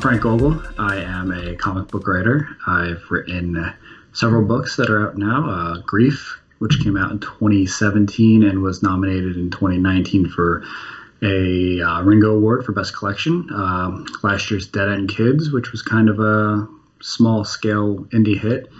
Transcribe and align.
Frank 0.00 0.22
Gogol. 0.22 0.62
I 0.78 0.96
am 0.96 1.30
a 1.30 1.54
comic 1.56 1.88
book 1.88 2.08
writer. 2.08 2.48
I've 2.66 3.02
written 3.10 3.74
several 4.14 4.42
books 4.42 4.76
that 4.76 4.88
are 4.88 5.08
out 5.08 5.18
now. 5.18 5.50
Uh, 5.50 5.78
Grief, 5.82 6.40
which 6.58 6.82
came 6.82 6.96
out 6.96 7.10
in 7.10 7.18
2017 7.20 8.42
and 8.42 8.62
was 8.62 8.82
nominated 8.82 9.36
in 9.36 9.50
2019 9.50 10.30
for 10.30 10.64
a 11.22 11.82
uh, 11.82 12.02
Ringo 12.02 12.34
Award 12.34 12.64
for 12.64 12.72
Best 12.72 12.96
Collection. 12.96 13.50
Uh, 13.52 14.02
last 14.22 14.50
year's 14.50 14.68
Dead 14.68 14.88
End 14.88 15.10
Kids, 15.10 15.50
which 15.50 15.70
was 15.70 15.82
kind 15.82 16.08
of 16.08 16.18
a 16.18 16.66
small 17.02 17.44
scale 17.44 18.04
indie 18.06 18.38
hit. 18.38 18.70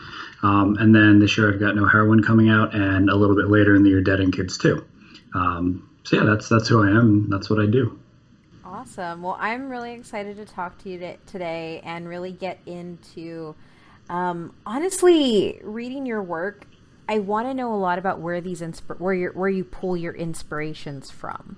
Um, 0.42 0.76
and 0.78 0.94
then 0.94 1.18
this 1.18 1.36
year 1.36 1.52
I've 1.52 1.60
got 1.60 1.76
No 1.76 1.86
Heroine 1.86 2.22
coming 2.22 2.48
out, 2.48 2.74
and 2.74 3.10
a 3.10 3.14
little 3.14 3.36
bit 3.36 3.48
later 3.50 3.74
in 3.74 3.82
the 3.82 3.90
year 3.90 4.00
Dead 4.00 4.22
End 4.22 4.34
Kids 4.34 4.56
too. 4.56 4.86
Um, 5.34 5.86
so 6.02 6.16
yeah, 6.16 6.24
that's 6.24 6.48
that's 6.48 6.68
who 6.68 6.82
I 6.82 6.88
am. 6.88 7.28
That's 7.28 7.50
what 7.50 7.60
I 7.60 7.66
do. 7.66 7.98
Awesome. 8.72 9.22
Well, 9.22 9.36
I'm 9.40 9.68
really 9.68 9.94
excited 9.94 10.36
to 10.36 10.44
talk 10.44 10.78
to 10.84 10.90
you 10.90 11.16
today 11.26 11.80
and 11.82 12.08
really 12.08 12.30
get 12.30 12.60
into, 12.66 13.56
um, 14.08 14.54
honestly, 14.64 15.58
reading 15.64 16.06
your 16.06 16.22
work. 16.22 16.66
I 17.08 17.18
want 17.18 17.48
to 17.48 17.54
know 17.54 17.74
a 17.74 17.76
lot 17.76 17.98
about 17.98 18.20
where 18.20 18.40
these 18.40 18.60
insp- 18.60 19.00
where 19.00 19.12
you 19.12 19.30
where 19.34 19.48
you 19.48 19.64
pull 19.64 19.96
your 19.96 20.14
inspirations 20.14 21.10
from. 21.10 21.56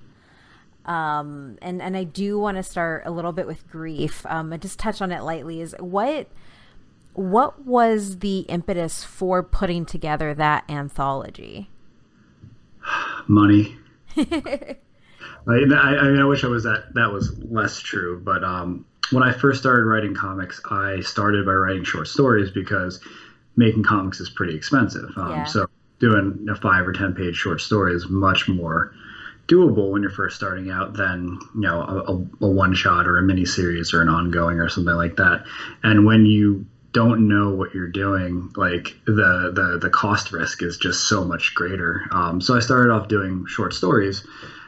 Um, 0.85 1.59
and 1.61 1.83
and 1.83 1.95
I 1.95 2.03
do 2.03 2.39
want 2.39 2.57
to 2.57 2.63
start 2.63 3.03
a 3.05 3.11
little 3.11 3.31
bit 3.31 3.45
with 3.45 3.69
grief. 3.69 4.25
Um, 4.25 4.51
and 4.51 4.59
just 4.59 4.79
touch 4.79 4.99
on 4.99 5.11
it 5.11 5.21
lightly. 5.21 5.61
Is 5.61 5.75
what 5.77 6.29
what 7.13 7.63
was 7.63 8.19
the 8.19 8.39
impetus 8.39 9.03
for 9.03 9.43
putting 9.43 9.85
together 9.85 10.33
that 10.33 10.63
anthology? 10.67 11.69
Money. 13.27 13.77
I, 15.47 15.51
I, 15.51 16.03
mean, 16.09 16.19
I 16.19 16.25
wish 16.25 16.43
I 16.43 16.47
was 16.47 16.63
that 16.63 16.93
that 16.93 17.11
was 17.11 17.37
less 17.43 17.79
true, 17.79 18.21
but 18.23 18.43
um, 18.43 18.85
when 19.11 19.23
I 19.23 19.31
first 19.31 19.59
started 19.59 19.85
writing 19.85 20.15
comics, 20.15 20.61
I 20.69 21.01
started 21.01 21.45
by 21.45 21.53
writing 21.53 21.83
short 21.83 22.07
stories 22.07 22.49
because 22.51 22.99
making 23.55 23.83
comics 23.83 24.19
is 24.19 24.29
pretty 24.29 24.55
expensive. 24.55 25.09
Um, 25.17 25.31
yeah. 25.31 25.43
So 25.45 25.67
doing 25.99 26.47
a 26.49 26.55
five 26.55 26.87
or 26.87 26.93
ten 26.93 27.13
page 27.13 27.35
short 27.35 27.61
story 27.61 27.93
is 27.93 28.07
much 28.09 28.47
more 28.47 28.93
doable 29.47 29.91
when 29.91 30.01
you're 30.01 30.11
first 30.11 30.35
starting 30.35 30.71
out 30.71 30.93
than 30.93 31.37
you 31.55 31.61
know 31.61 31.81
a, 31.81 32.45
a 32.45 32.49
one 32.49 32.73
shot 32.73 33.07
or 33.07 33.17
a 33.17 33.21
mini 33.21 33.45
series 33.45 33.93
or 33.93 34.01
an 34.01 34.09
ongoing 34.09 34.59
or 34.59 34.69
something 34.69 34.95
like 34.95 35.17
that. 35.17 35.45
And 35.83 36.05
when 36.05 36.25
you 36.25 36.65
don't 36.93 37.27
know 37.27 37.49
what 37.49 37.73
you're 37.73 37.89
doing, 37.89 38.51
like 38.55 38.95
the 39.05 39.51
the 39.53 39.79
the 39.81 39.89
cost 39.89 40.31
risk 40.31 40.63
is 40.63 40.77
just 40.77 41.07
so 41.07 41.25
much 41.25 41.53
greater. 41.55 42.07
Um, 42.11 42.39
so 42.39 42.55
I 42.55 42.59
started 42.59 42.91
off 42.91 43.07
doing 43.07 43.45
short 43.47 43.73
stories 43.73 44.25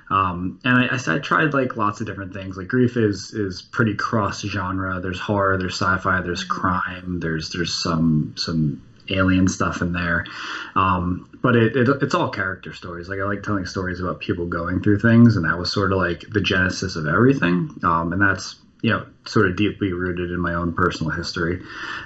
um, 0.09 0.59
and 0.63 0.77
I, 0.77 0.95
I, 0.95 1.15
I, 1.15 1.19
tried 1.19 1.53
like 1.53 1.77
lots 1.77 1.99
of 1.99 2.07
different 2.07 2.33
things. 2.33 2.57
Like 2.57 2.67
grief 2.67 2.95
is 2.95 3.33
is 3.33 3.61
pretty 3.61 3.95
cross 3.95 4.41
genre. 4.41 4.99
There's 4.99 5.19
horror, 5.19 5.57
there's 5.57 5.73
sci-fi, 5.73 6.21
there's 6.21 6.43
mm-hmm. 6.43 6.59
crime, 6.59 7.19
there's 7.19 7.49
there's 7.49 7.73
some 7.73 8.35
some 8.37 8.83
alien 9.09 9.47
stuff 9.47 9.81
in 9.81 9.93
there. 9.93 10.25
Um, 10.75 11.29
but 11.41 11.55
it, 11.55 11.75
it, 11.75 11.89
it's 12.01 12.15
all 12.15 12.29
character 12.29 12.73
stories. 12.73 13.09
Like 13.09 13.19
I 13.19 13.23
like 13.23 13.43
telling 13.43 13.65
stories 13.65 13.99
about 13.99 14.19
people 14.19 14.45
going 14.45 14.81
through 14.81 14.99
things, 14.99 15.35
and 15.35 15.45
that 15.45 15.57
was 15.57 15.71
sort 15.71 15.91
of 15.91 15.97
like 15.97 16.25
the 16.31 16.41
genesis 16.41 16.95
of 16.95 17.07
everything. 17.07 17.69
Um, 17.83 18.13
and 18.13 18.21
that's 18.21 18.55
you 18.81 18.91
know 18.91 19.07
sort 19.25 19.47
of 19.49 19.55
deeply 19.55 19.91
rooted 19.91 20.29
in 20.29 20.39
my 20.39 20.53
own 20.53 20.73
personal 20.73 21.11
history. 21.11 21.61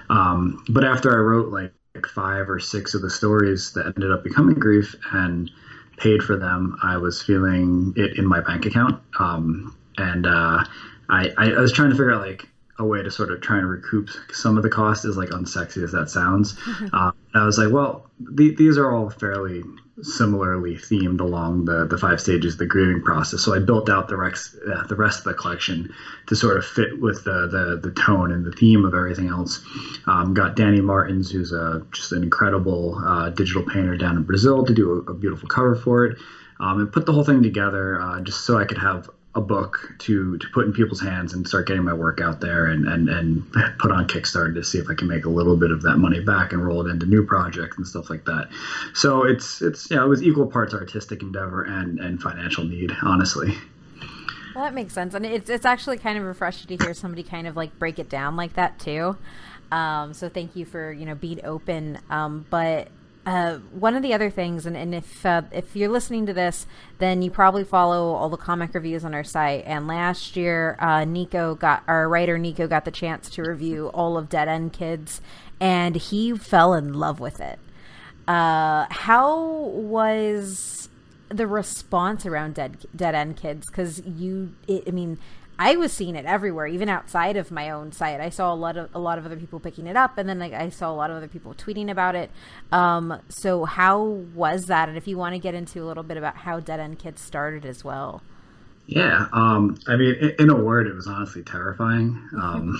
Um, 0.09 0.63
but 0.69 0.85
after 0.85 1.11
I 1.11 1.17
wrote 1.17 1.51
like, 1.51 1.73
like 1.95 2.05
five 2.05 2.49
or 2.49 2.59
six 2.59 2.93
of 2.93 3.01
the 3.01 3.09
stories 3.09 3.73
that 3.73 3.87
ended 3.87 4.11
up 4.11 4.23
becoming 4.23 4.55
grief 4.55 4.95
and 5.11 5.51
paid 5.99 6.23
for 6.23 6.37
them, 6.37 6.77
I 6.81 6.97
was 6.97 7.21
feeling 7.21 7.93
it 7.95 8.17
in 8.17 8.25
my 8.25 8.39
bank 8.39 8.65
account. 8.65 9.01
Um, 9.19 9.75
and 9.97 10.25
uh, 10.25 10.63
I, 11.09 11.29
I 11.37 11.59
was 11.59 11.73
trying 11.73 11.89
to 11.89 11.95
figure 11.95 12.11
out 12.11 12.21
like 12.21 12.47
a 12.77 12.85
way 12.85 13.03
to 13.03 13.11
sort 13.11 13.31
of 13.31 13.41
try 13.41 13.57
and 13.57 13.69
recoup 13.69 14.09
some 14.31 14.57
of 14.57 14.63
the 14.63 14.69
cost, 14.69 15.03
as 15.05 15.17
like 15.17 15.29
unsexy 15.29 15.83
as 15.83 15.91
that 15.91 16.09
sounds. 16.09 16.57
Uh, 16.93 17.11
I 17.35 17.45
was 17.45 17.57
like, 17.57 17.71
well, 17.71 18.09
the, 18.19 18.55
these 18.55 18.77
are 18.77 18.91
all 18.91 19.09
fairly 19.09 19.63
similarly 20.01 20.75
themed 20.75 21.19
along 21.19 21.65
the, 21.65 21.85
the 21.85 21.97
five 21.97 22.19
stages 22.19 22.53
of 22.53 22.59
the 22.59 22.65
grieving 22.65 23.01
process. 23.01 23.41
So 23.41 23.53
I 23.53 23.59
built 23.59 23.89
out 23.89 24.07
the 24.07 24.17
rest, 24.17 24.55
uh, 24.71 24.83
the 24.87 24.95
rest 24.95 25.19
of 25.19 25.23
the 25.25 25.33
collection 25.33 25.93
to 26.27 26.35
sort 26.35 26.57
of 26.57 26.65
fit 26.65 26.99
with 26.99 27.23
the, 27.23 27.47
the, 27.47 27.79
the 27.81 27.91
tone 27.91 28.31
and 28.31 28.45
the 28.45 28.51
theme 28.51 28.85
of 28.85 28.93
everything 28.93 29.27
else. 29.27 29.59
Um, 30.05 30.33
got 30.33 30.55
Danny 30.55 30.81
Martins, 30.81 31.31
who's 31.31 31.51
a, 31.51 31.85
just 31.91 32.11
an 32.11 32.23
incredible 32.23 33.01
uh, 33.03 33.29
digital 33.29 33.63
painter 33.63 33.95
down 33.97 34.17
in 34.17 34.23
Brazil, 34.23 34.65
to 34.65 34.73
do 34.73 35.03
a, 35.07 35.11
a 35.11 35.13
beautiful 35.13 35.47
cover 35.47 35.75
for 35.75 36.05
it. 36.05 36.17
Um, 36.61 36.79
and 36.79 36.91
put 36.91 37.05
the 37.05 37.13
whole 37.13 37.23
thing 37.23 37.41
together 37.41 38.01
uh, 38.01 38.19
just 38.19 38.45
so 38.45 38.57
I 38.57 38.65
could 38.65 38.77
have 38.79 39.09
a 39.39 39.41
book 39.41 39.95
to 39.99 40.37
to 40.37 40.47
put 40.53 40.65
in 40.65 40.73
people's 40.73 41.01
hands 41.01 41.33
and 41.33 41.47
start 41.47 41.67
getting 41.67 41.83
my 41.83 41.93
work 41.93 42.21
out 42.21 42.39
there 42.39 42.65
and 42.65 42.87
and 42.87 43.09
and 43.09 43.51
put 43.79 43.91
on 43.91 44.07
Kickstarter 44.07 44.53
to 44.53 44.63
see 44.63 44.77
if 44.77 44.89
I 44.89 44.93
can 44.93 45.07
make 45.07 45.25
a 45.25 45.29
little 45.29 45.57
bit 45.57 45.71
of 45.71 45.81
that 45.81 45.97
money 45.97 46.19
back 46.19 46.53
and 46.53 46.63
roll 46.63 46.85
it 46.85 46.89
into 46.89 47.05
new 47.05 47.25
projects 47.25 47.77
and 47.77 47.87
stuff 47.87 48.09
like 48.09 48.25
that. 48.25 48.49
So 48.93 49.23
it's 49.23 49.61
it's 49.61 49.89
yeah, 49.89 50.03
it 50.03 50.07
was 50.07 50.21
equal 50.21 50.47
parts 50.47 50.73
artistic 50.73 51.21
endeavor 51.21 51.63
and 51.63 51.99
and 51.99 52.21
financial 52.21 52.63
need, 52.63 52.91
honestly. 53.01 53.55
Well, 54.55 54.65
that 54.65 54.73
makes 54.73 54.93
sense, 54.93 55.13
and 55.13 55.25
it's 55.25 55.49
it's 55.49 55.65
actually 55.65 55.97
kind 55.97 56.17
of 56.17 56.25
refreshing 56.25 56.77
to 56.77 56.83
hear 56.83 56.93
somebody 56.93 57.23
kind 57.23 57.47
of 57.47 57.55
like 57.55 57.77
break 57.79 57.97
it 57.97 58.09
down 58.09 58.35
like 58.35 58.53
that 58.53 58.77
too. 58.79 59.17
Um, 59.71 60.13
so 60.13 60.29
thank 60.29 60.55
you 60.55 60.65
for 60.65 60.91
you 60.91 61.05
know 61.05 61.15
being 61.15 61.39
open. 61.43 61.99
Um, 62.09 62.45
but 62.49 62.89
uh, 63.29 63.59
one 63.71 63.95
of 63.95 64.01
the 64.01 64.11
other 64.11 64.31
things, 64.31 64.65
and, 64.65 64.75
and 64.75 64.95
if 64.95 65.23
uh, 65.23 65.43
if 65.51 65.75
you're 65.75 65.89
listening 65.89 66.25
to 66.25 66.33
this, 66.33 66.65
then 66.97 67.21
you 67.21 67.29
probably 67.29 67.63
follow 67.63 68.15
all 68.15 68.27
the 68.27 68.37
comic 68.37 68.73
reviews 68.73 69.05
on 69.05 69.13
our 69.13 69.23
site. 69.23 69.63
And 69.67 69.87
last 69.87 70.35
year, 70.35 70.75
uh, 70.79 71.05
Nico 71.05 71.53
got 71.53 71.83
our 71.87 72.09
writer 72.09 72.39
Nico 72.39 72.67
got 72.67 72.85
the 72.85 72.91
chance 72.91 73.29
to 73.31 73.43
review 73.43 73.87
all 73.93 74.17
of 74.17 74.29
Dead 74.29 74.47
End 74.47 74.73
Kids, 74.73 75.21
and 75.59 75.95
he 75.95 76.35
fell 76.35 76.73
in 76.73 76.93
love 76.93 77.19
with 77.19 77.39
it. 77.39 77.59
Uh, 78.27 78.87
how 78.89 79.39
was 79.75 80.89
the 81.29 81.45
response 81.45 82.25
around 82.25 82.55
Dead 82.55 82.77
Dead 82.95 83.13
End 83.13 83.37
Kids? 83.37 83.67
Because 83.67 84.01
you, 84.07 84.55
it, 84.67 84.85
I 84.87 84.91
mean, 84.91 85.19
I 85.61 85.75
was 85.75 85.91
seeing 85.91 86.15
it 86.15 86.25
everywhere, 86.25 86.67
even 86.67 86.87
outside 86.87 87.35
of 87.35 87.51
my 87.51 87.69
own 87.69 87.91
site. 87.91 88.21
I 88.21 88.29
saw 88.29 88.53
a 88.53 88.55
lot 88.55 88.77
of 88.77 88.89
a 88.95 88.99
lot 88.99 89.17
of 89.17 89.25
other 89.25 89.35
people 89.35 89.59
picking 89.59 89.87
it 89.87 89.97
up, 89.97 90.17
and 90.17 90.27
then 90.27 90.39
like 90.39 90.53
I 90.53 90.69
saw 90.69 90.89
a 90.89 90.95
lot 90.95 91.11
of 91.11 91.17
other 91.17 91.27
people 91.27 91.53
tweeting 91.53 91.91
about 91.91 92.15
it. 92.15 92.31
Um, 92.71 93.21
so 93.27 93.65
how 93.65 94.01
was 94.01 94.67
that? 94.67 94.87
And 94.87 94.97
if 94.97 95.05
you 95.05 95.17
want 95.17 95.35
to 95.35 95.39
get 95.39 95.53
into 95.53 95.83
a 95.83 95.85
little 95.85 96.03
bit 96.03 96.15
about 96.15 96.37
how 96.37 96.61
Dead 96.61 96.79
End 96.79 96.97
Kids 96.97 97.21
started 97.21 97.65
as 97.65 97.83
well. 97.83 98.23
Yeah, 98.87 99.27
um, 99.33 99.77
I 99.85 99.97
mean, 99.97 100.15
in, 100.15 100.35
in, 100.39 100.49
a 100.49 100.55
word, 100.55 100.87
it 100.87 100.95
was 100.95 101.05
honestly 101.07 101.43
terrifying. 101.43 102.27
Um, 102.41 102.79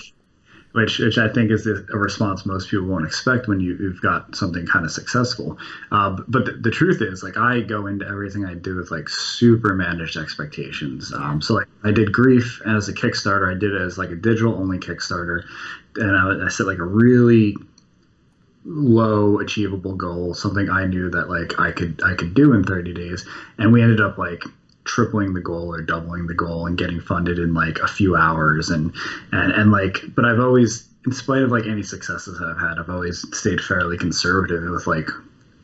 which 0.72 0.98
which 1.00 1.18
I 1.18 1.28
think 1.28 1.50
is 1.50 1.66
a 1.66 1.74
response 1.96 2.46
most 2.46 2.70
people 2.70 2.86
won't 2.86 3.04
expect 3.04 3.48
when 3.48 3.60
you, 3.60 3.76
have 3.88 4.00
got 4.00 4.36
something 4.36 4.66
kind 4.66 4.84
of 4.84 4.92
successful. 4.92 5.58
Uh, 5.90 6.16
but 6.28 6.44
the, 6.44 6.52
the, 6.52 6.70
truth 6.70 7.02
is, 7.02 7.22
like 7.22 7.36
I 7.36 7.60
go 7.60 7.86
into 7.86 8.06
everything 8.06 8.44
I 8.44 8.54
do 8.54 8.76
with 8.76 8.90
like 8.90 9.08
super 9.08 9.74
managed 9.74 10.16
expectations. 10.16 11.12
Um, 11.12 11.42
so 11.42 11.54
like 11.54 11.66
I 11.82 11.90
did 11.90 12.12
grief 12.12 12.62
as 12.64 12.88
a 12.88 12.92
Kickstarter. 12.92 13.50
I 13.50 13.58
did 13.58 13.74
it 13.74 13.80
as 13.80 13.98
like 13.98 14.10
a 14.10 14.16
digital 14.16 14.54
only 14.54 14.78
Kickstarter, 14.78 15.42
and 15.96 16.16
I, 16.16 16.46
I 16.46 16.48
set 16.48 16.66
like 16.66 16.78
a 16.78 16.84
really 16.84 17.56
low 18.64 19.40
achievable 19.40 19.96
goal, 19.96 20.34
something 20.34 20.68
I 20.70 20.86
knew 20.86 21.10
that 21.10 21.28
like 21.28 21.58
I 21.58 21.72
could 21.72 22.00
I 22.04 22.14
could 22.14 22.34
do 22.34 22.52
in 22.52 22.62
30 22.62 22.94
days, 22.94 23.26
and 23.58 23.72
we 23.72 23.82
ended 23.82 24.00
up 24.00 24.18
like 24.18 24.44
tripling 24.84 25.34
the 25.34 25.40
goal 25.40 25.72
or 25.72 25.82
doubling 25.82 26.26
the 26.26 26.34
goal 26.34 26.66
and 26.66 26.78
getting 26.78 27.00
funded 27.00 27.38
in 27.38 27.54
like 27.54 27.78
a 27.78 27.88
few 27.88 28.16
hours 28.16 28.70
and 28.70 28.94
and 29.32 29.52
and 29.52 29.70
like 29.70 29.98
but 30.14 30.24
I've 30.24 30.40
always 30.40 30.88
in 31.06 31.12
spite 31.12 31.42
of 31.42 31.50
like 31.50 31.66
any 31.66 31.82
successes 31.82 32.38
that 32.38 32.46
I've 32.46 32.60
had 32.60 32.78
I've 32.78 32.90
always 32.90 33.24
stayed 33.36 33.60
fairly 33.60 33.98
conservative 33.98 34.62
with 34.70 34.86
like 34.86 35.08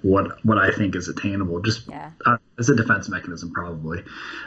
what 0.03 0.45
what 0.45 0.59
I 0.59 0.71
think 0.71 0.95
is 0.95 1.09
attainable 1.09 1.61
just 1.61 1.89
yeah. 1.89 2.11
uh, 2.27 2.37
as 2.59 2.69
a 2.69 2.77
defense 2.77 3.09
mechanism 3.09 3.53
probably 3.53 4.03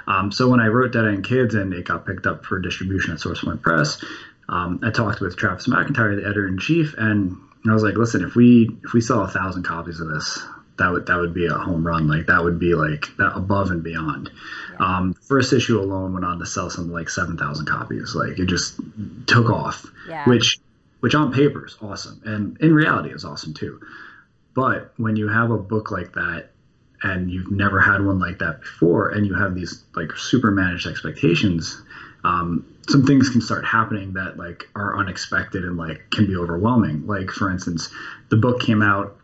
um, 0.08 0.32
so 0.32 0.48
when 0.50 0.60
I 0.60 0.68
wrote 0.68 0.94
Dead 0.94 1.06
End 1.06 1.26
Kids 1.26 1.56
and 1.56 1.74
it 1.74 1.86
got 1.86 2.06
picked 2.06 2.28
up 2.28 2.46
for 2.46 2.60
distribution 2.60 3.14
at 3.14 3.20
Source 3.20 3.44
Point 3.44 3.62
Press 3.64 4.04
um, 4.50 4.80
I 4.84 4.92
talked 4.92 5.20
with 5.20 5.36
Travis 5.36 5.68
McIntyre 5.68 6.16
the 6.16 6.26
editor 6.26 6.48
in 6.48 6.60
chief 6.60 6.94
and 6.98 7.36
I 7.68 7.74
was 7.74 7.84
like 7.84 7.96
listen 7.96 8.24
if 8.24 8.36
we 8.36 8.70
if 8.84 8.94
we 8.94 9.02
sell 9.02 9.24
a 9.24 9.28
thousand 9.28 9.64
copies 9.64 10.00
of 10.00 10.10
this 10.10 10.40
that 10.80 10.92
would 10.92 11.06
that 11.06 11.18
would 11.18 11.34
be 11.34 11.46
a 11.46 11.54
home 11.54 11.86
run. 11.86 12.08
Like 12.08 12.26
that 12.28 12.44
would 12.44 12.60
be 12.60 12.74
like 12.74 13.08
that 13.18 13.34
above 13.36 13.70
and 13.70 13.84
beyond. 13.84 14.30
Yeah. 14.74 14.98
Um, 14.98 15.14
first 15.14 15.54
issue 15.54 15.80
alone 15.80 16.14
went 16.14 16.26
on 16.26 16.40
to 16.40 16.46
sell 16.46 16.70
something 16.70 16.94
like 16.94 17.10
seven 17.10 17.38
thousand 17.38 17.68
copies. 17.68 18.16
Like 18.16 18.40
it 18.40 18.48
just 18.48 18.80
took 19.28 19.50
off, 19.50 19.86
yeah. 20.08 20.28
which 20.28 20.58
which 21.00 21.16
on 21.16 21.32
paper 21.32 21.66
is 21.66 21.78
awesome, 21.82 22.22
and 22.26 22.58
in 22.60 22.74
reality 22.74 23.12
is 23.12 23.24
awesome 23.24 23.54
too. 23.54 23.80
But 24.56 24.92
when 24.98 25.16
you 25.16 25.30
have 25.30 25.52
a 25.52 25.58
book 25.58 25.92
like 25.92 26.14
that 26.14 26.50
and 27.02 27.32
you've 27.32 27.52
never 27.52 27.80
had 27.80 28.04
one 28.04 28.20
like 28.20 28.40
that 28.40 28.62
before, 28.62 29.10
and 29.10 29.26
you 29.26 29.36
have 29.36 29.56
these 29.56 29.84
like 29.96 30.12
super 30.18 30.52
managed 30.52 30.88
expectations, 30.88 31.82
um, 32.24 32.66
some 32.90 33.06
things 33.06 33.30
can 33.30 33.42
start 33.42 33.64
happening 33.66 34.14
that 34.14 34.38
like 34.38 34.68
are 34.76 34.98
unexpected 34.98 35.64
and 35.64 35.78
like 35.78 36.10
can 36.12 36.26
be 36.26 36.36
overwhelming. 36.36 37.06
Like 37.06 37.30
for 37.30 37.52
instance, 37.52 37.90
the 38.30 38.38
book 38.38 38.62
came 38.62 38.82
out 38.82 39.19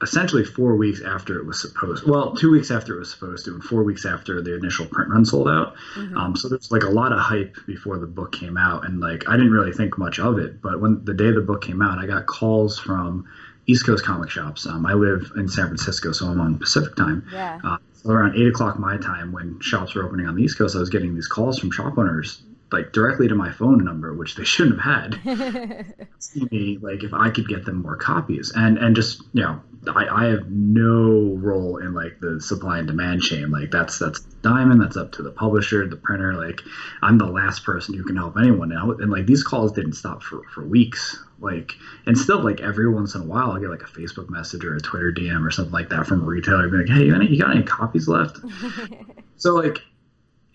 essentially 0.00 0.44
four 0.44 0.76
weeks 0.76 1.02
after 1.02 1.38
it 1.38 1.44
was 1.44 1.60
supposed 1.60 2.06
well 2.06 2.34
two 2.36 2.50
weeks 2.50 2.70
after 2.70 2.94
it 2.94 2.98
was 2.98 3.10
supposed 3.10 3.44
to 3.44 3.52
and 3.52 3.64
four 3.64 3.82
weeks 3.82 4.06
after 4.06 4.40
the 4.40 4.54
initial 4.54 4.86
print 4.86 5.10
run 5.10 5.24
sold 5.24 5.48
out 5.48 5.74
mm-hmm. 5.96 6.16
um, 6.16 6.36
so 6.36 6.48
there's 6.48 6.70
like 6.70 6.84
a 6.84 6.88
lot 6.88 7.12
of 7.12 7.18
hype 7.18 7.56
before 7.66 7.98
the 7.98 8.06
book 8.06 8.32
came 8.32 8.56
out 8.56 8.86
and 8.86 9.00
like 9.00 9.28
i 9.28 9.36
didn't 9.36 9.50
really 9.50 9.72
think 9.72 9.98
much 9.98 10.18
of 10.18 10.38
it 10.38 10.62
but 10.62 10.80
when 10.80 11.04
the 11.04 11.14
day 11.14 11.32
the 11.32 11.40
book 11.40 11.62
came 11.62 11.82
out 11.82 11.98
i 11.98 12.06
got 12.06 12.26
calls 12.26 12.78
from 12.78 13.26
east 13.66 13.84
coast 13.84 14.04
comic 14.04 14.30
shops 14.30 14.66
um, 14.66 14.86
i 14.86 14.92
live 14.92 15.32
in 15.36 15.48
san 15.48 15.66
francisco 15.66 16.12
so 16.12 16.26
i'm 16.26 16.40
on 16.40 16.58
pacific 16.58 16.94
time 16.94 17.26
yeah. 17.32 17.58
Uh, 17.64 17.78
so 17.92 18.10
around 18.10 18.36
8 18.36 18.46
o'clock 18.46 18.78
my 18.78 18.96
time 18.98 19.32
when 19.32 19.58
shops 19.60 19.94
were 19.94 20.04
opening 20.04 20.26
on 20.26 20.36
the 20.36 20.42
east 20.44 20.56
coast 20.56 20.76
i 20.76 20.78
was 20.78 20.90
getting 20.90 21.14
these 21.14 21.26
calls 21.26 21.58
from 21.58 21.72
shop 21.72 21.98
owners 21.98 22.42
like 22.72 22.92
directly 22.92 23.28
to 23.28 23.34
my 23.34 23.50
phone 23.50 23.84
number, 23.84 24.14
which 24.14 24.34
they 24.34 24.44
shouldn't 24.44 24.80
have 24.80 25.14
had. 25.14 25.94
me 26.50 26.78
like 26.80 27.02
if 27.02 27.14
I 27.14 27.30
could 27.30 27.48
get 27.48 27.64
them 27.64 27.82
more 27.82 27.96
copies, 27.96 28.52
and 28.54 28.78
and 28.78 28.94
just 28.94 29.22
you 29.32 29.42
know, 29.42 29.60
I, 29.86 30.24
I 30.24 30.24
have 30.26 30.50
no 30.50 31.36
role 31.36 31.76
in 31.78 31.94
like 31.94 32.18
the 32.20 32.40
supply 32.40 32.78
and 32.78 32.86
demand 32.86 33.22
chain. 33.22 33.50
Like 33.50 33.70
that's 33.70 33.98
that's 33.98 34.20
Diamond. 34.42 34.80
That's 34.80 34.96
up 34.96 35.12
to 35.12 35.22
the 35.22 35.30
publisher, 35.30 35.86
the 35.86 35.96
printer. 35.96 36.34
Like 36.34 36.62
I'm 37.02 37.18
the 37.18 37.26
last 37.26 37.64
person 37.64 37.94
who 37.94 38.04
can 38.04 38.16
help 38.16 38.36
anyone 38.36 38.70
now. 38.70 38.90
And 38.90 39.10
like 39.10 39.26
these 39.26 39.44
calls 39.44 39.72
didn't 39.72 39.92
stop 39.92 40.22
for 40.22 40.42
for 40.52 40.66
weeks. 40.66 41.18
Like 41.40 41.74
and 42.06 42.18
still 42.18 42.42
like 42.42 42.60
every 42.60 42.92
once 42.92 43.14
in 43.14 43.22
a 43.22 43.26
while 43.26 43.52
I 43.52 43.60
get 43.60 43.70
like 43.70 43.82
a 43.82 43.86
Facebook 43.86 44.28
message 44.28 44.64
or 44.64 44.74
a 44.74 44.80
Twitter 44.80 45.12
DM 45.12 45.46
or 45.46 45.50
something 45.50 45.72
like 45.72 45.90
that 45.90 46.06
from 46.06 46.22
a 46.22 46.24
retailer, 46.24 46.68
being 46.68 46.86
like, 46.86 46.96
hey, 46.96 47.04
you 47.04 47.38
got 47.38 47.54
any 47.54 47.62
copies 47.62 48.08
left? 48.08 48.38
so 49.36 49.54
like, 49.54 49.78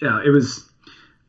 yeah, 0.01 0.21
it 0.23 0.29
was. 0.29 0.69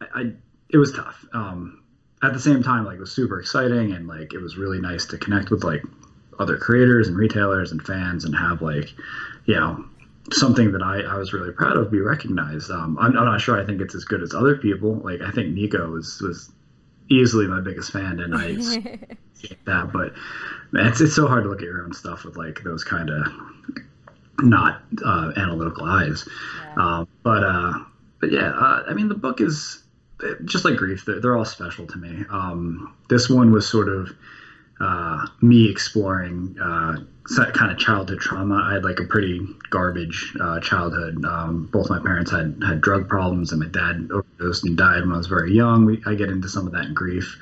I, 0.01 0.07
I 0.15 0.33
it 0.69 0.79
was 0.79 0.93
tough. 0.93 1.25
Um, 1.33 1.85
at 2.23 2.33
the 2.33 2.41
same 2.41 2.63
time, 2.63 2.85
like 2.85 2.97
it 2.97 3.01
was 3.01 3.13
super 3.13 3.39
exciting 3.39 3.93
and 3.93 4.09
like 4.09 4.33
it 4.33 4.39
was 4.39 4.57
really 4.57 4.81
nice 4.81 5.07
to 5.07 5.19
connect 5.19 5.51
with 5.51 5.63
like 5.63 5.85
other 6.39 6.57
creators 6.57 7.09
and 7.09 7.17
retailers 7.17 7.73
and 7.73 7.83
fans 7.83 8.25
and 8.25 8.35
have 8.35 8.63
like, 8.63 8.93
you 9.47 9.55
know, 9.55 9.85
something 10.33 10.73
that 10.73 10.83
I, 10.83 11.01
I 11.01 11.17
was 11.17 11.33
really 11.33 11.53
proud 11.53 11.77
of 11.77 11.91
be 11.91 12.01
recognized. 12.01 12.71
Um, 12.71 12.99
I'm, 12.99 13.17
I'm, 13.17 13.25
not 13.25 13.41
sure 13.41 13.61
I 13.61 13.67
think 13.67 13.81
it's 13.81 13.95
as 13.95 14.05
good 14.05 14.23
as 14.23 14.35
other 14.35 14.57
people. 14.57 14.95
Like 14.97 15.21
I 15.21 15.31
think 15.31 15.55
Nico 15.55 15.91
was 15.91 16.21
was 16.21 16.51
easily 17.11 17.47
my 17.47 17.61
biggest 17.61 17.93
fan 17.93 18.21
and 18.21 18.35
I 18.35 18.55
that, 19.67 19.93
but 19.93 20.15
man, 20.73 20.87
it's 20.87 21.01
it's 21.01 21.15
so 21.15 21.27
hard 21.27 21.45
to 21.45 21.51
look 21.51 21.61
at 21.61 21.67
your 21.67 21.83
own 21.83 21.93
stuff 21.93 22.25
with 22.25 22.37
like 22.37 22.63
those 22.63 22.85
kind 22.85 23.11
of 23.11 23.27
not 24.41 24.83
uh, 25.05 25.33
analytical 25.37 25.85
eyes. 25.85 26.27
Yeah. 26.63 26.75
Um, 26.77 27.09
but 27.23 27.45
uh, 27.45 27.75
but 28.21 28.33
yeah, 28.33 28.51
uh, 28.51 28.85
I 28.89 28.95
mean 28.95 29.09
the 29.09 29.15
book 29.15 29.41
is 29.41 29.85
just 30.45 30.65
like 30.65 30.77
grief, 30.77 31.05
they're, 31.05 31.21
they're 31.21 31.37
all 31.37 31.45
special 31.45 31.87
to 31.87 31.99
me. 31.99 32.25
Um, 32.31 32.95
this 33.09 33.29
one 33.29 33.53
was 33.53 33.69
sort 33.69 33.89
of 33.89 34.11
uh, 34.81 35.27
me 35.41 35.71
exploring 35.71 36.57
uh, 36.61 36.97
kind 37.53 37.71
of 37.71 37.79
childhood 37.79 38.19
trauma. 38.19 38.57
I 38.57 38.75
had 38.75 38.85
like 38.85 39.01
a 39.01 39.05
pretty 39.05 39.47
garbage 39.71 40.37
uh, 40.41 40.61
childhood. 40.61 41.25
Um, 41.25 41.69
both 41.73 41.91
my 41.91 41.99
parents 41.99 42.31
had 42.31 42.63
had 42.67 42.81
drug 42.81 43.09
problems, 43.09 43.53
and 43.53 43.61
my 43.61 43.69
dad 43.69 44.09
overdosed 44.13 44.65
and 44.65 44.77
died 44.77 45.01
when 45.01 45.13
I 45.13 45.17
was 45.17 45.27
very 45.27 45.55
young. 45.55 45.85
We, 45.85 46.03
I 46.07 46.15
get 46.15 46.29
into 46.29 46.49
some 46.49 46.67
of 46.67 46.73
that 46.73 46.95
grief. 46.95 47.39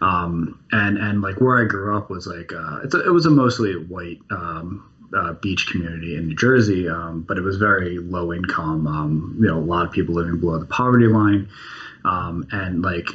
Um, 0.00 0.60
and 0.72 0.96
and 0.96 1.20
like 1.20 1.40
where 1.40 1.62
I 1.62 1.66
grew 1.66 1.96
up 1.96 2.08
was 2.10 2.26
like 2.26 2.52
uh, 2.52 2.80
a, 2.82 3.06
it 3.06 3.12
was 3.12 3.26
a 3.26 3.30
mostly 3.30 3.74
white 3.74 4.20
um, 4.30 4.88
uh, 5.16 5.32
beach 5.34 5.68
community 5.70 6.16
in 6.16 6.28
New 6.28 6.36
Jersey, 6.36 6.88
um, 6.88 7.22
but 7.22 7.36
it 7.36 7.42
was 7.42 7.56
very 7.56 7.98
low 7.98 8.32
income. 8.32 8.86
Um, 8.86 9.36
you 9.40 9.48
know, 9.48 9.58
a 9.58 9.60
lot 9.60 9.86
of 9.86 9.92
people 9.92 10.14
living 10.14 10.38
below 10.38 10.58
the 10.58 10.66
poverty 10.66 11.06
line 11.06 11.48
um, 12.04 12.46
and 12.52 12.82
like 12.82 13.08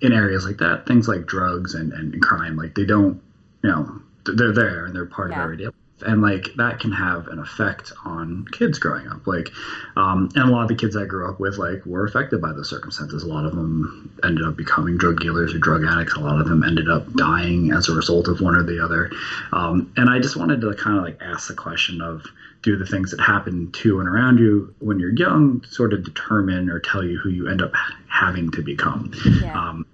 in 0.00 0.12
areas 0.12 0.44
like 0.46 0.58
that, 0.58 0.86
things 0.86 1.08
like 1.08 1.26
drugs 1.26 1.74
and, 1.74 1.92
and 1.92 2.20
crime, 2.22 2.56
like 2.56 2.74
they 2.74 2.84
don't, 2.84 3.20
you 3.62 3.70
know, 3.70 4.00
they're 4.24 4.52
there 4.52 4.86
and 4.86 4.94
they're 4.94 5.06
part 5.06 5.30
yeah. 5.30 5.38
of 5.38 5.44
everyday. 5.44 5.68
And 6.02 6.22
like 6.22 6.54
that 6.56 6.80
can 6.80 6.92
have 6.92 7.28
an 7.28 7.38
effect 7.38 7.92
on 8.04 8.46
kids 8.52 8.78
growing 8.78 9.06
up. 9.08 9.26
Like, 9.26 9.50
um, 9.96 10.30
and 10.34 10.48
a 10.48 10.52
lot 10.52 10.62
of 10.62 10.68
the 10.68 10.74
kids 10.74 10.96
I 10.96 11.04
grew 11.04 11.28
up 11.28 11.40
with, 11.40 11.58
like, 11.58 11.84
were 11.86 12.04
affected 12.04 12.40
by 12.40 12.52
the 12.52 12.64
circumstances. 12.64 13.22
A 13.22 13.26
lot 13.28 13.44
of 13.44 13.54
them 13.54 14.10
ended 14.24 14.44
up 14.44 14.56
becoming 14.56 14.96
drug 14.96 15.20
dealers 15.20 15.54
or 15.54 15.58
drug 15.58 15.84
addicts. 15.84 16.14
A 16.14 16.20
lot 16.20 16.40
of 16.40 16.48
them 16.48 16.62
ended 16.62 16.88
up 16.88 17.12
dying 17.14 17.72
as 17.72 17.88
a 17.88 17.94
result 17.94 18.28
of 18.28 18.40
one 18.40 18.56
or 18.56 18.62
the 18.62 18.82
other. 18.82 19.10
Um, 19.52 19.92
and 19.96 20.08
I 20.08 20.18
just 20.18 20.36
wanted 20.36 20.60
to 20.60 20.74
kind 20.74 20.96
of 20.98 21.04
like 21.04 21.18
ask 21.20 21.48
the 21.48 21.54
question 21.54 22.00
of, 22.00 22.24
do 22.62 22.76
the 22.76 22.84
things 22.84 23.10
that 23.10 23.20
happen 23.20 23.72
to 23.72 24.00
and 24.00 24.08
around 24.08 24.38
you 24.38 24.74
when 24.80 24.98
you're 24.98 25.14
young 25.14 25.64
sort 25.64 25.94
of 25.94 26.04
determine 26.04 26.68
or 26.68 26.78
tell 26.78 27.02
you 27.02 27.18
who 27.18 27.30
you 27.30 27.48
end 27.48 27.62
up 27.62 27.72
having 28.06 28.50
to 28.50 28.62
become. 28.62 29.12
Yeah. 29.40 29.58
Um, 29.58 29.86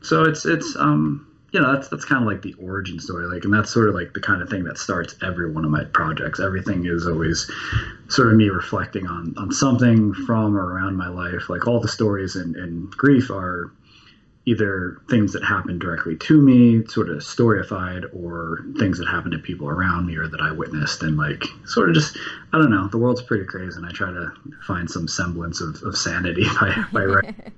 so 0.00 0.22
it's 0.22 0.46
it's 0.46 0.74
um, 0.76 1.26
you 1.54 1.60
know 1.60 1.72
that's 1.72 1.88
that's 1.88 2.04
kind 2.04 2.20
of 2.20 2.26
like 2.26 2.42
the 2.42 2.52
origin 2.54 2.98
story, 2.98 3.26
like, 3.26 3.44
and 3.44 3.54
that's 3.54 3.72
sort 3.72 3.88
of 3.88 3.94
like 3.94 4.12
the 4.12 4.20
kind 4.20 4.42
of 4.42 4.50
thing 4.50 4.64
that 4.64 4.76
starts 4.76 5.14
every 5.22 5.48
one 5.48 5.64
of 5.64 5.70
my 5.70 5.84
projects. 5.84 6.40
Everything 6.40 6.84
is 6.84 7.06
always 7.06 7.48
sort 8.08 8.28
of 8.28 8.34
me 8.34 8.48
reflecting 8.48 9.06
on 9.06 9.34
on 9.38 9.52
something 9.52 10.12
from 10.12 10.56
or 10.56 10.74
around 10.74 10.96
my 10.96 11.08
life. 11.08 11.48
Like 11.48 11.68
all 11.68 11.78
the 11.78 11.86
stories 11.86 12.34
in, 12.34 12.58
in 12.58 12.90
grief 12.96 13.30
are 13.30 13.70
either 14.46 15.00
things 15.08 15.32
that 15.32 15.44
happened 15.44 15.80
directly 15.80 16.16
to 16.16 16.42
me, 16.42 16.84
sort 16.86 17.08
of 17.08 17.18
storyified, 17.18 18.04
or 18.12 18.64
things 18.76 18.98
that 18.98 19.06
happened 19.06 19.32
to 19.32 19.38
people 19.38 19.68
around 19.68 20.06
me 20.06 20.16
or 20.16 20.26
that 20.26 20.40
I 20.40 20.50
witnessed, 20.50 21.04
and 21.04 21.16
like 21.16 21.44
sort 21.66 21.88
of 21.88 21.94
just 21.94 22.18
I 22.52 22.58
don't 22.58 22.72
know. 22.72 22.88
The 22.88 22.98
world's 22.98 23.22
pretty 23.22 23.44
crazy, 23.44 23.76
and 23.76 23.86
I 23.86 23.92
try 23.92 24.10
to 24.10 24.32
find 24.66 24.90
some 24.90 25.06
semblance 25.06 25.60
of, 25.60 25.80
of 25.84 25.96
sanity 25.96 26.46
by 26.60 26.84
by 26.92 27.04
writing. 27.04 27.52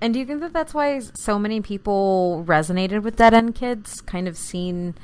And 0.00 0.12
do 0.12 0.20
you 0.20 0.26
think 0.26 0.40
that 0.40 0.52
that's 0.52 0.74
why 0.74 0.98
so 1.00 1.38
many 1.38 1.60
people 1.60 2.44
resonated 2.46 3.02
with 3.02 3.16
Dead 3.16 3.34
End 3.34 3.54
Kids, 3.54 4.00
kind 4.00 4.28
of 4.28 4.36
seeing 4.36 4.94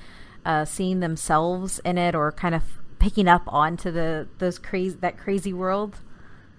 uh, 0.44 0.65
seeing 0.65 1.00
themselves 1.00 1.81
in 1.85 1.99
it, 1.99 2.15
or 2.15 2.33
kind 2.33 2.55
of 2.55 2.62
picking 2.99 3.28
up 3.28 3.43
onto 3.47 3.90
the 3.90 4.28
those 4.38 4.59
crazy 4.59 4.97
that 5.00 5.19
crazy 5.19 5.52
world? 5.52 5.99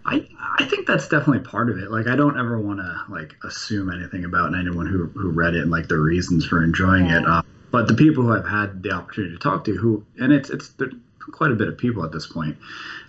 I 0.06 0.28
I 0.58 0.66
think 0.66 0.88
that's 0.88 1.08
definitely 1.08 1.48
part 1.48 1.70
of 1.70 1.78
it. 1.78 1.92
Like 1.92 2.08
I 2.08 2.16
don't 2.16 2.40
ever 2.40 2.60
want 2.60 2.80
to 2.80 3.04
like 3.10 3.36
assume 3.44 3.92
anything 3.92 4.26
about 4.26 4.56
anyone 4.56 4.88
who 4.88 5.06
who 5.08 5.30
read 5.30 5.54
it 5.56 5.62
and 5.62 5.72
like 5.72 5.88
the 5.88 5.98
reasons 5.98 6.46
for 6.46 6.64
enjoying 6.64 7.08
yeah. 7.08 7.20
it. 7.20 7.26
Uh, 7.28 7.42
but 7.72 7.88
the 7.88 7.94
people 7.94 8.24
who 8.24 8.34
I've 8.34 8.48
had 8.48 8.82
the 8.82 8.92
opportunity 8.92 9.34
to 9.34 9.40
talk 9.40 9.66
to, 9.66 9.76
who 9.76 10.06
and 10.18 10.32
it's 10.32 10.50
it's 10.50 10.74
quite 11.32 11.52
a 11.52 11.56
bit 11.56 11.68
of 11.68 11.78
people 11.78 12.06
at 12.06 12.12
this 12.12 12.26
point, 12.26 12.58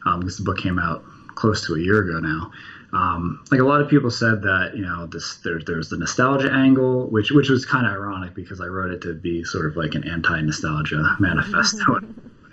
um, 0.04 0.20
because 0.20 0.36
the 0.36 0.42
book 0.42 0.58
came 0.58 0.78
out 0.78 1.04
close 1.36 1.64
to 1.66 1.74
a 1.74 1.78
year 1.78 2.00
ago 2.00 2.18
now. 2.18 2.50
Um, 2.92 3.44
like 3.50 3.60
a 3.60 3.64
lot 3.64 3.82
of 3.82 3.88
people 3.88 4.10
said 4.10 4.42
that 4.42 4.74
you 4.74 4.82
know 4.82 5.06
this 5.06 5.36
there, 5.36 5.60
there's 5.60 5.90
the 5.90 5.98
nostalgia 5.98 6.50
angle, 6.50 7.08
which 7.10 7.30
which 7.30 7.50
was 7.50 7.66
kind 7.66 7.86
of 7.86 7.92
ironic 7.92 8.34
because 8.34 8.60
I 8.60 8.66
wrote 8.66 8.90
it 8.90 9.02
to 9.02 9.14
be 9.14 9.44
sort 9.44 9.66
of 9.66 9.76
like 9.76 9.94
an 9.94 10.04
anti 10.04 10.40
nostalgia 10.40 11.16
manifesto. 11.18 12.00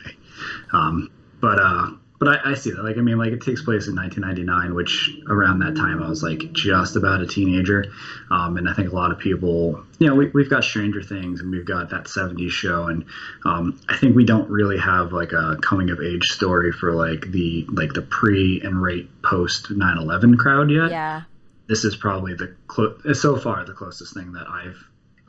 um, 0.74 1.10
but 1.40 1.60
uh, 1.60 1.92
but 2.20 2.28
I, 2.30 2.52
I, 2.52 2.54
see 2.54 2.72
that. 2.72 2.84
Like, 2.84 2.98
I 2.98 3.02
mean, 3.02 3.18
like 3.18 3.32
it 3.34 3.42
takes 3.42 3.62
place 3.62 3.88
in 3.88 3.96
1999, 3.96 4.74
which 4.74 5.12
around 5.28 5.60
that 5.60 5.76
time 5.76 6.02
I 6.02 6.08
was 6.08 6.24
like 6.24 6.52
just 6.54 6.96
about 6.96 7.22
a 7.22 7.28
teenager, 7.28 7.86
um, 8.32 8.58
and 8.58 8.70
I 8.70 8.74
think 8.74 8.92
a 8.92 8.96
lot 8.96 9.12
of 9.12 9.20
people, 9.20 9.84
you 10.00 10.08
know, 10.08 10.16
we, 10.16 10.28
we've 10.28 10.50
got 10.50 10.64
Stranger 10.64 11.02
Things 11.02 11.42
and 11.42 11.52
we've 11.52 11.66
got 11.66 11.90
that 11.90 12.06
70s 12.06 12.52
show, 12.52 12.88
and 12.88 13.06
um, 13.44 13.80
I 13.90 13.98
think 13.98 14.16
we 14.16 14.26
don't 14.26 14.50
really 14.50 14.78
have 14.78 15.12
like 15.12 15.34
a 15.34 15.58
coming 15.62 15.90
of 15.90 16.00
age 16.00 16.26
story 16.26 16.72
for 16.72 16.94
like 16.94 17.32
the 17.32 17.66
like 17.72 17.94
the 17.94 18.02
pre 18.02 18.62
and 18.62 18.82
rate 18.82 19.10
post 19.22 19.70
9/11 19.70 20.38
crowd 20.38 20.72
yet. 20.72 20.92
Yeah. 20.92 21.24
This 21.68 21.84
is 21.84 21.96
probably 21.96 22.36
the 22.36 22.56
clo- 22.68 22.98
so 23.14 23.38
far 23.38 23.66
the 23.66 23.74
closest 23.74 24.14
thing 24.14 24.34
that 24.34 24.48
I've 24.48 24.78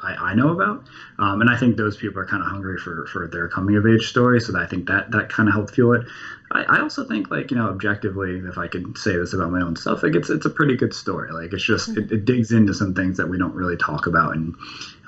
I, 0.00 0.15
I 0.15 0.35
know 0.35 0.50
about. 0.50 0.85
Um, 1.19 1.41
and 1.41 1.49
I 1.49 1.57
think 1.57 1.76
those 1.76 1.97
people 1.97 2.21
are 2.21 2.26
kind 2.26 2.43
of 2.43 2.49
hungry 2.49 2.79
for, 2.79 3.07
for 3.07 3.26
their 3.29 3.49
coming 3.49 3.76
of 3.76 3.87
age 3.87 4.09
story. 4.09 4.41
So 4.41 4.59
I 4.59 4.67
think 4.67 4.88
that, 4.88 5.11
that 5.12 5.31
kind 5.31 5.49
of 5.49 5.55
helped 5.55 5.75
fuel 5.75 5.95
it. 5.95 6.07
I, 6.53 6.62
I 6.65 6.81
also 6.81 7.05
think 7.05 7.31
like, 7.31 7.50
you 7.50 7.57
know, 7.57 7.69
objectively, 7.69 8.38
if 8.38 8.59
I 8.59 8.69
could 8.69 8.97
say 8.99 9.17
this 9.17 9.33
about 9.33 9.50
my 9.50 9.62
own 9.62 9.75
stuff, 9.75 10.03
like 10.03 10.15
it's, 10.15 10.29
it's 10.29 10.45
a 10.47 10.50
pretty 10.50 10.76
good 10.76 10.93
story. 10.95 11.33
Like 11.33 11.53
it's 11.53 11.65
just, 11.65 11.88
it, 11.97 12.12
it 12.12 12.25
digs 12.25 12.53
into 12.53 12.75
some 12.75 12.95
things 12.95 13.17
that 13.17 13.29
we 13.29 13.38
don't 13.38 13.55
really 13.55 13.76
talk 13.76 14.07
about. 14.07 14.37
And 14.37 14.55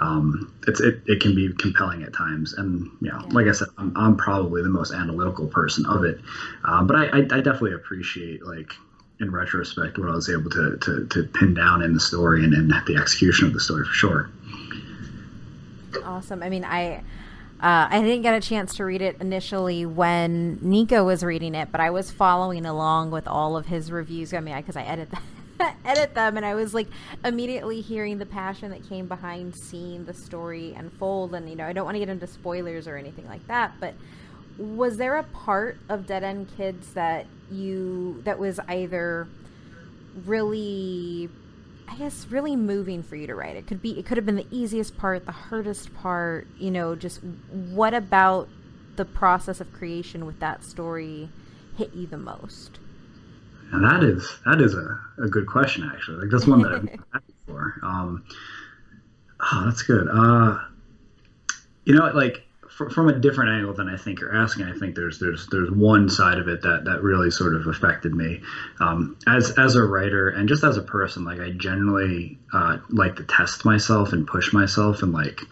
um, 0.01 0.53
it's, 0.67 0.81
it, 0.81 1.03
it 1.07 1.21
can 1.21 1.35
be 1.35 1.53
compelling 1.53 2.03
at 2.03 2.13
times. 2.13 2.55
And, 2.55 2.91
you 3.01 3.11
know, 3.11 3.21
yeah. 3.21 3.35
like 3.35 3.47
I 3.47 3.53
said, 3.53 3.69
I'm, 3.77 3.93
I'm 3.97 4.17
probably 4.17 4.63
the 4.63 4.69
most 4.69 4.93
analytical 4.93 5.47
person 5.47 5.85
of 5.87 6.05
it. 6.05 6.21
Uh, 6.65 6.83
but 6.83 6.97
I, 6.97 7.05
I, 7.09 7.19
I 7.19 7.41
definitely 7.41 7.75
appreciate 7.75 8.43
like, 8.45 8.73
in 9.21 9.33
retrospect, 9.33 9.99
what 9.99 10.09
I 10.09 10.15
was 10.15 10.29
able 10.31 10.49
to, 10.51 10.77
to, 10.77 11.07
to 11.07 11.25
pin 11.25 11.53
down 11.53 11.83
in 11.83 11.93
the 11.93 11.99
story 11.99 12.45
and, 12.45 12.55
and 12.55 12.71
the 12.71 12.97
execution 12.97 13.49
of 13.49 13.53
the 13.53 13.59
story 13.59 13.85
for 13.85 13.93
sure. 13.93 14.31
Awesome. 16.05 16.43
I 16.43 16.49
mean, 16.49 16.65
I 16.65 17.03
uh, 17.61 17.89
I 17.91 18.01
didn't 18.03 18.23
get 18.23 18.35
a 18.35 18.41
chance 18.41 18.77
to 18.77 18.85
read 18.85 19.03
it 19.03 19.17
initially 19.21 19.85
when 19.85 20.59
Nico 20.63 21.05
was 21.05 21.25
reading 21.25 21.57
it, 21.57 21.73
but 21.73 21.81
I 21.81 21.91
was 21.91 22.11
following 22.11 22.65
along 22.65 23.11
with 23.11 23.27
all 23.27 23.57
of 23.57 23.67
his 23.67 23.91
reviews. 23.91 24.33
I 24.33 24.41
mean, 24.41 24.57
because 24.57 24.77
I, 24.77 24.83
I 24.83 24.85
edit 24.85 25.11
them. 25.11 25.23
edit 25.85 26.15
them 26.15 26.37
and 26.37 26.47
i 26.47 26.55
was 26.55 26.73
like 26.73 26.87
immediately 27.25 27.81
hearing 27.81 28.19
the 28.19 28.27
passion 28.27 28.71
that 28.71 28.89
came 28.89 29.09
behind 29.09 29.57
seeing 29.57 30.05
the 30.05 30.15
story 30.15 30.73
unfold 30.75 31.35
and 31.35 31.51
you 31.51 31.57
know 31.57 31.65
i 31.65 31.73
don't 31.73 31.85
want 31.85 31.97
to 31.97 31.99
get 31.99 32.09
into 32.09 32.29
spoilers 32.29 32.87
or 32.87 32.97
anything 32.97 33.27
like 33.27 33.45
that 33.49 33.73
but 33.81 33.93
was 34.57 34.99
there 34.99 35.17
a 35.17 35.23
part 35.25 35.77
of 35.89 36.07
dead 36.07 36.23
end 36.23 36.49
kids 36.57 36.93
that 36.93 37.27
you 37.51 38.21
that 38.25 38.39
was 38.39 38.61
either 38.69 39.27
really 40.27 41.29
I 41.91 41.95
guess 41.95 42.27
really 42.29 42.55
moving 42.55 43.03
for 43.03 43.17
you 43.17 43.27
to 43.27 43.35
write. 43.35 43.57
It 43.57 43.67
could 43.67 43.81
be 43.81 43.99
it 43.99 44.05
could 44.05 44.19
have 44.19 44.27
been 44.27 44.37
the 44.37 44.47
easiest 44.51 44.97
part, 44.99 45.25
the 45.25 45.33
hardest 45.33 45.95
part, 45.95 46.47
you 46.59 46.71
know, 46.71 46.95
just 46.95 47.21
what 47.23 47.95
about 47.95 48.49
the 48.97 49.05
process 49.05 49.61
of 49.61 49.73
creation 49.73 50.27
with 50.27 50.39
that 50.41 50.65
story 50.65 51.31
hit 51.77 51.95
you 51.95 52.07
the 52.07 52.19
most? 52.19 52.79
And 53.73 53.85
that 53.85 54.03
is 54.03 54.39
that 54.45 54.61
is 54.61 54.75
a, 54.75 55.01
a 55.23 55.29
good 55.29 55.47
question 55.47 55.91
actually. 55.93 56.19
Like 56.19 56.31
that's 56.31 56.47
one 56.47 56.63
that 56.63 56.73
I've 56.73 56.89
had 57.13 57.23
before. 57.47 57.75
Um, 57.83 58.25
oh, 59.41 59.63
that's 59.65 59.83
good. 59.83 60.09
Uh, 60.13 60.59
you 61.85 61.95
know, 61.95 62.11
like 62.15 62.48
from 62.87 63.09
a 63.09 63.13
different 63.13 63.51
angle 63.51 63.75
than 63.75 63.89
I 63.89 63.97
think 63.97 64.21
you're 64.21 64.35
asking, 64.35 64.67
I 64.67 64.73
think 64.73 64.95
there's 64.95 65.19
there's 65.19 65.47
there's 65.47 65.71
one 65.71 66.09
side 66.09 66.39
of 66.39 66.49
it 66.49 66.63
that 66.63 66.85
that 66.85 67.03
really 67.03 67.31
sort 67.31 67.55
of 67.55 67.67
affected 67.67 68.15
me 68.15 68.41
um, 68.81 69.17
as 69.27 69.51
as 69.53 69.75
a 69.75 69.83
writer 69.83 70.29
and 70.29 70.49
just 70.49 70.63
as 70.65 70.77
a 70.77 70.83
person. 70.83 71.25
Like 71.25 71.41
I 71.41 71.51
generally 71.51 72.39
uh, 72.53 72.79
like 72.89 73.17
to 73.17 73.25
test 73.25 73.65
myself 73.65 74.13
and 74.13 74.27
push 74.27 74.53
myself 74.53 75.03
and 75.03 75.13
like 75.13 75.43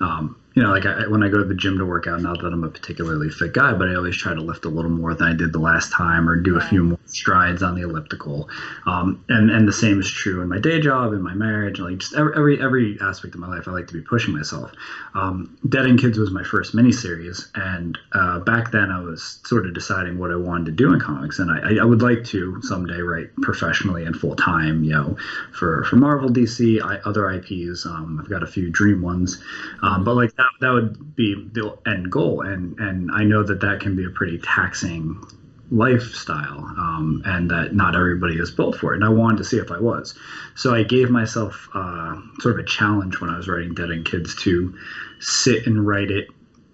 um, 0.00 0.36
you 0.56 0.62
know, 0.62 0.70
like 0.70 0.86
I, 0.86 1.06
when 1.06 1.22
I 1.22 1.28
go 1.28 1.36
to 1.36 1.44
the 1.44 1.54
gym 1.54 1.76
to 1.76 1.84
work 1.84 2.06
out, 2.06 2.22
not 2.22 2.40
that 2.40 2.50
I'm 2.50 2.64
a 2.64 2.70
particularly 2.70 3.28
fit 3.28 3.52
guy, 3.52 3.74
but 3.74 3.90
I 3.90 3.94
always 3.94 4.16
try 4.16 4.32
to 4.32 4.40
lift 4.40 4.64
a 4.64 4.70
little 4.70 4.90
more 4.90 5.12
than 5.12 5.28
I 5.28 5.34
did 5.34 5.52
the 5.52 5.58
last 5.58 5.92
time, 5.92 6.26
or 6.26 6.34
do 6.34 6.56
a 6.56 6.62
few 6.62 6.82
more 6.82 6.98
strides 7.04 7.62
on 7.62 7.74
the 7.74 7.82
elliptical. 7.82 8.48
Um, 8.86 9.22
and 9.28 9.50
and 9.50 9.68
the 9.68 9.72
same 9.72 10.00
is 10.00 10.10
true 10.10 10.40
in 10.40 10.48
my 10.48 10.58
day 10.58 10.80
job, 10.80 11.12
in 11.12 11.20
my 11.20 11.34
marriage, 11.34 11.78
like 11.78 11.98
just 11.98 12.14
every 12.14 12.34
every, 12.34 12.62
every 12.62 12.98
aspect 13.02 13.34
of 13.34 13.40
my 13.40 13.48
life. 13.48 13.68
I 13.68 13.72
like 13.72 13.86
to 13.88 13.92
be 13.92 14.00
pushing 14.00 14.32
myself. 14.32 14.72
Um, 15.14 15.58
Dead 15.68 15.84
End 15.84 16.00
Kids 16.00 16.18
was 16.18 16.30
my 16.30 16.42
first 16.42 16.74
miniseries, 16.74 17.48
and 17.54 17.98
uh, 18.12 18.38
back 18.38 18.72
then 18.72 18.90
I 18.90 19.00
was 19.00 19.40
sort 19.44 19.66
of 19.66 19.74
deciding 19.74 20.18
what 20.18 20.30
I 20.30 20.36
wanted 20.36 20.66
to 20.66 20.72
do 20.72 20.90
in 20.94 21.00
comics, 21.00 21.38
and 21.38 21.50
I, 21.50 21.82
I 21.82 21.84
would 21.84 22.00
like 22.00 22.24
to 22.26 22.62
someday 22.62 23.02
write 23.02 23.28
professionally 23.42 24.06
and 24.06 24.16
full 24.16 24.36
time, 24.36 24.84
you 24.84 24.92
know, 24.92 25.18
for 25.52 25.84
for 25.84 25.96
Marvel, 25.96 26.30
DC, 26.30 26.80
I, 26.82 26.96
other 27.04 27.30
IPs. 27.30 27.84
Um, 27.84 28.18
I've 28.18 28.30
got 28.30 28.42
a 28.42 28.46
few 28.46 28.70
dream 28.70 29.02
ones, 29.02 29.38
um, 29.82 30.02
but 30.02 30.14
like 30.16 30.34
that 30.36 30.45
that, 30.46 30.66
that 30.66 30.72
would 30.72 31.16
be 31.16 31.34
the 31.34 31.76
end 31.86 32.10
goal, 32.10 32.42
and 32.42 32.78
and 32.78 33.10
I 33.10 33.24
know 33.24 33.42
that 33.42 33.60
that 33.60 33.80
can 33.80 33.96
be 33.96 34.04
a 34.04 34.10
pretty 34.10 34.38
taxing 34.38 35.22
lifestyle, 35.70 36.58
um, 36.58 37.22
and 37.24 37.50
that 37.50 37.74
not 37.74 37.96
everybody 37.96 38.36
is 38.36 38.50
built 38.50 38.76
for 38.76 38.92
it. 38.92 38.96
And 38.96 39.04
I 39.04 39.08
wanted 39.08 39.38
to 39.38 39.44
see 39.44 39.58
if 39.58 39.70
I 39.70 39.80
was, 39.80 40.14
so 40.54 40.74
I 40.74 40.82
gave 40.82 41.10
myself 41.10 41.68
uh, 41.74 42.16
sort 42.40 42.58
of 42.58 42.64
a 42.64 42.68
challenge 42.68 43.20
when 43.20 43.30
I 43.30 43.36
was 43.36 43.48
writing 43.48 43.74
Dead 43.74 43.90
End 43.90 44.04
Kids 44.04 44.34
to 44.42 44.76
sit 45.20 45.66
and 45.66 45.86
write 45.86 46.10
it 46.10 46.28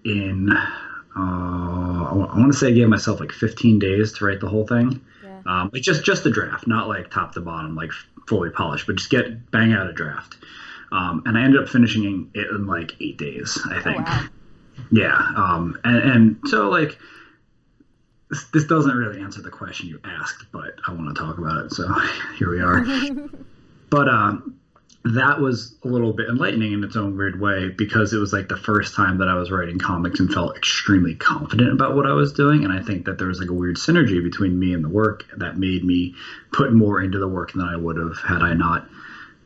in. 0.04 0.52
Uh, 1.14 2.04
I 2.04 2.14
want 2.14 2.52
to 2.52 2.58
say 2.58 2.68
I 2.68 2.72
gave 2.72 2.88
myself 2.88 3.20
like 3.20 3.32
15 3.32 3.78
days 3.78 4.14
to 4.14 4.24
write 4.24 4.40
the 4.40 4.48
whole 4.48 4.66
thing. 4.66 5.04
Yeah. 5.22 5.40
Um, 5.44 5.70
like 5.72 5.82
just 5.82 6.04
just 6.04 6.24
the 6.24 6.30
draft, 6.30 6.66
not 6.66 6.88
like 6.88 7.10
top 7.10 7.34
to 7.34 7.40
bottom, 7.40 7.74
like 7.74 7.92
fully 8.26 8.50
polished, 8.50 8.86
but 8.86 8.96
just 8.96 9.10
get 9.10 9.50
bang 9.50 9.72
out 9.72 9.88
a 9.88 9.92
draft. 9.92 10.36
Um, 10.92 11.22
and 11.24 11.38
I 11.38 11.42
ended 11.42 11.62
up 11.62 11.68
finishing 11.68 12.30
it 12.34 12.50
in 12.50 12.66
like 12.66 12.92
eight 13.00 13.16
days, 13.16 13.58
I 13.68 13.78
oh, 13.78 13.82
think. 13.82 13.98
Oh, 14.00 14.02
wow. 14.02 14.24
Yeah. 14.90 15.32
Um, 15.36 15.78
and, 15.84 15.96
and 15.98 16.36
so 16.46 16.68
like 16.68 16.98
this, 18.30 18.44
this 18.52 18.64
doesn't 18.64 18.94
really 18.94 19.20
answer 19.20 19.40
the 19.40 19.50
question 19.50 19.88
you 19.88 20.00
asked, 20.04 20.46
but 20.52 20.78
I 20.86 20.92
want 20.92 21.14
to 21.14 21.20
talk 21.20 21.38
about 21.38 21.64
it. 21.64 21.72
So 21.72 21.88
here 22.38 22.50
we 22.50 22.60
are. 22.60 22.84
but 23.90 24.08
um, 24.08 24.58
that 25.04 25.40
was 25.40 25.76
a 25.82 25.88
little 25.88 26.12
bit 26.12 26.28
enlightening 26.28 26.72
in 26.72 26.84
its 26.84 26.94
own 26.94 27.16
weird 27.16 27.40
way 27.40 27.70
because 27.70 28.12
it 28.12 28.18
was 28.18 28.32
like 28.32 28.48
the 28.48 28.56
first 28.56 28.94
time 28.94 29.18
that 29.18 29.28
I 29.28 29.34
was 29.34 29.50
writing 29.50 29.78
comics 29.78 30.20
and 30.20 30.32
felt 30.32 30.56
extremely 30.56 31.14
confident 31.14 31.72
about 31.72 31.96
what 31.96 32.06
I 32.06 32.12
was 32.12 32.32
doing. 32.32 32.64
And 32.64 32.72
I 32.72 32.82
think 32.82 33.06
that 33.06 33.18
there 33.18 33.28
was 33.28 33.40
like 33.40 33.50
a 33.50 33.54
weird 33.54 33.76
synergy 33.76 34.22
between 34.22 34.58
me 34.58 34.74
and 34.74 34.84
the 34.84 34.88
work 34.88 35.24
that 35.38 35.58
made 35.58 35.84
me 35.84 36.14
put 36.52 36.72
more 36.72 37.02
into 37.02 37.18
the 37.18 37.28
work 37.28 37.52
than 37.52 37.62
I 37.62 37.76
would 37.76 37.96
have 37.96 38.18
had 38.18 38.42
I 38.42 38.54
not 38.54 38.88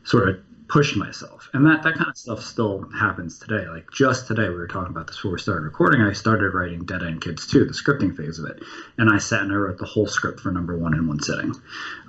sort 0.03 0.29
of 0.29 0.39
pushed 0.67 0.97
myself. 0.97 1.49
And 1.53 1.65
that, 1.65 1.83
that 1.83 1.95
kind 1.95 2.09
of 2.09 2.17
stuff 2.17 2.43
still 2.43 2.89
happens 2.93 3.39
today. 3.39 3.67
Like 3.69 3.89
just 3.91 4.27
today, 4.27 4.49
we 4.49 4.55
were 4.55 4.67
talking 4.67 4.91
about 4.91 5.07
this 5.07 5.15
before 5.15 5.31
we 5.31 5.39
started 5.39 5.63
recording. 5.63 6.01
I 6.01 6.11
started 6.11 6.53
writing 6.53 6.83
Dead 6.83 7.03
End 7.03 7.21
Kids 7.21 7.47
2, 7.47 7.65
the 7.65 7.73
scripting 7.73 8.15
phase 8.15 8.37
of 8.39 8.45
it. 8.45 8.63
And 8.97 9.09
I 9.09 9.17
sat 9.17 9.43
and 9.43 9.51
I 9.51 9.55
wrote 9.55 9.77
the 9.77 9.85
whole 9.85 10.07
script 10.07 10.41
for 10.41 10.51
number 10.51 10.77
one 10.77 10.93
in 10.93 11.07
one 11.07 11.21
sitting. 11.21 11.53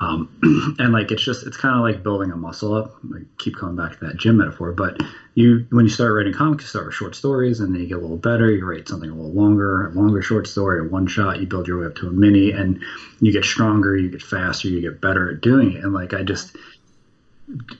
Um, 0.01 0.29
and 0.79 0.93
like, 0.93 1.13
it's 1.13 1.23
just, 1.23 1.47
it's 1.47 1.57
kind 1.57 1.77
of 1.77 1.83
like 1.83 2.03
building 2.03 2.33
a 2.33 2.37
muscle 2.37 2.75
up. 2.75 2.97
I 3.15 3.21
keep 3.39 3.57
coming 3.57 3.77
back 3.77 3.99
to 3.99 4.07
that 4.07 4.17
gym 4.17 4.39
metaphor. 4.39 4.73
But 4.73 5.01
you, 5.35 5.67
when 5.71 5.85
you 5.85 5.91
start 5.91 6.13
writing 6.15 6.33
comics, 6.33 6.65
you 6.65 6.69
start 6.69 6.87
with 6.87 6.95
short 6.95 7.15
stories 7.15 7.61
and 7.61 7.73
then 7.73 7.81
you 7.81 7.87
get 7.87 7.99
a 7.99 8.01
little 8.01 8.17
better. 8.17 8.51
You 8.51 8.65
write 8.67 8.89
something 8.89 9.09
a 9.09 9.15
little 9.15 9.33
longer, 9.33 9.87
a 9.87 9.93
longer 9.93 10.21
short 10.21 10.49
story, 10.49 10.81
a 10.81 10.85
one 10.85 11.07
shot. 11.07 11.41
You 11.41 11.47
build 11.47 11.69
your 11.69 11.81
way 11.81 11.87
up 11.87 11.95
to 11.97 12.09
a 12.09 12.13
mini 12.13 12.51
and 12.51 12.83
you 13.21 13.31
get 13.31 13.45
stronger, 13.45 13.97
you 13.97 14.11
get 14.11 14.23
faster, 14.23 14.69
you 14.69 14.81
get 14.81 15.01
better 15.01 15.31
at 15.31 15.41
doing 15.41 15.75
it. 15.75 15.85
And 15.85 15.93
like, 15.93 16.13
I 16.13 16.25
just, 16.25 16.57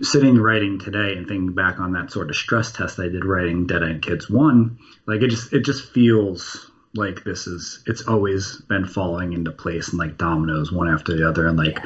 sitting 0.01 0.39
writing 0.39 0.79
today 0.79 1.17
and 1.17 1.27
thinking 1.27 1.53
back 1.53 1.79
on 1.79 1.93
that 1.93 2.11
sort 2.11 2.31
of 2.31 2.37
stress 2.37 2.73
test 2.73 2.99
I 2.99 3.09
did 3.09 3.25
writing 3.25 3.67
Dead 3.67 3.83
End 3.83 4.03
Kids 4.03 4.31
one, 4.31 4.79
like 5.07 5.23
it 5.23 5.29
just 5.29 5.53
it 5.53 5.65
just 5.65 5.93
feels 5.93 6.71
like 6.95 7.25
this 7.25 7.47
is 7.47 7.83
it's 7.87 8.09
always 8.09 8.57
been 8.63 8.87
falling 8.87 9.33
into 9.33 9.53
place 9.53 9.91
and 9.91 9.99
like 9.99 10.17
dominoes 10.17 10.73
one 10.73 10.89
after 10.89 11.15
the 11.15 11.29
other 11.29 11.47
and 11.47 11.59
like 11.59 11.79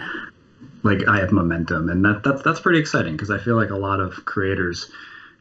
like 0.83 1.07
I 1.09 1.19
have 1.19 1.33
momentum. 1.33 1.89
And 1.89 2.05
that 2.05 2.23
that's 2.23 2.43
that's 2.43 2.61
pretty 2.61 2.79
exciting 2.79 3.13
because 3.13 3.31
I 3.31 3.39
feel 3.39 3.57
like 3.57 3.71
a 3.71 3.77
lot 3.77 4.01
of 4.01 4.25
creators 4.25 4.91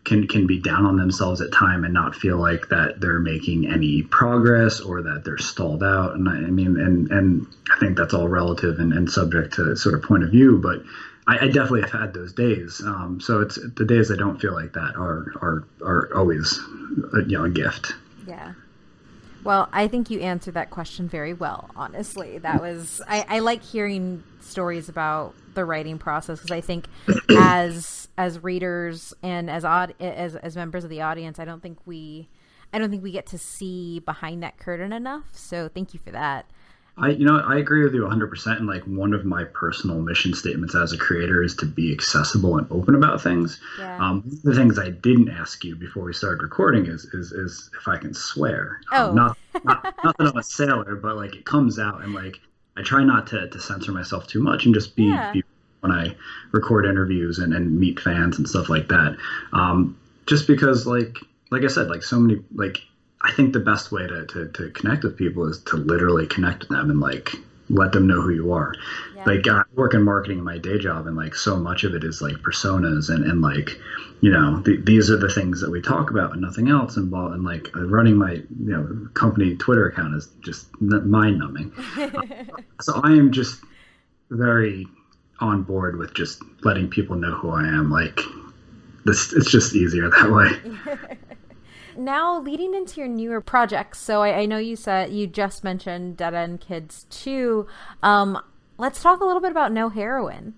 can 0.04 0.28
can 0.28 0.48
be 0.48 0.60
down 0.60 0.86
on 0.86 0.98
themselves 0.98 1.42
at 1.42 1.52
time 1.52 1.84
and 1.84 1.94
not 1.94 2.16
feel 2.16 2.38
like 2.38 2.70
that 2.70 3.00
they're 3.00 3.20
making 3.20 3.68
any 3.68 4.04
progress 4.04 4.80
or 4.80 5.04
that 5.04 5.24
they're 5.24 5.38
stalled 5.38 5.84
out. 5.84 6.16
And 6.16 6.28
I, 6.28 6.34
I 6.34 6.50
mean 6.52 6.80
and 6.80 7.12
and 7.12 7.48
I 7.72 7.78
think 7.80 7.98
that's 7.98 8.14
all 8.14 8.28
relative 8.28 8.80
and, 8.80 8.94
and 8.94 9.10
subject 9.10 9.54
to 9.54 9.76
sort 9.76 9.96
of 9.96 10.02
point 10.02 10.24
of 10.24 10.32
view 10.32 10.58
but 10.58 10.84
I, 11.28 11.46
I 11.46 11.48
definitely 11.48 11.82
have 11.82 11.92
had 11.92 12.14
those 12.14 12.34
days. 12.34 12.82
Um, 12.84 13.20
so 13.22 13.42
it's 13.42 13.60
the 13.76 13.86
days 13.86 14.12
I 14.12 14.16
don't 14.16 14.40
feel 14.40 14.54
like 14.54 14.74
that 14.74 14.96
are 14.96 15.32
are 15.42 15.68
are 15.84 16.10
always 16.16 16.60
a, 17.14 17.24
you 17.24 17.38
know 17.38 17.46
a 17.46 17.50
gift. 17.50 17.94
Yeah. 18.28 18.54
Well, 19.44 19.70
I 19.72 19.88
think 19.88 20.10
you 20.10 20.20
answered 20.20 20.54
that 20.54 20.70
question 20.70 21.08
very 21.08 21.34
well. 21.34 21.70
Honestly, 21.76 22.38
that 22.40 22.62
was 22.62 23.02
I, 23.08 23.26
I 23.28 23.40
like 23.40 23.64
hearing 23.64 24.24
stories 24.40 24.90
about 24.90 25.34
the 25.54 25.66
writing 25.66 25.98
process 25.98 26.40
because 26.40 26.52
I 26.52 26.62
think 26.62 26.88
as 27.30 28.08
as 28.18 28.42
readers 28.44 29.14
and 29.24 29.50
as 29.50 29.66
odd 29.66 29.96
as 30.00 30.36
as 30.36 30.56
members 30.56 30.84
of 30.84 30.90
the 30.90 31.02
audience, 31.02 31.40
I 31.40 31.46
don't 31.46 31.62
think 31.62 31.80
we 31.86 32.30
I 32.74 32.80
don't 32.80 32.90
think 32.90 33.04
we 33.04 33.12
get 33.12 33.26
to 33.28 33.38
see 33.38 34.00
behind 34.00 34.44
that 34.44 34.58
curtain 34.58 34.94
enough. 34.94 35.26
So 35.34 35.68
thank 35.68 35.94
you 35.94 36.00
for 36.00 36.12
that. 36.12 36.46
I, 36.98 37.10
you 37.10 37.26
know, 37.26 37.40
I 37.40 37.58
agree 37.58 37.84
with 37.84 37.94
you 37.94 38.02
100%. 38.02 38.58
And 38.58 38.68
like 38.68 38.84
one 38.84 39.14
of 39.14 39.26
my 39.26 39.46
personal 39.46 40.02
mission 40.02 40.34
statements 40.34 40.76
as 40.76 40.92
a 40.92 40.98
creator 40.98 41.42
is 41.42 41.56
to 41.58 41.66
be 41.66 41.92
accessible 41.92 42.58
and 42.58 42.68
open 42.70 42.96
about 42.96 43.22
things. 43.22 43.60
Yeah. 43.80 43.98
Um, 43.98 44.24
the 44.44 44.54
things 44.54 44.78
I 44.78 44.90
didn't 44.90 45.30
ask 45.30 45.64
you 45.64 45.76
before 45.76 46.04
we 46.04 46.14
started 46.14 46.44
recording 46.44 46.88
is 46.88 47.06
is, 47.06 47.32
is 47.32 47.70
if 47.80 47.88
I 47.88 47.98
can 47.98 48.14
swear. 48.14 48.82
Um, 48.92 49.00
oh. 49.00 49.10
Um, 49.10 49.16
not, 49.16 49.38
not, 49.64 49.96
not 50.04 50.18
that 50.18 50.28
I'm 50.28 50.38
a 50.38 50.44
sailor, 50.44 50.96
but 50.96 51.16
like 51.16 51.36
it 51.36 51.46
comes 51.46 51.80
out 51.80 52.04
and 52.04 52.14
like 52.14 52.40
I 52.78 52.84
try 52.84 53.04
not 53.04 53.28
to, 53.28 53.48
to 53.48 53.60
censor 53.60 53.92
myself 53.92 54.28
too 54.28 54.42
much 54.42 54.66
and 54.66 54.74
just 54.74 54.96
be, 54.96 55.04
yeah. 55.04 55.32
be 55.32 55.44
when 55.82 55.92
I 55.92 56.16
record 56.52 56.86
interviews 56.86 57.40
and, 57.40 57.54
and 57.54 57.80
meet 57.80 58.00
fans 58.00 58.38
and 58.38 58.48
stuff 58.48 58.70
like 58.70 58.88
that. 58.90 59.18
Um, 59.54 59.98
just 60.28 60.48
because 60.48 60.86
like 60.86 61.18
like 61.52 61.64
I 61.64 61.68
said, 61.68 61.90
like 61.90 62.04
so 62.04 62.20
many 62.20 62.42
like 62.54 62.78
I 63.24 63.32
think 63.34 63.54
the 63.54 63.60
best 63.60 63.92
way 63.92 64.08
to, 64.08 64.26
to, 64.26 64.48
to 64.48 64.70
connect 64.72 65.04
with 65.04 65.18
people 65.18 65.48
is 65.48 65.60
to 65.66 65.78
literally 65.78 66.28
connect 66.28 66.62
with 66.62 66.70
them 66.70 66.90
and 66.90 67.00
like 67.00 67.36
let 67.70 67.92
them 67.94 68.08
know 68.08 68.22
who 68.22 68.32
you 68.32 68.54
are. 68.54 68.74
Yeah. 69.16 69.24
Like 69.26 69.48
I 69.48 69.64
work 69.76 69.94
in 69.94 70.04
marketing 70.04 70.40
in 70.40 70.44
my 70.44 70.58
day 70.58 70.78
job, 70.78 71.08
and 71.08 71.16
like 71.16 71.36
so 71.36 71.56
much 71.58 71.84
of 71.84 71.94
it 71.94 72.04
is 72.04 72.22
like 72.22 72.36
personas 72.38 73.10
and, 73.10 73.24
and 73.24 73.42
like, 73.42 73.80
you 74.22 74.32
know, 74.32 74.62
th- 74.64 74.84
these 74.84 75.10
are 75.10 75.18
the 75.18 75.30
things 75.30 75.62
that 75.62 75.72
we 75.72 75.82
talk 75.82 76.12
about 76.12 76.34
and 76.34 76.42
nothing 76.42 76.70
else 76.70 76.98
involved. 76.98 77.36
And 77.36 77.44
like 77.44 77.70
running 77.76 78.18
my 78.18 78.34
you 78.34 78.48
know 78.60 79.08
company 79.14 79.56
Twitter 79.56 79.88
account 79.88 80.16
is 80.16 80.28
just 80.42 80.68
mind 80.82 81.40
numbing. 81.40 81.72
so 82.82 83.00
I 83.04 83.12
am 83.12 83.32
just 83.32 83.62
very 84.30 84.88
on 85.40 85.64
board 85.64 85.98
with 85.98 86.14
just 86.14 86.42
letting 86.64 86.90
people 86.90 87.16
know 87.16 87.32
who 87.36 87.52
I 87.52 87.64
am. 87.64 87.90
Like 87.90 88.20
this, 89.06 89.34
it's 89.34 89.50
just 89.50 89.76
easier 89.76 90.10
that 90.10 90.32
way. 90.32 91.08
now 91.98 92.40
leading 92.40 92.74
into 92.74 93.00
your 93.00 93.08
newer 93.08 93.42
projects 93.42 94.00
so 94.00 94.22
I, 94.22 94.40
I, 94.40 94.46
know 94.46 94.58
you 94.58 94.76
said 94.76 95.12
you 95.12 95.28
just 95.28 95.64
mentioned 95.64 96.18
dead 96.18 96.34
end 96.34 96.62
kids 96.62 97.06
2 97.10 97.68
um, 98.04 98.42
let's 98.78 99.02
talk 99.02 99.22
a 99.22 99.26
little 99.26 99.42
bit 99.42 99.52
about 99.52 99.72
no 99.72 99.90
heroine 99.90 100.54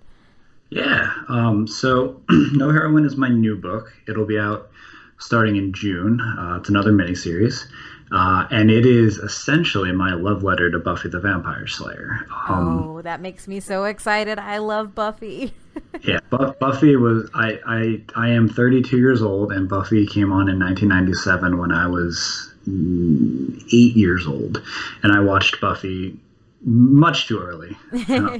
yeah 0.70 1.12
um, 1.28 1.66
so 1.66 2.20
no 2.30 2.70
heroine 2.70 3.04
is 3.04 3.16
my 3.16 3.28
new 3.28 3.56
book. 3.56 3.92
It'll 4.08 4.26
be 4.26 4.38
out 4.38 4.70
starting 5.18 5.56
in 5.56 5.72
june. 5.72 6.20
Uh, 6.20 6.56
it's 6.58 6.68
another 6.68 6.92
miniseries 6.92 7.66
uh, 8.14 8.46
and 8.52 8.70
it 8.70 8.86
is 8.86 9.18
essentially 9.18 9.90
my 9.90 10.14
love 10.14 10.44
letter 10.44 10.70
to 10.70 10.78
Buffy 10.78 11.08
the 11.08 11.18
Vampire 11.18 11.66
Slayer. 11.66 12.24
Um, 12.48 12.84
oh, 12.84 13.02
that 13.02 13.20
makes 13.20 13.48
me 13.48 13.58
so 13.58 13.84
excited! 13.84 14.38
I 14.38 14.58
love 14.58 14.94
Buffy. 14.94 15.52
yeah, 16.02 16.20
Buffy 16.30 16.94
was 16.94 17.28
I, 17.34 17.58
I 17.66 18.00
I 18.14 18.28
am 18.28 18.48
32 18.48 18.98
years 18.98 19.20
old, 19.20 19.50
and 19.50 19.68
Buffy 19.68 20.06
came 20.06 20.32
on 20.32 20.48
in 20.48 20.60
1997 20.60 21.58
when 21.58 21.72
I 21.72 21.88
was 21.88 22.54
mm, 22.68 23.60
eight 23.72 23.96
years 23.96 24.28
old, 24.28 24.62
and 25.02 25.12
I 25.12 25.18
watched 25.18 25.60
Buffy 25.60 26.16
much 26.62 27.26
too 27.26 27.40
early. 27.40 27.76
Uh, 28.08 28.38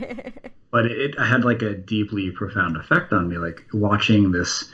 but 0.71 0.87
it, 0.87 1.15
it 1.15 1.19
had 1.21 1.45
like 1.45 1.63
a 1.63 1.73
deeply 1.75 2.33
profound 2.33 2.77
effect 2.77 3.13
on 3.13 3.29
me, 3.29 3.39
like 3.39 3.65
watching 3.73 4.33
this 4.33 4.71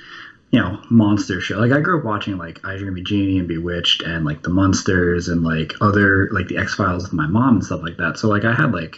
you 0.51 0.61
know 0.61 0.81
monster 0.91 1.41
show. 1.41 1.59
Like 1.59 1.73
I 1.73 1.81
grew 1.81 1.99
up 1.99 2.05
watching 2.05 2.37
like 2.37 2.61
I 2.65 2.77
Dream 2.77 2.97
of 2.97 3.05
Jeannie 3.05 3.39
and 3.39 3.49
Bewitched 3.49 4.03
and 4.03 4.25
like 4.25 4.43
the 4.43 4.51
Monsters 4.51 5.29
and 5.29 5.43
like 5.43 5.75
other 5.81 6.29
like 6.33 6.49
the 6.49 6.59
X 6.59 6.75
Files 6.75 7.05
with 7.05 7.13
my 7.13 7.27
mom 7.27 7.57
and 7.57 7.65
stuff 7.65 7.83
like 7.83 7.97
that. 7.99 8.19
So 8.19 8.29
like 8.29 8.45
I 8.45 8.55
had 8.55 8.73
like 8.73 8.97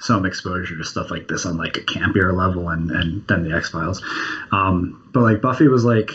some 0.00 0.24
exposure 0.24 0.76
to 0.76 0.84
stuff 0.84 1.10
like 1.10 1.28
this 1.28 1.44
on 1.44 1.56
like 1.56 1.76
a 1.76 1.80
campier 1.80 2.32
level 2.34 2.68
and 2.68 2.90
and 2.90 3.26
then 3.28 3.42
the 3.42 3.54
X 3.54 3.70
Files. 3.70 4.02
Um, 4.50 5.10
but 5.12 5.22
like 5.22 5.40
Buffy 5.40 5.68
was 5.68 5.84
like, 5.84 6.12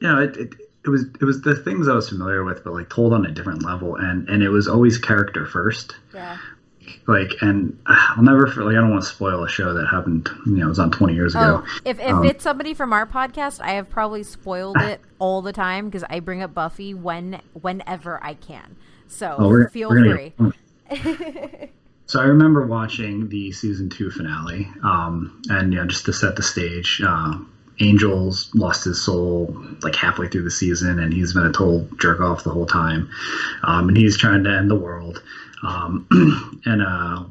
you 0.00 0.08
know, 0.08 0.18
it, 0.20 0.36
it 0.36 0.54
it 0.84 0.90
was 0.90 1.04
it 1.20 1.24
was 1.24 1.40
the 1.42 1.54
things 1.54 1.88
I 1.88 1.94
was 1.94 2.08
familiar 2.08 2.44
with, 2.44 2.64
but 2.64 2.72
like 2.72 2.90
told 2.90 3.12
on 3.12 3.24
a 3.24 3.30
different 3.30 3.64
level, 3.64 3.96
and 3.96 4.28
and 4.28 4.42
it 4.42 4.48
was 4.48 4.68
always 4.68 4.98
character 4.98 5.46
first. 5.46 5.94
Yeah. 6.12 6.38
Like, 7.06 7.30
and 7.40 7.78
I'll 7.86 8.22
never 8.22 8.46
feel 8.46 8.64
like 8.64 8.72
I 8.76 8.80
don't 8.80 8.90
want 8.90 9.02
to 9.02 9.08
spoil 9.08 9.42
a 9.44 9.48
show 9.48 9.74
that 9.74 9.86
happened. 9.86 10.28
You 10.46 10.56
know, 10.56 10.66
it 10.66 10.68
was 10.68 10.78
on 10.78 10.90
twenty 10.90 11.14
years 11.14 11.34
ago. 11.34 11.62
Oh, 11.64 11.80
if 11.84 11.98
if 12.00 12.12
um, 12.12 12.24
it's 12.24 12.42
somebody 12.42 12.74
from 12.74 12.92
our 12.92 13.06
podcast, 13.06 13.60
I 13.60 13.72
have 13.72 13.90
probably 13.90 14.22
spoiled 14.22 14.76
it 14.78 15.00
all 15.18 15.42
the 15.42 15.52
time 15.52 15.86
because 15.86 16.04
I 16.08 16.20
bring 16.20 16.42
up 16.42 16.54
Buffy 16.54 16.94
when 16.94 17.40
whenever 17.54 18.22
I 18.22 18.34
can. 18.34 18.76
So 19.08 19.36
oh, 19.38 19.48
we're, 19.48 19.68
feel 19.68 19.90
we're 19.90 20.32
free. 20.32 20.32
so 22.06 22.20
I 22.20 22.24
remember 22.24 22.66
watching 22.66 23.28
the 23.28 23.52
season 23.52 23.90
two 23.90 24.10
finale, 24.10 24.68
um, 24.82 25.42
and 25.50 25.72
you 25.72 25.78
know, 25.78 25.86
just 25.86 26.06
to 26.06 26.12
set 26.12 26.36
the 26.36 26.42
stage. 26.42 27.00
Uh, 27.04 27.38
Angel's 27.80 28.54
lost 28.54 28.84
his 28.84 29.02
soul 29.02 29.56
like 29.82 29.94
halfway 29.94 30.28
through 30.28 30.44
the 30.44 30.50
season, 30.50 30.98
and 30.98 31.12
he's 31.12 31.32
been 31.32 31.46
a 31.46 31.52
total 31.52 31.88
jerk 31.98 32.20
off 32.20 32.44
the 32.44 32.50
whole 32.50 32.66
time. 32.66 33.10
Um, 33.62 33.88
and 33.88 33.96
he's 33.96 34.16
trying 34.16 34.44
to 34.44 34.50
end 34.50 34.70
the 34.70 34.76
world. 34.76 35.22
Um, 35.62 36.06
and 36.64 36.82
uh, 36.82 37.24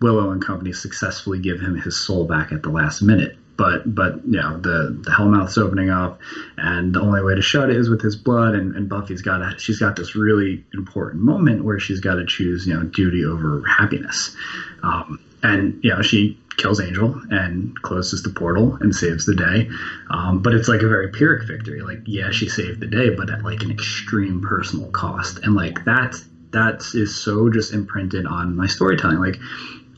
Willow 0.00 0.30
and 0.30 0.44
company 0.44 0.72
successfully 0.72 1.38
give 1.38 1.60
him 1.60 1.76
his 1.76 1.96
soul 1.96 2.26
back 2.26 2.52
at 2.52 2.62
the 2.62 2.70
last 2.70 3.02
minute. 3.02 3.36
But 3.56 3.94
but 3.94 4.24
you 4.26 4.40
know 4.40 4.58
the 4.58 4.96
the 5.02 5.10
Hellmouth's 5.10 5.58
opening 5.58 5.90
up, 5.90 6.20
and 6.56 6.94
the 6.94 7.00
only 7.00 7.22
way 7.22 7.34
to 7.34 7.42
shut 7.42 7.70
it 7.70 7.76
is 7.76 7.88
with 7.88 8.00
his 8.00 8.16
blood. 8.16 8.54
And, 8.54 8.74
and 8.74 8.88
Buffy's 8.88 9.22
got 9.22 9.42
a, 9.42 9.58
she's 9.58 9.78
got 9.78 9.94
this 9.94 10.16
really 10.16 10.64
important 10.72 11.22
moment 11.22 11.62
where 11.62 11.78
she's 11.78 12.00
got 12.00 12.14
to 12.14 12.24
choose 12.24 12.66
you 12.66 12.74
know 12.74 12.84
duty 12.84 13.24
over 13.24 13.62
happiness. 13.66 14.34
Um, 14.82 15.20
and 15.42 15.78
you 15.82 15.90
know 15.90 16.02
she 16.02 16.38
kills 16.56 16.80
Angel 16.80 17.20
and 17.30 17.80
closes 17.82 18.22
the 18.22 18.30
portal 18.30 18.76
and 18.80 18.94
saves 18.94 19.26
the 19.26 19.34
day. 19.34 19.68
Um, 20.10 20.40
but 20.40 20.54
it's 20.54 20.68
like 20.68 20.82
a 20.82 20.88
very 20.88 21.08
Pyrrhic 21.08 21.46
victory. 21.46 21.80
Like, 21.80 22.02
yeah, 22.06 22.30
she 22.30 22.48
saved 22.48 22.80
the 22.80 22.86
day, 22.86 23.10
but 23.10 23.30
at 23.30 23.42
like 23.42 23.62
an 23.62 23.70
extreme 23.70 24.40
personal 24.40 24.90
cost. 24.90 25.38
And 25.42 25.54
like 25.54 25.84
that 25.84 26.22
that 26.52 26.82
is 26.94 27.14
so 27.14 27.50
just 27.50 27.72
imprinted 27.72 28.26
on 28.26 28.56
my 28.56 28.66
storytelling. 28.66 29.18
Like 29.18 29.38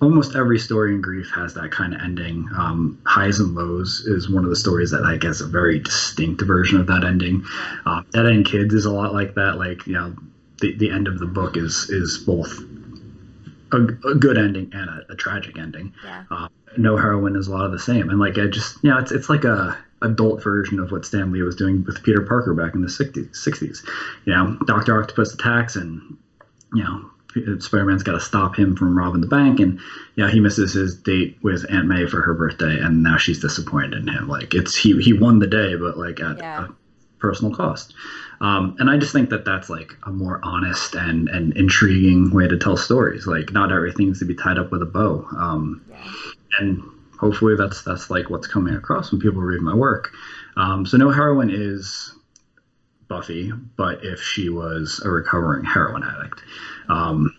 almost 0.00 0.36
every 0.36 0.58
story 0.58 0.92
in 0.92 1.00
grief 1.00 1.30
has 1.34 1.54
that 1.54 1.70
kind 1.70 1.94
of 1.94 2.00
ending. 2.00 2.48
Um, 2.56 3.00
Highs 3.04 3.40
and 3.40 3.54
lows 3.54 4.00
is 4.00 4.30
one 4.30 4.44
of 4.44 4.50
the 4.50 4.56
stories 4.56 4.90
that 4.90 5.02
like 5.02 5.22
has 5.22 5.40
a 5.40 5.46
very 5.46 5.80
distinct 5.80 6.42
version 6.42 6.80
of 6.80 6.86
that 6.86 7.04
ending. 7.04 7.44
Uh, 7.86 8.02
Dead 8.12 8.26
End 8.26 8.46
Kids 8.46 8.74
is 8.74 8.84
a 8.84 8.92
lot 8.92 9.12
like 9.12 9.34
that. 9.34 9.58
Like 9.58 9.86
you 9.86 9.94
know, 9.94 10.14
the 10.60 10.76
the 10.76 10.90
end 10.90 11.08
of 11.08 11.18
the 11.18 11.26
book 11.26 11.56
is 11.56 11.88
is 11.90 12.18
both 12.18 12.58
a, 13.72 13.78
a 14.08 14.14
good 14.14 14.38
ending 14.38 14.70
and 14.72 14.88
a, 14.88 15.12
a 15.12 15.16
tragic 15.16 15.58
ending. 15.58 15.92
Yeah. 16.04 16.24
Uh, 16.30 16.48
no 16.76 16.96
heroine 16.96 17.36
is 17.36 17.46
a 17.46 17.52
lot 17.52 17.66
of 17.66 17.72
the 17.72 17.78
same, 17.78 18.10
and 18.10 18.18
like 18.18 18.38
I 18.38 18.46
just 18.46 18.82
you 18.82 18.90
know 18.90 18.98
it's 18.98 19.12
it's 19.12 19.28
like 19.28 19.44
a 19.44 19.76
adult 20.02 20.42
version 20.42 20.78
of 20.78 20.92
what 20.92 21.04
Stan 21.04 21.32
Lee 21.32 21.42
was 21.42 21.56
doing 21.56 21.82
with 21.84 22.02
Peter 22.02 22.20
Parker 22.20 22.52
back 22.52 22.74
in 22.74 22.82
the 22.82 22.88
60s. 22.88 23.30
60s. 23.30 23.88
You 24.26 24.34
know, 24.34 24.58
Doctor 24.66 25.00
Octopus 25.00 25.32
attacks, 25.32 25.76
and 25.76 26.18
you 26.74 26.84
know 26.84 27.10
Spider-Man's 27.58 28.02
got 28.02 28.12
to 28.12 28.20
stop 28.20 28.56
him 28.56 28.76
from 28.76 28.96
robbing 28.96 29.20
the 29.20 29.26
bank, 29.26 29.60
and 29.60 29.80
yeah, 30.14 30.30
he 30.30 30.40
misses 30.40 30.72
his 30.72 30.94
date 30.94 31.36
with 31.42 31.66
Aunt 31.70 31.86
May 31.86 32.06
for 32.06 32.22
her 32.22 32.34
birthday, 32.34 32.78
and 32.78 33.02
now 33.02 33.16
she's 33.16 33.40
disappointed 33.40 33.94
in 33.94 34.08
him. 34.08 34.28
Like 34.28 34.54
it's 34.54 34.74
he 34.74 35.00
he 35.02 35.12
won 35.12 35.38
the 35.38 35.46
day, 35.46 35.74
but 35.74 35.98
like 35.98 36.20
at 36.20 36.38
yeah. 36.38 36.66
a 36.66 36.68
personal 37.18 37.54
cost. 37.54 37.94
Um, 38.40 38.76
and 38.78 38.90
I 38.90 38.98
just 38.98 39.12
think 39.12 39.30
that 39.30 39.44
that's 39.44 39.70
like 39.70 39.96
a 40.04 40.10
more 40.10 40.40
honest 40.42 40.94
and, 40.94 41.28
and 41.28 41.56
intriguing 41.56 42.30
way 42.30 42.46
to 42.46 42.58
tell 42.58 42.76
stories. 42.76 43.26
Like 43.26 43.52
not 43.52 43.72
everything 43.72 44.06
needs 44.06 44.18
to 44.18 44.24
be 44.24 44.34
tied 44.34 44.58
up 44.58 44.70
with 44.70 44.82
a 44.82 44.86
bow. 44.86 45.26
Um, 45.36 45.84
yeah. 45.88 46.12
And 46.60 46.82
hopefully 47.18 47.56
that's 47.56 47.82
that's 47.82 48.10
like 48.10 48.30
what's 48.30 48.46
coming 48.46 48.74
across 48.74 49.10
when 49.10 49.20
people 49.20 49.40
read 49.40 49.60
my 49.60 49.74
work. 49.74 50.12
Um, 50.56 50.86
so 50.86 50.96
no 50.96 51.10
heroine 51.10 51.50
is 51.50 52.13
Buffy, 53.08 53.52
but 53.76 54.04
if 54.04 54.20
she 54.20 54.48
was 54.48 55.00
a 55.04 55.10
recovering 55.10 55.64
heroin 55.64 56.02
addict. 56.02 56.42
Um, 56.88 57.34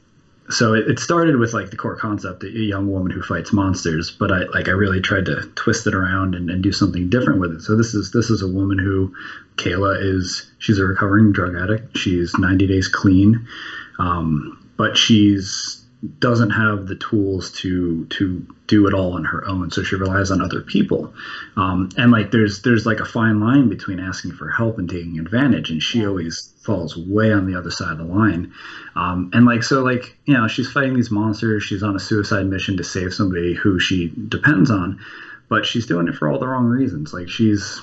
so 0.49 0.73
it, 0.73 0.87
it, 0.87 0.99
started 0.99 1.37
with 1.37 1.53
like 1.53 1.71
the 1.71 1.77
core 1.77 1.95
concept 1.95 2.43
a 2.43 2.49
young 2.49 2.87
woman 2.87 3.11
who 3.11 3.21
fights 3.21 3.51
monsters 3.51 4.11
but 4.11 4.31
i 4.31 4.43
like 4.53 4.67
i 4.67 4.71
really 4.71 5.01
tried 5.01 5.25
to 5.25 5.41
twist 5.55 5.87
it 5.87 5.95
around 5.95 6.35
and, 6.35 6.51
and 6.51 6.61
do 6.61 6.71
something 6.71 7.09
different 7.09 7.39
with 7.39 7.51
it. 7.51 7.61
So 7.61 7.75
this 7.75 7.93
is 7.95 8.11
this 8.11 8.29
is 8.29 8.41
a 8.41 8.47
woman 8.47 8.77
who 8.77 9.13
kayla 9.57 9.99
is 10.01 10.43
she's 10.59 10.77
a 10.77 10.85
recovering 10.85 11.31
drug 11.31 11.55
addict. 11.55 11.97
She's 11.97 12.37
90 12.37 12.67
days 12.67 12.87
clean. 12.87 13.47
Um, 13.97 14.57
but 14.77 14.97
she's 14.97 15.84
doesn't 16.19 16.51
have 16.51 16.87
the 16.87 16.95
tools 16.95 17.51
to 17.51 18.05
to 18.05 18.45
do 18.67 18.87
it 18.87 18.93
all 18.93 19.13
on 19.13 19.23
her 19.23 19.47
own. 19.47 19.69
So 19.71 19.83
she 19.83 19.95
relies 19.95 20.31
on 20.31 20.41
other 20.41 20.61
people. 20.61 21.13
Um, 21.55 21.89
and 21.97 22.11
like 22.11 22.31
there's 22.31 22.61
there's 22.61 22.85
like 22.85 22.99
a 22.99 23.05
fine 23.05 23.39
line 23.39 23.69
between 23.69 23.99
asking 23.99 24.33
for 24.33 24.49
help 24.49 24.77
and 24.77 24.89
taking 24.89 25.19
advantage 25.19 25.69
and 25.69 25.81
she 25.81 26.05
always 26.05 26.53
falls 26.61 26.97
way 26.97 27.31
on 27.31 27.45
the 27.45 27.55
other 27.55 27.71
side 27.71 27.91
of 27.91 27.97
the 27.99 28.03
line. 28.03 28.51
Um, 28.95 29.29
and 29.33 29.45
like 29.45 29.63
so 29.63 29.83
like 29.83 30.17
you 30.25 30.33
know 30.33 30.47
she's 30.47 30.71
fighting 30.71 30.95
these 30.95 31.11
monsters. 31.11 31.63
She's 31.63 31.83
on 31.83 31.95
a 31.95 31.99
suicide 31.99 32.47
mission 32.47 32.77
to 32.77 32.83
save 32.83 33.13
somebody 33.13 33.53
who 33.53 33.79
she 33.79 34.11
depends 34.27 34.71
on 34.71 34.99
but 35.47 35.65
she's 35.65 35.85
doing 35.85 36.07
it 36.07 36.15
for 36.15 36.27
all 36.27 36.39
the 36.39 36.47
wrong 36.47 36.65
reasons. 36.65 37.13
Like 37.13 37.29
she's 37.29 37.81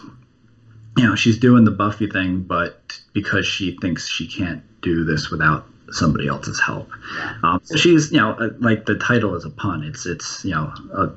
you 0.97 1.07
know 1.07 1.15
she's 1.15 1.39
doing 1.39 1.65
the 1.65 1.71
buffy 1.71 2.07
thing 2.07 2.41
but 2.41 3.01
because 3.13 3.47
she 3.47 3.73
thinks 3.81 4.09
she 4.09 4.27
can't 4.27 4.63
do 4.83 5.05
this 5.05 5.31
without 5.31 5.65
somebody 5.93 6.27
else's 6.27 6.61
help. 6.61 6.91
Yeah. 7.17 7.35
Um, 7.43 7.61
so 7.65 7.77
she's, 7.77 8.11
you 8.11 8.19
know, 8.19 8.33
uh, 8.33 8.51
like 8.59 8.87
the 8.87 8.97
title 8.97 9.35
is 9.35 9.45
a 9.45 9.51
pun. 9.51 9.83
It's, 9.85 10.07
it's, 10.07 10.45
you 10.45 10.53
know, 10.53 10.73
a, 10.95 11.11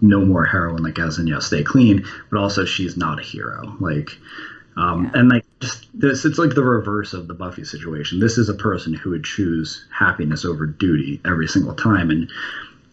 no 0.00 0.24
more 0.24 0.44
heroine, 0.44 0.82
like 0.82 0.98
as 0.98 1.18
in, 1.18 1.26
you 1.26 1.34
know, 1.34 1.40
stay 1.40 1.62
clean, 1.62 2.04
but 2.30 2.38
also 2.38 2.64
she's 2.64 2.96
not 2.96 3.18
a 3.18 3.22
hero. 3.22 3.76
Like, 3.80 4.10
um, 4.76 5.04
yeah. 5.04 5.20
and 5.20 5.28
like 5.28 5.44
just 5.60 5.86
this, 5.94 6.24
it's 6.24 6.38
like 6.38 6.54
the 6.54 6.64
reverse 6.64 7.12
of 7.12 7.28
the 7.28 7.34
Buffy 7.34 7.64
situation. 7.64 8.18
This 8.18 8.38
is 8.38 8.48
a 8.48 8.54
person 8.54 8.94
who 8.94 9.10
would 9.10 9.24
choose 9.24 9.86
happiness 9.96 10.44
over 10.44 10.66
duty 10.66 11.20
every 11.24 11.46
single 11.46 11.74
time. 11.74 12.10
And 12.10 12.30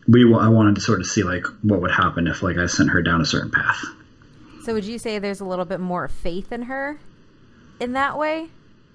we, 0.08 0.24
I 0.34 0.48
wanted 0.50 0.76
to 0.76 0.82
sort 0.82 1.00
of 1.00 1.08
see 1.08 1.24
like 1.24 1.46
what 1.64 1.82
would 1.82 1.92
happen 1.92 2.28
if 2.28 2.44
like 2.44 2.58
I 2.58 2.68
sent 2.68 2.90
her 2.92 3.02
down 3.02 3.22
a 3.22 3.26
certain 3.26 3.52
path. 3.52 3.84
So 4.64 4.74
would 4.74 4.86
you 4.86 5.00
say 5.00 5.18
there's 5.18 5.40
a 5.40 5.46
little 5.46 5.66
bit 5.66 5.80
more 5.80 6.08
faith 6.08 6.52
in 6.52 6.64
her 6.64 7.00
in 7.80 7.94
that 7.94 8.18
way? 8.18 8.50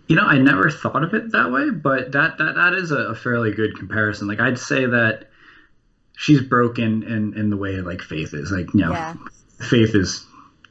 You 0.09 0.16
know, 0.16 0.25
I 0.25 0.38
never 0.38 0.71
thought 0.71 1.03
of 1.03 1.14
it 1.14 1.33
that 1.33 1.51
way, 1.51 1.71
but 1.71 2.12
that 2.12 2.38
that, 2.38 2.55
that 2.55 2.75
is 2.75 2.90
a, 2.92 3.14
fairly 3.14 3.53
good 3.53 3.77
comparison. 3.77 4.29
Like 4.29 4.40
I'd 4.40 4.59
say 4.59 4.87
that 4.87 5.31
she's 6.16 6.40
broken 6.40 7.03
in 7.03 7.35
in 7.35 7.51
the 7.51 7.57
way 7.57 7.81
like 7.81 8.03
Faith 8.03 8.33
is. 8.33 8.53
Like 8.53 8.73
you 8.73 8.81
know, 8.81 8.92
yeah. 8.92 9.14
Faith 9.61 9.95
is 9.95 10.27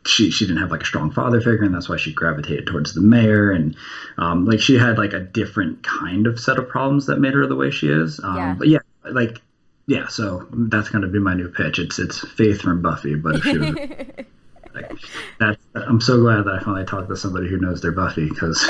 she 0.06 0.32
she 0.32 0.46
didn't 0.46 0.62
have 0.62 0.72
like 0.72 0.84
a 0.84 0.86
strong 0.86 1.12
father 1.12 1.42
figure, 1.42 1.64
and 1.64 1.74
that's 1.74 1.90
why 1.90 1.98
she 1.98 2.14
gravitated 2.14 2.68
towards 2.68 2.94
the 2.94 3.02
mayor. 3.02 3.52
And 3.52 3.76
um, 4.18 4.46
like 4.46 4.60
she 4.60 4.78
had 4.78 4.98
like 4.98 5.14
a 5.14 5.20
different 5.20 5.84
kind 5.84 6.28
of 6.28 6.40
set 6.40 6.58
of 6.58 6.70
problems 6.70 7.08
that 7.08 7.20
made 7.20 7.34
her 7.34 7.48
the 7.48 7.56
way 7.56 7.72
she 7.72 7.90
is. 7.90 8.20
Um, 8.24 8.38
yeah. 8.38 8.56
But 8.58 8.68
yeah, 8.68 8.80
like 9.12 9.42
yeah. 9.88 10.08
So 10.08 10.48
that's 10.52 10.90
gonna 10.90 11.08
be 11.08 11.20
my 11.20 11.34
new 11.34 11.50
pitch. 11.50 11.80
It's 11.80 12.00
it's 12.00 12.26
Faith 12.30 12.62
from 12.62 12.82
Buffy, 12.82 13.16
but 13.16 13.36
if 13.36 13.44
she 13.44 13.58
was 13.58 13.76
Like, 14.76 14.92
that, 15.40 15.58
I'm 15.76 16.02
so 16.02 16.20
glad 16.20 16.44
that 16.46 16.54
I 16.54 16.64
finally 16.64 16.86
talked 16.86 17.10
to 17.10 17.16
somebody 17.16 17.48
who 17.48 17.58
knows 17.58 17.82
their 17.82 17.92
Buffy 17.92 18.30
because 18.30 18.62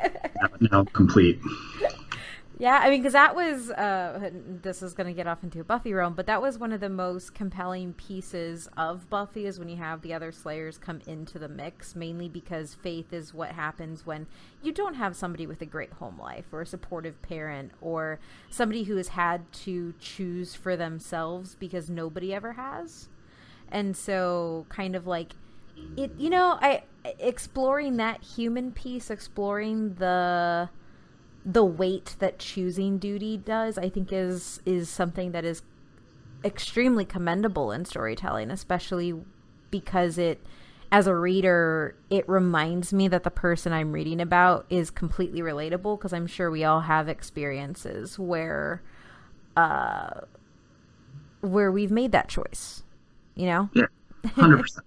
now 0.60 0.84
complete. 0.92 1.40
Yeah, 2.62 2.78
I 2.80 2.90
mean, 2.90 3.00
because 3.00 3.14
that 3.14 3.34
was 3.34 3.70
uh, 3.70 4.30
this 4.62 4.82
is 4.82 4.94
going 4.94 5.08
to 5.08 5.12
get 5.12 5.26
off 5.26 5.42
into 5.42 5.58
a 5.58 5.64
Buffy 5.64 5.92
realm, 5.92 6.14
but 6.14 6.26
that 6.26 6.40
was 6.40 6.58
one 6.58 6.72
of 6.72 6.78
the 6.78 6.88
most 6.88 7.34
compelling 7.34 7.92
pieces 7.94 8.68
of 8.76 9.10
Buffy 9.10 9.46
is 9.46 9.58
when 9.58 9.68
you 9.68 9.78
have 9.78 10.02
the 10.02 10.14
other 10.14 10.30
Slayers 10.30 10.78
come 10.78 11.00
into 11.08 11.40
the 11.40 11.48
mix, 11.48 11.96
mainly 11.96 12.28
because 12.28 12.74
faith 12.74 13.12
is 13.12 13.34
what 13.34 13.50
happens 13.50 14.06
when 14.06 14.28
you 14.62 14.70
don't 14.70 14.94
have 14.94 15.16
somebody 15.16 15.44
with 15.44 15.60
a 15.60 15.66
great 15.66 15.94
home 15.94 16.20
life 16.20 16.44
or 16.52 16.60
a 16.60 16.66
supportive 16.66 17.20
parent 17.20 17.72
or 17.80 18.20
somebody 18.48 18.84
who 18.84 18.96
has 18.96 19.08
had 19.08 19.52
to 19.52 19.92
choose 19.98 20.54
for 20.54 20.76
themselves 20.76 21.56
because 21.56 21.90
nobody 21.90 22.32
ever 22.32 22.52
has 22.52 23.08
and 23.72 23.96
so 23.96 24.66
kind 24.68 24.94
of 24.94 25.06
like 25.06 25.32
it 25.96 26.12
you 26.18 26.30
know 26.30 26.58
i 26.60 26.82
exploring 27.18 27.96
that 27.96 28.22
human 28.22 28.70
piece 28.70 29.10
exploring 29.10 29.94
the 29.94 30.68
the 31.44 31.64
weight 31.64 32.14
that 32.20 32.38
choosing 32.38 32.98
duty 32.98 33.36
does 33.36 33.76
i 33.78 33.88
think 33.88 34.12
is 34.12 34.60
is 34.64 34.88
something 34.88 35.32
that 35.32 35.44
is 35.44 35.62
extremely 36.44 37.04
commendable 37.04 37.72
in 37.72 37.84
storytelling 37.84 38.50
especially 38.50 39.14
because 39.70 40.18
it 40.18 40.44
as 40.92 41.06
a 41.06 41.14
reader 41.14 41.96
it 42.10 42.28
reminds 42.28 42.92
me 42.92 43.08
that 43.08 43.24
the 43.24 43.30
person 43.30 43.72
i'm 43.72 43.92
reading 43.92 44.20
about 44.20 44.66
is 44.68 44.90
completely 44.90 45.40
relatable 45.40 45.98
because 45.98 46.12
i'm 46.12 46.26
sure 46.26 46.50
we 46.50 46.62
all 46.62 46.82
have 46.82 47.08
experiences 47.08 48.18
where 48.18 48.82
uh 49.56 50.20
where 51.40 51.72
we've 51.72 51.90
made 51.90 52.12
that 52.12 52.28
choice 52.28 52.82
you 53.34 53.46
know? 53.46 53.68
Yeah, 53.74 53.86
hundred 54.34 54.60
percent, 54.60 54.86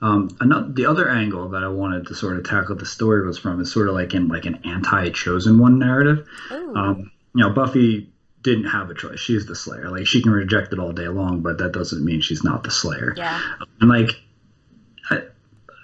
Um, 0.00 0.36
another, 0.40 0.72
the 0.72 0.86
other 0.86 1.08
angle 1.08 1.48
that 1.50 1.62
I 1.62 1.68
wanted 1.68 2.08
to 2.08 2.14
sort 2.14 2.36
of 2.36 2.44
tackle 2.44 2.76
the 2.76 2.86
story 2.86 3.26
was 3.26 3.38
from 3.38 3.60
is 3.60 3.72
sort 3.72 3.88
of 3.88 3.94
like 3.94 4.14
in 4.14 4.28
like 4.28 4.46
an 4.46 4.60
anti-chosen 4.64 5.58
one 5.58 5.78
narrative. 5.78 6.26
Um, 6.50 7.12
you 7.34 7.42
know, 7.44 7.50
Buffy 7.50 8.12
didn't 8.42 8.64
have 8.64 8.90
a 8.90 8.94
choice. 8.94 9.20
She's 9.20 9.46
the 9.46 9.54
Slayer. 9.54 9.88
Like 9.90 10.06
she 10.06 10.20
can 10.20 10.32
reject 10.32 10.72
it 10.72 10.78
all 10.80 10.92
day 10.92 11.08
long, 11.08 11.40
but 11.40 11.58
that 11.58 11.72
doesn't 11.72 12.04
mean 12.04 12.20
she's 12.20 12.42
not 12.42 12.64
the 12.64 12.70
Slayer. 12.70 13.14
Yeah. 13.16 13.40
And 13.80 13.88
like 13.88 14.10
I, 15.10 15.22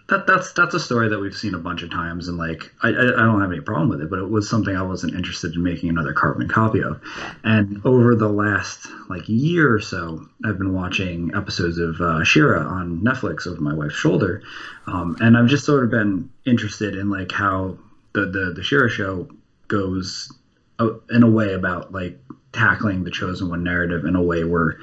that 0.08 0.26
that's 0.26 0.52
that's 0.52 0.74
a 0.74 0.80
story 0.80 1.10
that 1.10 1.18
we've 1.18 1.36
seen 1.36 1.54
a 1.54 1.58
bunch 1.58 1.82
of 1.82 1.90
times, 1.90 2.28
and 2.28 2.38
like 2.38 2.72
I, 2.82 2.88
I, 2.88 2.92
don't 2.92 3.42
have 3.42 3.52
any 3.52 3.60
problem 3.60 3.90
with 3.90 4.00
it, 4.00 4.08
but 4.08 4.18
it 4.18 4.28
was 4.28 4.48
something 4.48 4.74
I 4.74 4.82
wasn't 4.82 5.14
interested 5.14 5.54
in 5.54 5.62
making 5.62 5.90
another 5.90 6.14
carbon 6.14 6.48
copy 6.48 6.82
of. 6.82 7.00
And 7.44 7.82
over 7.84 8.14
the 8.14 8.28
last 8.28 8.86
like 9.10 9.28
year 9.28 9.72
or 9.72 9.80
so, 9.80 10.26
I've 10.46 10.58
been 10.58 10.72
watching 10.72 11.32
episodes 11.34 11.78
of 11.78 12.00
uh, 12.00 12.24
She-Ra 12.24 12.66
on 12.66 13.02
Netflix 13.02 13.46
over 13.46 13.60
my 13.60 13.74
wife's 13.74 13.96
shoulder, 13.96 14.42
um, 14.86 15.16
and 15.20 15.36
I've 15.36 15.48
just 15.48 15.66
sort 15.66 15.84
of 15.84 15.90
been 15.90 16.30
interested 16.46 16.96
in 16.96 17.10
like 17.10 17.30
how 17.30 17.76
the 18.14 18.26
the 18.26 18.52
the 18.56 18.62
She-Ra 18.62 18.88
show 18.88 19.28
goes 19.68 20.32
uh, 20.78 20.88
in 21.10 21.22
a 21.22 21.30
way 21.30 21.52
about 21.52 21.92
like 21.92 22.18
tackling 22.52 23.04
the 23.04 23.10
chosen 23.10 23.50
one 23.50 23.62
narrative 23.62 24.06
in 24.06 24.16
a 24.16 24.22
way 24.22 24.42
where 24.42 24.78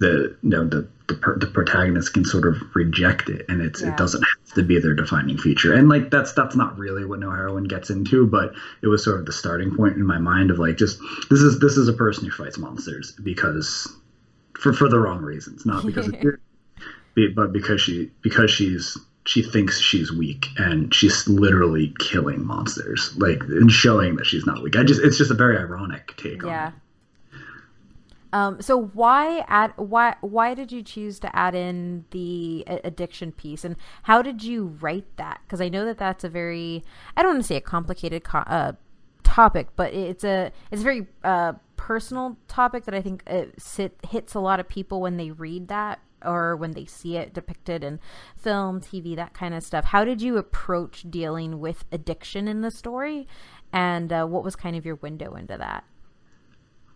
the 0.00 0.36
you 0.42 0.50
know 0.50 0.64
the 0.66 0.86
the, 1.06 1.14
the 1.38 1.46
protagonist 1.46 2.14
can 2.14 2.24
sort 2.24 2.46
of 2.46 2.56
reject 2.74 3.28
it 3.28 3.44
and 3.48 3.60
it's 3.60 3.82
Yeah. 3.82 3.90
it 3.90 3.96
doesn't 3.98 4.22
have 4.22 4.54
to 4.54 4.62
be 4.62 4.80
their 4.80 4.94
defining 4.94 5.36
feature 5.36 5.72
and 5.74 5.88
like 5.88 6.10
that's 6.10 6.32
that's 6.32 6.56
not 6.56 6.78
really 6.78 7.04
what 7.04 7.20
no 7.20 7.30
heroine 7.30 7.64
gets 7.64 7.90
into 7.90 8.26
but 8.26 8.54
it 8.82 8.86
was 8.88 9.04
sort 9.04 9.20
of 9.20 9.26
the 9.26 9.32
starting 9.32 9.76
point 9.76 9.96
in 9.96 10.06
my 10.06 10.18
mind 10.18 10.50
of 10.50 10.58
like 10.58 10.78
just 10.78 10.98
this 11.30 11.40
is 11.40 11.58
this 11.60 11.76
is 11.76 11.88
a 11.88 11.92
person 11.92 12.24
who 12.24 12.30
fights 12.30 12.56
monsters 12.58 13.12
because 13.22 13.92
for 14.58 14.72
for 14.72 14.88
the 14.88 14.98
wrong 14.98 15.20
reasons 15.22 15.66
not 15.66 15.84
because 15.84 16.08
but 17.36 17.52
because 17.52 17.80
she 17.80 18.10
because 18.22 18.50
she's 18.50 18.96
she 19.26 19.42
thinks 19.42 19.78
she's 19.80 20.10
weak 20.12 20.48
and 20.58 20.92
she's 20.94 21.26
literally 21.28 21.94
killing 21.98 22.44
monsters 22.44 23.14
like 23.18 23.40
and 23.42 23.70
showing 23.70 24.16
that 24.16 24.26
she's 24.26 24.46
not 24.46 24.62
weak 24.62 24.76
i 24.76 24.82
just 24.82 25.00
it's 25.02 25.18
just 25.18 25.30
a 25.30 25.34
very 25.34 25.56
ironic 25.58 26.14
take 26.16 26.42
on 26.44 26.50
Yeah. 26.50 26.68
it 26.68 26.74
Um, 28.34 28.60
so 28.60 28.76
why 28.76 29.44
add 29.46 29.74
why 29.76 30.16
why 30.20 30.54
did 30.54 30.72
you 30.72 30.82
choose 30.82 31.20
to 31.20 31.34
add 31.36 31.54
in 31.54 32.04
the 32.10 32.64
addiction 32.66 33.30
piece 33.30 33.64
and 33.64 33.76
how 34.02 34.22
did 34.22 34.42
you 34.42 34.76
write 34.80 35.06
that? 35.18 35.40
Because 35.46 35.60
I 35.60 35.68
know 35.68 35.84
that 35.84 35.98
that's 35.98 36.24
a 36.24 36.28
very 36.28 36.82
I 37.16 37.22
don't 37.22 37.34
want 37.34 37.44
to 37.44 37.46
say 37.46 37.54
a 37.54 37.60
complicated 37.60 38.24
co- 38.24 38.38
uh, 38.38 38.72
topic, 39.22 39.68
but 39.76 39.94
it's 39.94 40.24
a 40.24 40.50
it's 40.72 40.80
a 40.80 40.84
very 40.84 41.06
uh, 41.22 41.52
personal 41.76 42.36
topic 42.48 42.86
that 42.86 42.94
I 42.94 43.02
think 43.02 43.22
it 43.28 43.54
sit, 43.56 43.96
hits 44.10 44.34
a 44.34 44.40
lot 44.40 44.58
of 44.58 44.68
people 44.68 45.00
when 45.00 45.16
they 45.16 45.30
read 45.30 45.68
that 45.68 46.00
or 46.24 46.56
when 46.56 46.72
they 46.72 46.86
see 46.86 47.16
it 47.16 47.34
depicted 47.34 47.84
in 47.84 48.00
film, 48.36 48.80
TV, 48.80 49.14
that 49.14 49.32
kind 49.32 49.54
of 49.54 49.62
stuff. 49.62 49.84
How 49.84 50.04
did 50.04 50.20
you 50.20 50.38
approach 50.38 51.04
dealing 51.08 51.60
with 51.60 51.84
addiction 51.92 52.48
in 52.48 52.62
the 52.62 52.72
story, 52.72 53.28
and 53.72 54.12
uh, 54.12 54.26
what 54.26 54.42
was 54.42 54.56
kind 54.56 54.74
of 54.74 54.84
your 54.84 54.96
window 54.96 55.36
into 55.36 55.56
that? 55.56 55.84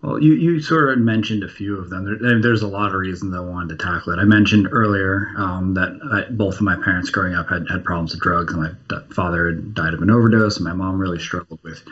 Well, 0.00 0.22
you, 0.22 0.34
you 0.34 0.60
sort 0.60 0.90
of 0.90 0.98
mentioned 1.00 1.42
a 1.42 1.48
few 1.48 1.76
of 1.76 1.90
them. 1.90 2.04
There, 2.20 2.40
there's 2.40 2.62
a 2.62 2.68
lot 2.68 2.94
of 2.94 3.00
reasons 3.00 3.34
I 3.34 3.40
wanted 3.40 3.76
to 3.78 3.84
tackle 3.84 4.12
it. 4.12 4.18
I 4.18 4.24
mentioned 4.24 4.68
earlier 4.70 5.32
um, 5.36 5.74
that 5.74 5.98
I, 6.12 6.30
both 6.30 6.54
of 6.56 6.62
my 6.62 6.76
parents 6.76 7.10
growing 7.10 7.34
up 7.34 7.48
had, 7.48 7.66
had 7.68 7.84
problems 7.84 8.12
with 8.12 8.20
drugs. 8.20 8.54
My 8.54 8.70
father 9.10 9.52
died 9.52 9.94
of 9.94 10.02
an 10.02 10.10
overdose, 10.10 10.56
and 10.56 10.64
my 10.64 10.72
mom 10.72 11.00
really 11.00 11.18
struggled 11.18 11.58
with 11.64 11.82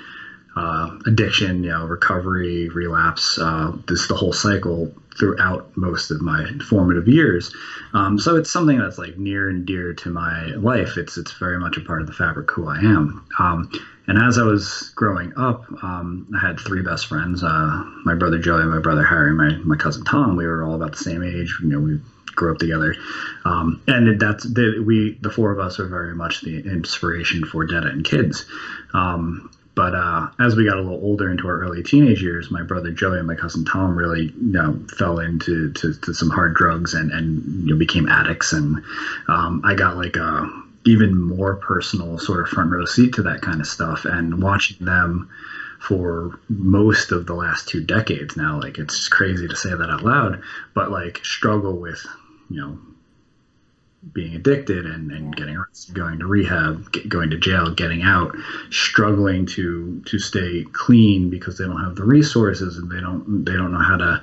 uh, 0.57 0.99
addiction, 1.05 1.63
you 1.63 1.71
know, 1.71 1.87
recovery, 1.87 2.69
relapse, 2.71 3.39
uh, 3.39 3.73
this 3.87 4.07
the 4.07 4.15
whole 4.15 4.33
cycle 4.33 4.93
throughout 5.19 5.75
most 5.77 6.11
of 6.11 6.21
my 6.21 6.47
formative 6.69 7.09
years. 7.09 7.55
Um, 7.95 8.19
so 8.19 8.37
it's 8.37 8.51
something 8.51 8.79
that's 8.79 8.99
like 8.99 9.17
near 9.17 9.49
and 9.49 9.65
dear 9.67 9.95
to 9.95 10.11
my 10.11 10.47
life. 10.55 10.97
It's 10.97 11.17
it's 11.19 11.33
very 11.33 11.59
much 11.59 11.77
a 11.77 11.81
part 11.81 12.01
of 12.01 12.07
the 12.07 12.13
fabric 12.13 12.51
who 12.51 12.67
I 12.67 12.79
am. 12.79 13.25
Um, 13.39 13.71
and 14.07 14.19
as 14.19 14.39
I 14.39 14.45
was 14.45 14.93
growing 14.95 15.33
up, 15.37 15.65
um, 15.83 16.27
I 16.35 16.39
had 16.39 16.61
three 16.61 16.83
best 16.83 17.07
friends: 17.07 17.43
uh, 17.43 17.83
my 18.05 18.15
brother 18.15 18.39
Joey, 18.39 18.65
my 18.65 18.79
brother 18.79 19.05
Harry, 19.05 19.33
my 19.33 19.57
my 19.57 19.77
cousin 19.77 20.05
Tom. 20.05 20.37
We 20.37 20.47
were 20.47 20.63
all 20.63 20.75
about 20.75 20.93
the 20.93 21.03
same 21.03 21.23
age. 21.23 21.59
You 21.61 21.69
know, 21.69 21.81
we 21.81 22.01
grew 22.35 22.53
up 22.53 22.59
together, 22.59 22.95
um, 23.45 23.83
and 23.89 24.21
that's 24.21 24.45
the, 24.45 24.79
we 24.85 25.19
the 25.21 25.31
four 25.31 25.51
of 25.51 25.59
us 25.59 25.81
are 25.81 25.87
very 25.87 26.15
much 26.15 26.43
the 26.43 26.59
inspiration 26.59 27.45
for 27.45 27.65
Dead 27.65 27.85
End 27.85 28.05
Kids. 28.05 28.45
Um, 28.95 29.51
but 29.77 29.95
uh, 29.95 30.31
as 30.41 30.57
we 30.57 30.65
got 30.65 30.79
a 30.79 30.81
little 30.81 30.99
older 31.03 31.31
into 31.31 31.47
our 31.47 31.61
early 31.61 31.83
teenage 31.83 32.23
years, 32.23 32.51
my 32.51 32.63
brother 32.63 32.91
Joey 32.91 33.19
and 33.19 33.27
my 33.27 33.37
cousin 33.37 33.65
Tom 33.65 33.97
really, 33.97 34.23
you 34.23 34.53
know, 34.53 34.81
fell 34.89 35.19
into 35.19 35.71
to, 35.73 35.93
to 35.93 36.15
some 36.15 36.31
hard 36.31 36.55
drugs 36.55 36.95
and 36.95 37.13
and 37.13 37.45
you 37.63 37.75
know, 37.75 37.77
became 37.77 38.09
addicts, 38.09 38.55
and 38.55 38.83
um, 39.29 39.61
I 39.63 39.75
got 39.75 39.97
like 39.97 40.17
a 40.17 40.49
even 40.87 41.21
more 41.21 41.57
personal 41.57 42.19
sort 42.19 42.41
of 42.41 42.49
front 42.49 42.71
row 42.71 42.87
seat 42.87 43.13
to 43.15 43.23
that 43.23 43.43
kind 43.43 43.61
of 43.61 43.67
stuff, 43.67 44.07
and 44.07 44.43
watching 44.43 44.79
them 44.81 45.29
for 45.79 46.39
most 46.49 47.13
of 47.13 47.27
the 47.27 47.35
last 47.35 47.69
two 47.69 47.83
decades 47.83 48.35
now, 48.35 48.59
like 48.59 48.79
it's 48.79 49.09
crazy 49.09 49.47
to 49.47 49.55
say 49.57 49.75
that 49.75 49.91
out 49.91 50.03
loud, 50.03 50.41
but 50.73 50.91
like 50.91 51.21
struggle 51.23 51.79
with, 51.79 52.05
you 52.49 52.61
know, 52.61 52.79
being 54.13 54.35
addicted 54.35 54.87
and, 54.87 55.11
and 55.11 55.35
getting 55.35 55.57
arrested, 55.57 55.95
going 55.95 56.19
to 56.19 56.27
rehab, 56.27 56.91
get, 56.93 57.09
going 57.09 57.31
to 57.31 57.37
jail, 57.37 57.71
getting 57.71 58.03
out, 58.03 58.37
struggling 58.71 59.47
to 59.47 60.01
to 60.07 60.19
stay 60.19 60.65
clean 60.73 61.29
because 61.31 61.59
they 61.59 61.67
don't 61.67 61.81
have 61.81 61.97
the 61.97 62.05
resources 62.05 62.79
and 62.79 62.91
they 62.91 63.01
don't 63.01 63.45
they 63.45 63.55
don't 63.55 63.73
know 63.73 63.79
how 63.79 63.97
to 63.97 64.21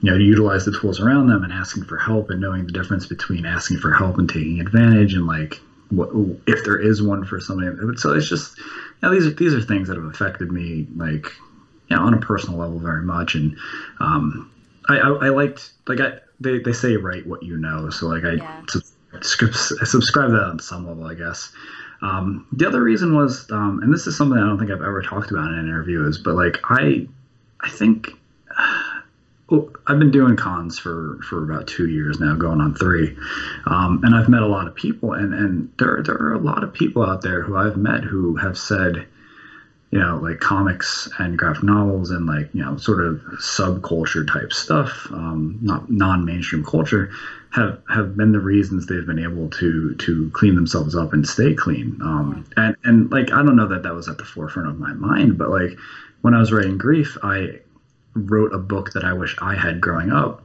you 0.00 0.10
know 0.10 0.16
utilize 0.16 0.64
the 0.64 0.72
tools 0.72 1.00
around 1.00 1.28
them 1.28 1.42
and 1.44 1.52
asking 1.52 1.84
for 1.84 1.96
help 1.96 2.30
and 2.30 2.40
knowing 2.40 2.66
the 2.66 2.72
difference 2.72 3.06
between 3.06 3.44
asking 3.46 3.78
for 3.78 3.92
help 3.92 4.18
and 4.18 4.28
taking 4.28 4.60
advantage 4.60 5.14
and 5.14 5.26
like 5.26 5.60
what 5.90 6.10
if 6.46 6.64
there 6.64 6.78
is 6.78 7.02
one 7.02 7.24
for 7.24 7.38
somebody. 7.40 7.76
So 7.98 8.12
it's 8.14 8.28
just 8.28 8.58
you 8.58 8.64
know, 9.02 9.10
these 9.12 9.26
are 9.26 9.30
these 9.30 9.54
are 9.54 9.60
things 9.60 9.88
that 9.88 9.96
have 9.96 10.06
affected 10.06 10.50
me 10.52 10.86
like 10.96 11.32
you 11.88 11.96
know 11.96 12.02
on 12.02 12.14
a 12.14 12.18
personal 12.20 12.58
level 12.58 12.78
very 12.78 13.02
much. 13.02 13.34
And 13.34 13.56
um 14.00 14.48
I, 14.88 14.98
I, 14.98 15.08
I 15.26 15.28
liked 15.30 15.72
like 15.86 16.00
I 16.00 16.20
they, 16.40 16.58
they 16.58 16.72
say 16.72 16.96
write 16.96 17.26
what 17.26 17.42
you 17.42 17.56
know. 17.56 17.90
So 17.90 18.08
like 18.08 18.24
I 18.24 18.32
Yeah. 18.32 18.62
Subscribe 19.20 20.30
to 20.30 20.36
that 20.36 20.44
on 20.44 20.58
some 20.58 20.86
level 20.86 21.04
I 21.04 21.14
guess. 21.14 21.52
Um, 22.00 22.46
the 22.52 22.66
other 22.66 22.82
reason 22.82 23.14
was 23.14 23.50
um, 23.50 23.80
and 23.82 23.92
this 23.92 24.06
is 24.06 24.16
something 24.16 24.38
I 24.38 24.46
don't 24.46 24.58
think 24.58 24.70
I've 24.70 24.82
ever 24.82 25.02
talked 25.02 25.30
about 25.30 25.48
in 25.48 25.58
an 25.58 25.68
interview 25.68 26.06
is 26.06 26.18
but 26.18 26.34
like 26.34 26.58
I 26.64 27.06
I 27.60 27.70
think 27.70 28.10
well, 29.48 29.68
I've 29.86 29.98
been 29.98 30.10
doing 30.10 30.36
cons 30.36 30.78
for, 30.78 31.18
for 31.28 31.42
about 31.44 31.66
two 31.66 31.88
years 31.88 32.20
now, 32.20 32.34
going 32.34 32.60
on 32.60 32.74
three, 32.74 33.16
um, 33.66 34.00
and 34.02 34.14
I've 34.14 34.28
met 34.28 34.42
a 34.42 34.46
lot 34.46 34.66
of 34.66 34.74
people, 34.74 35.12
and, 35.12 35.34
and 35.34 35.72
there 35.78 36.02
there 36.02 36.16
are 36.16 36.34
a 36.34 36.38
lot 36.38 36.64
of 36.64 36.72
people 36.72 37.04
out 37.04 37.22
there 37.22 37.42
who 37.42 37.56
I've 37.56 37.76
met 37.76 38.04
who 38.04 38.36
have 38.36 38.56
said, 38.56 39.06
you 39.92 39.98
know, 39.98 40.16
like 40.16 40.40
comics 40.40 41.06
and 41.18 41.36
graphic 41.36 41.64
novels 41.64 42.10
and 42.10 42.26
like 42.26 42.48
you 42.54 42.64
know 42.64 42.78
sort 42.78 43.04
of 43.04 43.20
subculture 43.34 44.26
type 44.26 44.50
stuff, 44.52 45.06
um, 45.12 45.58
not 45.60 45.90
non 45.90 46.24
mainstream 46.24 46.64
culture, 46.64 47.10
have 47.50 47.78
have 47.90 48.16
been 48.16 48.32
the 48.32 48.40
reasons 48.40 48.86
they've 48.86 49.06
been 49.06 49.18
able 49.18 49.50
to 49.50 49.94
to 49.96 50.30
clean 50.30 50.54
themselves 50.54 50.96
up 50.96 51.12
and 51.12 51.28
stay 51.28 51.52
clean. 51.52 52.00
Um, 52.02 52.46
and 52.56 52.74
and 52.84 53.12
like 53.12 53.32
I 53.32 53.42
don't 53.42 53.54
know 53.54 53.68
that 53.68 53.82
that 53.82 53.94
was 53.94 54.08
at 54.08 54.16
the 54.16 54.24
forefront 54.24 54.68
of 54.68 54.78
my 54.78 54.94
mind, 54.94 55.36
but 55.36 55.50
like 55.50 55.78
when 56.22 56.32
I 56.32 56.38
was 56.38 56.52
writing 56.52 56.78
grief, 56.78 57.18
I 57.22 57.60
wrote 58.14 58.54
a 58.54 58.58
book 58.58 58.92
that 58.92 59.04
I 59.04 59.12
wish 59.12 59.36
I 59.42 59.54
had 59.54 59.82
growing 59.82 60.10
up 60.10 60.42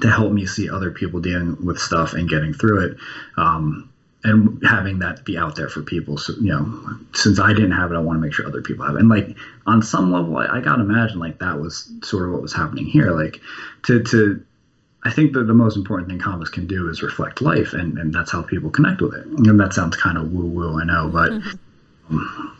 to 0.00 0.10
help 0.10 0.32
me 0.32 0.46
see 0.46 0.68
other 0.68 0.90
people 0.90 1.20
dealing 1.20 1.64
with 1.64 1.78
stuff 1.78 2.14
and 2.14 2.28
getting 2.28 2.52
through 2.52 2.86
it. 2.86 2.96
Um, 3.36 3.89
and 4.22 4.62
having 4.66 4.98
that 4.98 5.24
be 5.24 5.38
out 5.38 5.56
there 5.56 5.68
for 5.68 5.82
people. 5.82 6.18
So, 6.18 6.34
you 6.40 6.50
know, 6.50 6.98
since 7.14 7.38
I 7.38 7.52
didn't 7.52 7.72
have 7.72 7.90
it, 7.90 7.96
I 7.96 8.00
want 8.00 8.16
to 8.16 8.20
make 8.20 8.34
sure 8.34 8.46
other 8.46 8.62
people 8.62 8.84
have 8.84 8.96
it. 8.96 9.00
And 9.00 9.08
like 9.08 9.36
on 9.66 9.82
some 9.82 10.12
level, 10.12 10.36
I, 10.36 10.58
I 10.58 10.60
gotta 10.60 10.82
imagine 10.82 11.18
like 11.18 11.38
that 11.38 11.58
was 11.58 11.90
sort 12.02 12.26
of 12.26 12.32
what 12.32 12.42
was 12.42 12.52
happening 12.52 12.84
here. 12.84 13.12
Like 13.12 13.40
to, 13.84 14.02
to, 14.04 14.44
I 15.02 15.10
think 15.10 15.32
that 15.32 15.44
the 15.44 15.54
most 15.54 15.76
important 15.76 16.10
thing 16.10 16.18
comics 16.18 16.50
can 16.50 16.66
do 16.66 16.90
is 16.90 17.02
reflect 17.02 17.40
life, 17.40 17.72
and, 17.72 17.96
and 17.96 18.12
that's 18.12 18.30
how 18.30 18.42
people 18.42 18.68
connect 18.68 19.00
with 19.00 19.14
it. 19.14 19.26
And 19.26 19.58
that 19.58 19.72
sounds 19.72 19.96
kind 19.96 20.18
of 20.18 20.30
woo 20.30 20.44
woo, 20.44 20.78
I 20.78 20.84
know, 20.84 21.08
but 21.08 21.30
mm-hmm. 21.30 21.56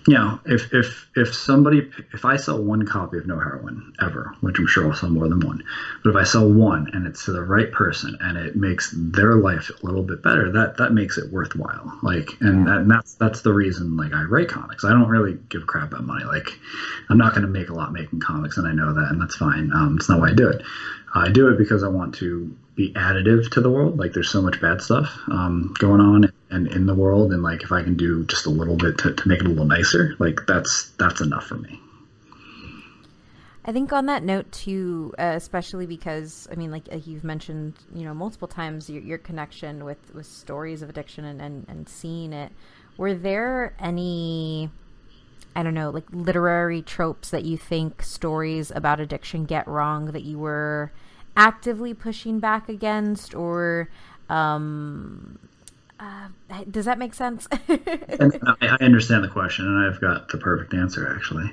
You 0.07 0.15
know, 0.15 0.41
if 0.47 0.73
if 0.73 1.09
if 1.17 1.35
somebody 1.35 1.91
if 2.13 2.25
I 2.25 2.37
sell 2.37 2.63
one 2.63 2.87
copy 2.87 3.19
of 3.19 3.27
No 3.27 3.39
Heroine 3.39 3.93
ever, 4.01 4.35
which 4.41 4.59
I'm 4.59 4.67
sure 4.67 4.87
I'll 4.87 4.95
sell 4.95 5.11
more 5.11 5.29
than 5.29 5.41
one, 5.41 5.63
but 6.03 6.11
if 6.11 6.17
I 6.17 6.23
sell 6.23 6.49
one 6.49 6.89
and 6.93 7.07
it's 7.07 7.25
to 7.25 7.33
the 7.33 7.43
right 7.43 7.71
person 7.71 8.17
and 8.21 8.39
it 8.39 8.57
makes 8.57 8.95
their 8.97 9.35
life 9.35 9.71
a 9.83 9.87
little 9.87 10.03
bit 10.03 10.23
better, 10.23 10.51
that 10.53 10.79
that 10.79 10.93
makes 10.93 11.19
it 11.19 11.31
worthwhile. 11.33 11.99
Like, 12.03 12.31
and, 12.41 12.67
that, 12.67 12.79
and 12.79 12.91
that's 12.91 13.15
that's 13.15 13.43
the 13.43 13.53
reason 13.53 13.97
like 13.97 14.15
I 14.15 14.23
write 14.23 14.49
comics. 14.49 14.85
I 14.85 14.91
don't 14.91 15.09
really 15.09 15.39
give 15.49 15.63
a 15.63 15.67
crap 15.67 15.93
about 15.93 16.05
money. 16.05 16.25
Like, 16.25 16.49
I'm 17.09 17.19
not 17.19 17.33
going 17.33 17.43
to 17.43 17.49
make 17.49 17.69
a 17.69 17.75
lot 17.75 17.93
making 17.93 18.21
comics, 18.21 18.57
and 18.57 18.67
I 18.67 18.73
know 18.73 18.95
that, 18.95 19.11
and 19.11 19.21
that's 19.21 19.37
fine. 19.37 19.73
Um, 19.73 19.97
it's 19.99 20.09
not 20.09 20.21
why 20.21 20.31
I 20.31 20.35
do 20.35 20.49
it. 20.49 20.63
I 21.15 21.29
do 21.29 21.49
it 21.49 21.59
because 21.59 21.83
I 21.83 21.89
want 21.89 22.15
to 22.17 22.57
be 22.81 22.93
additive 22.95 23.51
to 23.51 23.61
the 23.61 23.71
world. 23.71 23.99
Like 23.99 24.15
there's 24.15 24.31
so 24.31 24.41
much 24.41 24.61
bad 24.61 24.81
stuff 24.81 25.07
um, 25.29 25.75
going 25.79 26.01
on 26.01 26.33
and 26.51 26.67
in 26.69 26.87
the 26.87 26.95
world, 26.95 27.33
and 27.33 27.43
like 27.43 27.63
if 27.63 27.73
I 27.73 27.83
can 27.83 27.95
do 27.95 28.25
just 28.25 28.47
a 28.47 28.51
little 28.51 28.77
bit 28.77 28.97
to, 28.99 29.13
to 29.13 29.29
make 29.29 29.41
it 29.41 29.47
a 29.47 29.49
little 29.51 29.67
nicer, 29.67 30.17
like 30.19 30.41
that's 30.47 30.91
that's 30.99 31.21
enough 31.21 31.45
for 31.45 31.57
me. 31.57 31.79
I 33.67 33.73
think 33.73 33.93
on 33.93 34.07
that 34.07 34.23
note 34.23 34.51
too, 34.51 35.15
uh, 35.19 35.35
especially 35.37 35.87
because 35.87 36.49
I 36.51 36.55
mean, 36.55 36.71
like, 36.71 36.89
like, 36.91 37.07
you've 37.07 37.25
mentioned, 37.25 37.75
you 37.95 38.05
know, 38.05 38.15
multiple 38.15 38.49
times 38.49 38.89
your, 38.89 39.03
your 39.03 39.19
connection 39.19 39.85
with 39.85 40.15
with 40.15 40.27
stories 40.27 40.81
of 40.81 40.89
addiction 40.89 41.27
and, 41.27 41.41
and 41.43 41.67
and 41.69 41.89
seeing 41.89 42.33
it. 42.33 42.51
Were 42.97 43.15
there 43.15 43.75
any, 43.79 44.71
I 45.55 45.63
don't 45.63 45.75
know, 45.75 45.91
like 45.91 46.07
literary 46.11 46.81
tropes 46.81 47.31
that 47.31 47.45
you 47.45 47.59
think 47.59 48.03
stories 48.03 48.71
about 48.71 49.01
addiction 49.01 49.45
get 49.45 49.69
wrong 49.69 50.07
that 50.07 50.23
you 50.23 50.39
were 50.39 50.93
actively 51.37 51.95
pushing 51.95 52.39
back 52.41 52.69
against, 52.69 53.35
or 53.35 53.89
um, 54.29 55.39
uh, 55.99 56.29
does 56.71 56.87
that 56.87 56.99
make 56.99 57.15
sense? 57.15 57.47
I, 57.69 58.77
understand 58.81 59.23
the 59.23 59.29
question, 59.29 59.67
and 59.67 59.87
I've 59.87 60.01
got 60.01 60.29
the 60.29 60.39
perfect 60.39 60.73
answer 60.75 61.15
actually. 61.15 61.53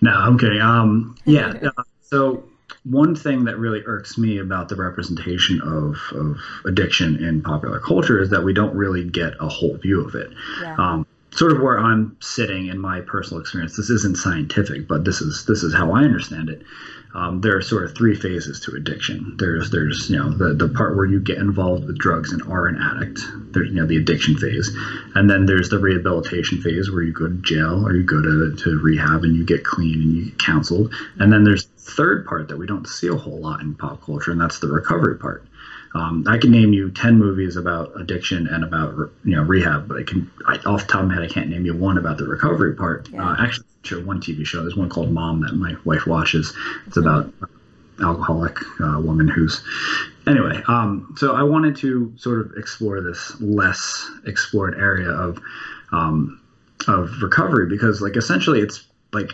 No, 0.00 0.12
I'm 0.12 0.38
kidding. 0.38 0.60
Um, 0.60 1.16
yeah. 1.24 1.52
Uh, 1.76 1.82
so 2.00 2.44
one 2.84 3.14
thing 3.14 3.44
that 3.44 3.58
really 3.58 3.82
irks 3.86 4.18
me 4.18 4.38
about 4.38 4.68
the 4.68 4.76
representation 4.76 5.60
of, 5.62 5.96
of 6.12 6.38
addiction 6.66 7.22
in 7.24 7.42
popular 7.42 7.78
culture 7.78 8.20
is 8.20 8.30
that 8.30 8.42
we 8.42 8.52
don't 8.52 8.74
really 8.74 9.04
get 9.04 9.34
a 9.40 9.48
whole 9.48 9.76
view 9.76 10.04
of 10.04 10.14
it. 10.14 10.30
Yeah. 10.60 10.74
Um, 10.76 11.06
sort 11.32 11.52
of 11.52 11.60
where 11.60 11.78
I'm 11.78 12.16
sitting 12.20 12.66
in 12.68 12.78
my 12.78 13.00
personal 13.00 13.40
experience. 13.40 13.76
This 13.76 13.90
isn't 13.90 14.16
scientific, 14.16 14.86
but 14.88 15.04
this 15.04 15.20
is 15.20 15.44
this 15.46 15.62
is 15.62 15.74
how 15.74 15.92
I 15.92 16.04
understand 16.04 16.50
it 16.50 16.62
um, 17.14 17.40
there 17.42 17.56
are 17.56 17.62
sort 17.62 17.84
of 17.84 17.94
three 17.94 18.14
phases 18.14 18.60
to 18.60 18.74
addiction. 18.74 19.34
There's 19.36 19.70
there's 19.70 20.08
you 20.08 20.16
know 20.16 20.30
the, 20.30 20.54
the 20.54 20.68
part 20.68 20.96
where 20.96 21.04
you 21.04 21.20
get 21.20 21.38
involved 21.38 21.84
with 21.84 21.98
drugs 21.98 22.32
and 22.32 22.42
are 22.42 22.66
an 22.66 22.80
addict. 22.80 23.20
There's 23.52 23.68
you 23.68 23.74
know 23.74 23.86
the 23.86 23.98
addiction 23.98 24.38
phase, 24.38 24.74
and 25.14 25.28
then 25.28 25.44
there's 25.44 25.68
the 25.68 25.78
rehabilitation 25.78 26.62
phase 26.62 26.90
where 26.90 27.02
you 27.02 27.12
go 27.12 27.28
to 27.28 27.34
jail 27.34 27.86
or 27.86 27.94
you 27.94 28.04
go 28.04 28.22
to, 28.22 28.56
to 28.56 28.78
rehab 28.78 29.24
and 29.24 29.36
you 29.36 29.44
get 29.44 29.64
clean 29.64 30.00
and 30.00 30.12
you 30.16 30.24
get 30.26 30.38
counseled. 30.38 30.94
And 31.18 31.30
then 31.30 31.44
there's 31.44 31.66
the 31.66 31.90
third 31.92 32.26
part 32.26 32.48
that 32.48 32.56
we 32.56 32.66
don't 32.66 32.88
see 32.88 33.08
a 33.08 33.16
whole 33.16 33.38
lot 33.38 33.60
in 33.60 33.74
pop 33.74 34.02
culture, 34.02 34.32
and 34.32 34.40
that's 34.40 34.60
the 34.60 34.68
recovery 34.68 35.18
part. 35.18 35.46
Um, 35.94 36.24
I 36.26 36.38
can 36.38 36.50
name 36.50 36.72
you 36.72 36.90
ten 36.90 37.18
movies 37.18 37.56
about 37.56 38.00
addiction 38.00 38.46
and 38.46 38.64
about 38.64 38.94
you 39.24 39.36
know 39.36 39.42
rehab, 39.42 39.88
but 39.88 39.98
I 39.98 40.02
can 40.02 40.30
I, 40.46 40.56
off 40.66 40.86
the 40.86 40.92
top 40.92 41.02
of 41.02 41.08
my 41.08 41.14
head 41.14 41.22
I 41.22 41.28
can't 41.28 41.48
name 41.48 41.66
you 41.66 41.76
one 41.76 41.98
about 41.98 42.18
the 42.18 42.24
recovery 42.24 42.74
part. 42.74 43.08
Yeah. 43.10 43.28
Uh, 43.28 43.36
actually, 43.38 43.66
one 44.04 44.20
TV 44.20 44.46
show. 44.46 44.62
There's 44.62 44.76
one 44.76 44.88
called 44.88 45.10
Mom 45.10 45.40
that 45.42 45.54
my 45.54 45.76
wife 45.84 46.06
watches. 46.06 46.54
It's 46.86 46.96
mm-hmm. 46.96 47.08
about 47.08 47.34
alcoholic 48.00 48.56
uh, 48.80 49.00
woman 49.00 49.28
who's 49.28 49.62
anyway. 50.26 50.62
Um, 50.66 51.14
so 51.16 51.34
I 51.34 51.42
wanted 51.42 51.76
to 51.78 52.12
sort 52.16 52.40
of 52.40 52.56
explore 52.56 53.00
this 53.00 53.40
less 53.40 54.10
explored 54.26 54.74
area 54.74 55.10
of 55.10 55.38
um, 55.92 56.40
of 56.88 57.22
recovery 57.22 57.66
because 57.66 58.00
like 58.00 58.16
essentially 58.16 58.60
it's 58.60 58.86
like 59.12 59.30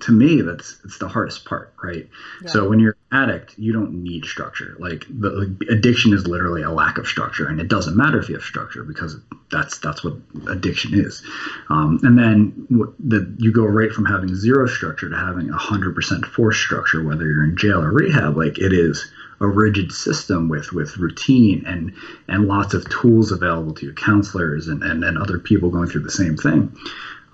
to 0.00 0.12
me 0.12 0.40
that's 0.40 0.78
it's 0.84 0.98
the 0.98 1.08
hardest 1.08 1.44
part 1.44 1.74
right? 1.82 2.08
Yeah. 2.42 2.50
so 2.50 2.68
when 2.68 2.80
you're 2.80 2.96
an 3.10 3.28
addict 3.28 3.58
you 3.58 3.72
don't 3.72 4.02
need 4.02 4.24
structure. 4.24 4.76
Like 4.78 5.04
the 5.08 5.30
like, 5.30 5.70
addiction 5.70 6.12
is 6.12 6.26
literally 6.26 6.62
a 6.62 6.70
lack 6.70 6.98
of 6.98 7.06
structure 7.06 7.46
and 7.46 7.60
it 7.60 7.68
doesn't 7.68 7.96
matter 7.96 8.18
if 8.18 8.28
you 8.28 8.34
have 8.34 8.44
structure 8.44 8.84
because 8.84 9.16
that's 9.50 9.78
that's 9.78 10.02
what 10.02 10.14
addiction 10.48 10.94
is. 10.94 11.22
Um, 11.68 12.00
and 12.02 12.18
then 12.18 12.66
the, 12.98 13.34
you 13.38 13.52
go 13.52 13.64
right 13.64 13.92
from 13.92 14.04
having 14.04 14.34
zero 14.34 14.66
structure 14.66 15.08
to 15.08 15.16
having 15.16 15.48
100% 15.48 16.26
force 16.26 16.58
structure 16.58 17.02
whether 17.02 17.26
you're 17.26 17.44
in 17.44 17.56
jail 17.56 17.82
or 17.82 17.90
rehab 17.90 18.36
like 18.36 18.58
it 18.58 18.72
is 18.72 19.10
a 19.40 19.46
rigid 19.46 19.90
system 19.92 20.48
with 20.48 20.72
with 20.72 20.96
routine 20.98 21.64
and 21.66 21.92
and 22.28 22.46
lots 22.46 22.74
of 22.74 22.88
tools 22.88 23.32
available 23.32 23.74
to 23.74 23.86
you 23.86 23.92
counselors 23.92 24.68
and, 24.68 24.82
and, 24.82 25.02
and 25.04 25.18
other 25.18 25.38
people 25.38 25.70
going 25.70 25.88
through 25.88 26.02
the 26.02 26.10
same 26.10 26.36
thing 26.36 26.74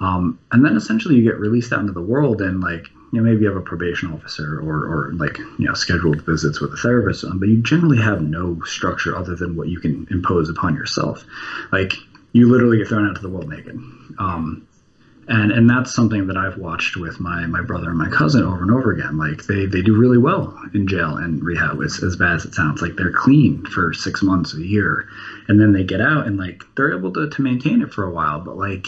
um, 0.00 0.38
and 0.52 0.64
then 0.64 0.76
essentially 0.76 1.16
you 1.16 1.22
get 1.22 1.38
released 1.38 1.72
out 1.72 1.80
into 1.80 1.92
the 1.92 2.02
world 2.02 2.40
and 2.40 2.61
like 2.61 2.88
you 3.12 3.20
know 3.20 3.22
maybe 3.22 3.42
you 3.42 3.46
have 3.46 3.56
a 3.56 3.61
probation 3.61 4.12
officer 4.12 4.58
or, 4.61 4.84
or 4.84 5.12
like 5.14 5.38
you 5.38 5.66
know 5.66 5.74
scheduled 5.74 6.22
visits 6.22 6.61
with 6.61 6.72
a 6.72 6.76
therapist 6.76 7.24
um, 7.24 7.38
but 7.38 7.48
you 7.48 7.58
generally 7.62 7.98
have 7.98 8.20
no 8.22 8.61
structure 8.62 9.16
other 9.16 9.34
than 9.34 9.56
what 9.56 9.68
you 9.68 9.78
can 9.78 10.06
impose 10.11 10.48
upon 10.48 10.74
yourself 10.74 11.24
like 11.72 11.94
you 12.32 12.48
literally 12.48 12.78
get 12.78 12.88
thrown 12.88 13.04
out 13.04 13.11
into 13.11 13.22
the 13.22 13.28
world 13.28 13.48
naked 13.48 13.76
um, 14.18 14.66
and 15.28 15.52
and 15.52 15.68
that's 15.68 15.94
something 15.94 16.26
that 16.26 16.37
I've 16.37 16.56
watched 16.56 16.96
with 16.96 17.20
my 17.20 17.46
my 17.46 17.61
brother 17.61 17.90
and 17.90 17.98
my 17.98 18.08
cousin 18.08 18.44
over 18.44 18.62
and 18.62 18.70
over 18.70 18.90
again. 18.90 19.18
Like 19.18 19.44
they 19.44 19.66
they 19.66 19.82
do 19.82 19.94
really 19.94 20.16
well 20.16 20.58
in 20.72 20.87
jail 20.87 21.16
and 21.16 21.44
rehab. 21.44 21.82
As 21.82 22.02
as 22.02 22.16
bad 22.16 22.37
as 22.37 22.46
it 22.46 22.54
sounds, 22.54 22.80
like 22.80 22.96
they're 22.96 23.12
clean 23.12 23.64
for 23.66 23.92
six 23.92 24.22
months, 24.22 24.54
a 24.54 24.62
year, 24.62 25.06
and 25.46 25.61
then 25.61 25.72
they 25.72 25.84
get 25.84 26.00
out 26.00 26.26
and 26.26 26.38
like 26.38 26.64
they're 26.74 26.96
able 26.96 27.12
to 27.12 27.28
to 27.28 27.42
maintain 27.42 27.82
it 27.82 27.92
for 27.92 28.04
a 28.04 28.11
while. 28.11 28.40
But 28.40 28.56
like 28.56 28.87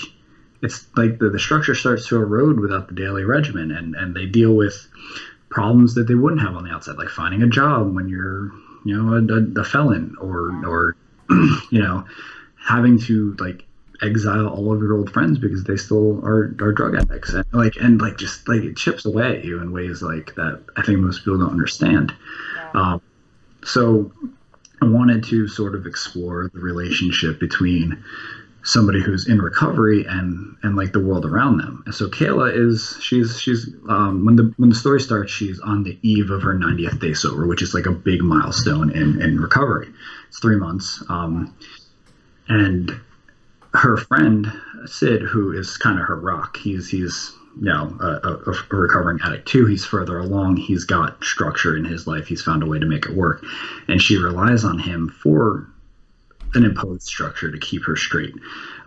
it's 0.63 0.87
like 0.97 1.19
the, 1.19 1.31
the 1.31 1.39
structure 1.39 1.75
starts 1.75 2.09
to 2.09 2.17
erode 2.17 2.61
without 2.61 2.89
the 2.89 2.95
daily 2.95 3.25
regimen 3.25 3.71
and, 3.71 3.95
and 3.95 4.15
they 4.15 4.27
deal 4.27 4.55
with 4.55 4.89
problems 5.49 5.95
that 5.95 6.07
they 6.07 6.15
wouldn't 6.15 6.41
have 6.41 6.55
on 6.55 6.65
the 6.65 6.71
outside 6.71 6.97
like 6.97 7.09
finding 7.09 7.43
a 7.43 7.49
job 7.49 7.95
when 7.95 8.09
you're 8.09 8.53
you 8.85 8.97
know 8.97 9.15
a, 9.15 9.61
a 9.61 9.65
felon 9.65 10.17
or 10.21 10.51
or 10.65 10.97
you 11.71 11.81
know 11.81 12.05
having 12.57 12.99
to 12.99 13.35
like 13.39 13.65
exile 14.03 14.49
all 14.49 14.73
of 14.73 14.81
your 14.81 14.95
old 14.95 15.11
friends 15.13 15.39
because 15.39 15.65
they 15.65 15.77
still 15.77 16.25
are, 16.25 16.55
are 16.61 16.73
drug 16.73 16.95
addicts 16.95 17.31
and 17.35 17.45
like 17.53 17.77
and 17.77 18.01
like 18.01 18.17
just 18.17 18.49
like 18.49 18.63
it 18.63 18.77
chips 18.77 19.05
away 19.05 19.39
at 19.39 19.45
you 19.45 19.61
in 19.61 19.73
ways 19.73 20.03
like 20.03 20.35
that 20.37 20.63
I 20.77 20.83
think 20.83 20.99
most 21.01 21.19
people 21.19 21.39
don't 21.39 21.51
understand. 21.51 22.15
Yeah. 22.57 22.71
Um, 22.75 23.03
so 23.63 24.11
I 24.81 24.87
wanted 24.87 25.25
to 25.25 25.47
sort 25.49 25.75
of 25.75 25.87
explore 25.87 26.51
the 26.53 26.61
relationship 26.61 27.39
between 27.39 28.03
somebody 28.63 29.01
who's 29.01 29.27
in 29.27 29.41
recovery 29.41 30.05
and 30.05 30.57
and 30.63 30.77
like 30.77 30.93
the 30.93 31.01
world 31.01 31.25
around 31.25 31.59
them. 31.59 31.83
And 31.87 31.95
so 31.95 32.09
Kayla 32.09 32.55
is 32.55 32.97
she's 33.01 33.41
she's 33.41 33.69
um, 33.89 34.25
when 34.25 34.37
the 34.37 34.53
when 34.57 34.69
the 34.71 34.75
story 34.75 35.01
starts, 35.01 35.33
she's 35.33 35.61
on 35.61 35.83
the 35.83 35.99
eve 36.03 36.31
of 36.31 36.43
her 36.43 36.55
90th 36.55 37.01
day 37.01 37.15
sober, 37.15 37.47
which 37.47 37.63
is 37.63 37.75
like 37.75 37.87
a 37.87 37.93
big 37.93 38.23
milestone 38.23 38.91
in 38.91 39.21
in 39.23 39.41
recovery. 39.41 39.89
It's 40.29 40.39
three 40.41 40.57
months, 40.57 41.03
um, 41.09 41.55
and 42.49 42.95
her 43.75 43.97
friend 43.97 44.53
Sid, 44.87 45.23
who 45.23 45.53
is 45.53 45.77
kind 45.77 45.99
of 45.99 46.07
her 46.07 46.17
rock, 46.17 46.57
he's 46.57 46.89
he's 46.89 47.33
you 47.57 47.65
know 47.65 47.97
a, 48.01 48.29
a, 48.29 48.53
a 48.53 48.77
recovering 48.77 49.19
addict 49.25 49.49
too. 49.49 49.67
He's 49.67 49.85
further 49.85 50.19
along. 50.19 50.57
He's 50.57 50.85
got 50.85 51.23
structure 51.25 51.77
in 51.77 51.85
his 51.85 52.07
life. 52.07 52.27
He's 52.27 52.43
found 52.43 52.63
a 52.63 52.67
way 52.67 52.79
to 52.79 52.87
make 52.87 53.07
it 53.07 53.15
work, 53.15 53.45
and 53.89 54.01
she 54.01 54.17
relies 54.17 54.65
on 54.65 54.79
him 54.79 55.09
for 55.09 55.67
an 56.55 56.65
imposed 56.65 57.03
structure 57.03 57.51
to 57.51 57.59
keep 57.59 57.85
her 57.85 57.97
straight. 57.97 58.35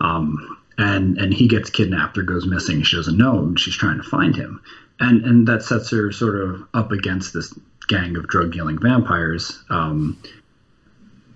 Um, 0.02 0.58
and 0.78 1.18
and 1.18 1.34
he 1.34 1.48
gets 1.48 1.70
kidnapped 1.70 2.18
or 2.18 2.24
goes 2.24 2.46
missing. 2.46 2.84
She 2.84 2.96
doesn't 2.96 3.18
know, 3.18 3.40
and 3.40 3.60
she's 3.60 3.76
trying 3.76 3.98
to 3.98 4.04
find 4.04 4.36
him. 4.36 4.62
And 5.00 5.24
and 5.26 5.48
that 5.48 5.64
sets 5.64 5.92
her 5.92 6.12
sort 6.12 6.36
of 6.36 6.64
up 6.74 6.92
against 6.92 7.34
this 7.34 7.54
gang 7.88 8.18
of 8.18 8.28
drug 8.28 8.52
dealing 8.52 8.80
vampires. 8.80 9.64
Um, 9.70 10.22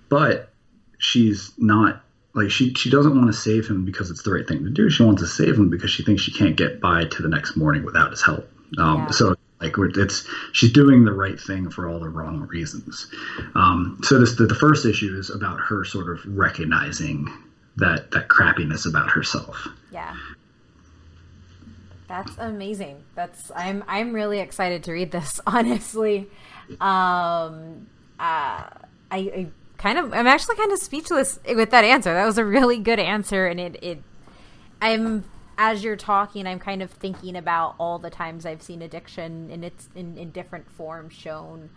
but 0.10 0.50
she's 0.98 1.52
not 1.58 2.04
like 2.34 2.50
she 2.50 2.74
she 2.74 2.90
doesn't 2.90 3.16
want 3.16 3.28
to 3.28 3.34
save 3.34 3.68
him 3.68 3.86
because 3.86 4.10
it's 4.10 4.24
the 4.24 4.32
right 4.32 4.48
thing 4.48 4.64
to 4.64 4.70
do. 4.70 4.90
She 4.90 5.04
wants 5.04 5.22
to 5.22 5.28
save 5.28 5.56
him 5.56 5.70
because 5.70 5.92
she 5.92 6.04
thinks 6.04 6.22
she 6.22 6.32
can't 6.32 6.56
get 6.56 6.80
by 6.80 7.06
to 7.06 7.22
the 7.22 7.30
next 7.30 7.56
morning 7.56 7.84
without 7.84 8.12
his 8.12 8.22
help. 8.22 8.50
Um, 8.78 8.98
yeah. 8.98 9.12
So 9.12 9.36
like 9.62 9.74
it's 9.78 10.28
she's 10.52 10.72
doing 10.72 11.04
the 11.04 11.14
right 11.14 11.40
thing 11.40 11.70
for 11.70 11.88
all 11.90 12.00
the 12.00 12.10
wrong 12.10 12.42
reasons. 12.42 13.08
Um, 13.56 14.00
so 14.04 14.20
this 14.20 14.36
the, 14.36 14.46
the 14.46 14.56
first 14.56 14.86
issue 14.86 15.18
is 15.18 15.30
about 15.30 15.60
her 15.60 15.84
sort 15.84 16.10
of 16.10 16.24
recognizing 16.26 17.28
that 17.78 18.12
that 18.12 18.28
crappiness 18.28 18.88
about 18.88 19.10
herself. 19.10 19.68
Yeah. 19.92 20.16
That's 22.08 22.38
amazing. 22.38 23.04
That's 23.16 23.52
I'm 23.56 23.84
I'm 23.88 24.14
really 24.14 24.40
excited 24.40 24.84
to 24.86 24.92
read 24.92 25.12
this. 25.12 25.42
Honestly, 25.48 26.28
um, 26.80 27.88
uh, 28.20 28.70
I, 28.70 28.72
I 29.12 29.48
kind 29.78 29.98
of 29.98 30.14
I'm 30.14 30.28
actually 30.28 30.56
kind 30.56 30.72
of 30.72 30.80
speechless 30.80 31.40
with 31.46 31.72
that 31.72 31.84
answer. 31.84 32.14
That 32.14 32.26
was 32.26 32.38
a 32.38 32.46
really 32.46 32.80
good 32.80 33.00
answer, 33.00 33.48
and 33.48 33.60
it 33.60 33.78
it 33.82 34.04
I'm 34.82 35.26
as 35.58 35.84
you're 35.84 35.96
talking, 35.96 36.46
I'm 36.46 36.60
kind 36.60 36.82
of 36.82 36.92
thinking 36.92 37.36
about 37.36 37.76
all 37.80 37.98
the 37.98 38.10
times 38.10 38.46
I've 38.46 38.62
seen 38.62 38.82
addiction 38.82 39.50
in 39.50 39.64
its 39.64 39.90
in, 39.96 40.18
in 40.18 40.32
different 40.32 40.70
forms 40.70 41.14
shown. 41.14 41.70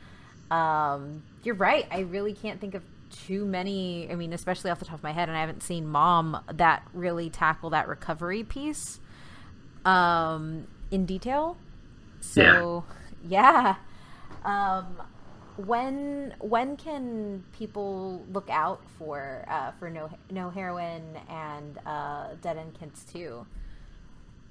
Um, 0.51 1.23
you're 1.43 1.55
right. 1.55 1.87
I 1.91 2.01
really 2.01 2.35
can't 2.35 2.61
think 2.61 2.75
of 2.75 2.83
too 3.11 3.45
many. 3.45 4.09
I 4.11 4.15
mean, 4.17 4.33
especially 4.33 4.71
off 4.71 4.79
the 4.79 4.85
top 4.85 4.99
of 4.99 5.03
my 5.03 5.13
head, 5.13 5.29
and 5.29 5.37
I 5.37 5.41
haven't 5.41 5.63
seen 5.63 5.87
Mom 5.87 6.43
that 6.53 6.87
really 6.93 7.31
tackle 7.31 7.71
that 7.71 7.89
recovery 7.89 8.45
piece 8.45 9.01
um, 9.85 10.67
in 10.91 11.07
detail. 11.07 11.57
So, 12.21 12.85
yeah. 13.27 13.77
yeah. 14.45 14.77
Um, 14.79 15.03
when 15.57 16.35
when 16.41 16.77
can 16.77 17.45
people 17.53 18.25
look 18.33 18.49
out 18.51 18.83
for 18.99 19.45
uh, 19.49 19.73
for 19.73 19.91
no 19.91 20.11
no 20.31 20.51
heroine 20.51 21.19
and 21.29 21.79
uh, 21.87 22.29
Dead 22.43 22.57
End 22.59 22.79
Kids 22.79 23.05
too? 23.11 23.47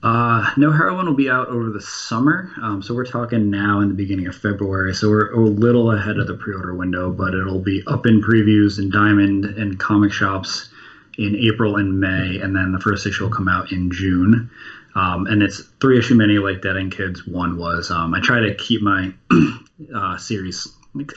Uh, 0.02 0.50
no 0.56 0.72
heroine 0.72 1.06
will 1.06 1.14
be 1.14 1.30
out 1.30 1.50
over 1.50 1.70
the 1.70 1.82
summer. 1.82 2.52
Um, 2.62 2.82
so 2.82 2.94
we're 2.94 3.06
talking 3.06 3.50
now 3.50 3.82
in 3.82 3.90
the 3.90 3.96
beginning 3.96 4.28
of 4.28 4.36
February. 4.36 4.94
So 4.94 5.10
we're 5.10 5.34
a 5.34 5.40
little 5.40 5.92
ahead 5.92 6.18
of 6.18 6.28
the 6.28 6.36
pre-order 6.36 6.74
window, 6.74 7.12
but 7.12 7.34
it'll 7.34 7.60
be 7.60 7.84
up 7.86 8.06
in 8.06 8.22
previews 8.22 8.80
in 8.80 8.90
Diamond 8.90 9.46
and 9.46 9.78
comic 9.78 10.14
shops 10.14 10.70
in 11.18 11.36
April 11.36 11.76
and 11.76 12.00
May, 12.00 12.40
and 12.40 12.56
then 12.56 12.72
the 12.72 12.80
first 12.80 13.06
issue 13.06 13.26
will 13.26 13.32
come 13.32 13.50
out 13.50 13.74
in 13.74 13.92
June. 13.92 14.50
Um, 14.96 15.28
and 15.28 15.44
it's 15.44 15.62
three 15.82 16.00
issue 16.00 16.16
mini 16.16 16.40
like 16.40 16.62
Dead 16.62 16.78
End 16.78 16.94
Kids 16.94 17.28
one 17.28 17.58
was. 17.58 17.92
Um, 17.92 18.14
I 18.14 18.22
try 18.22 18.40
to 18.40 18.56
keep 18.56 18.82
my 18.82 19.14
uh, 19.96 20.18
series 20.18 20.68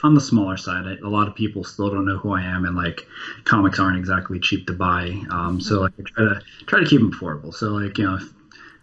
on 0.03 0.13
the 0.13 0.21
smaller 0.21 0.57
side. 0.57 0.85
A 0.85 1.09
lot 1.09 1.27
of 1.27 1.35
people 1.35 1.63
still 1.63 1.89
don't 1.89 2.05
know 2.05 2.17
who 2.17 2.33
I 2.33 2.43
am, 2.43 2.65
and 2.65 2.75
like 2.75 3.07
comics 3.45 3.79
aren't 3.79 3.97
exactly 3.97 4.39
cheap 4.39 4.67
to 4.67 4.73
buy. 4.73 5.19
Um, 5.31 5.59
so 5.61 5.81
like 5.81 5.93
I 5.97 6.03
try 6.03 6.23
to 6.25 6.41
try 6.67 6.79
to 6.81 6.85
keep 6.85 6.99
them 6.99 7.11
affordable. 7.11 7.53
So 7.53 7.69
like 7.69 7.97
you 7.97 8.05
know, 8.05 8.15
if, 8.15 8.23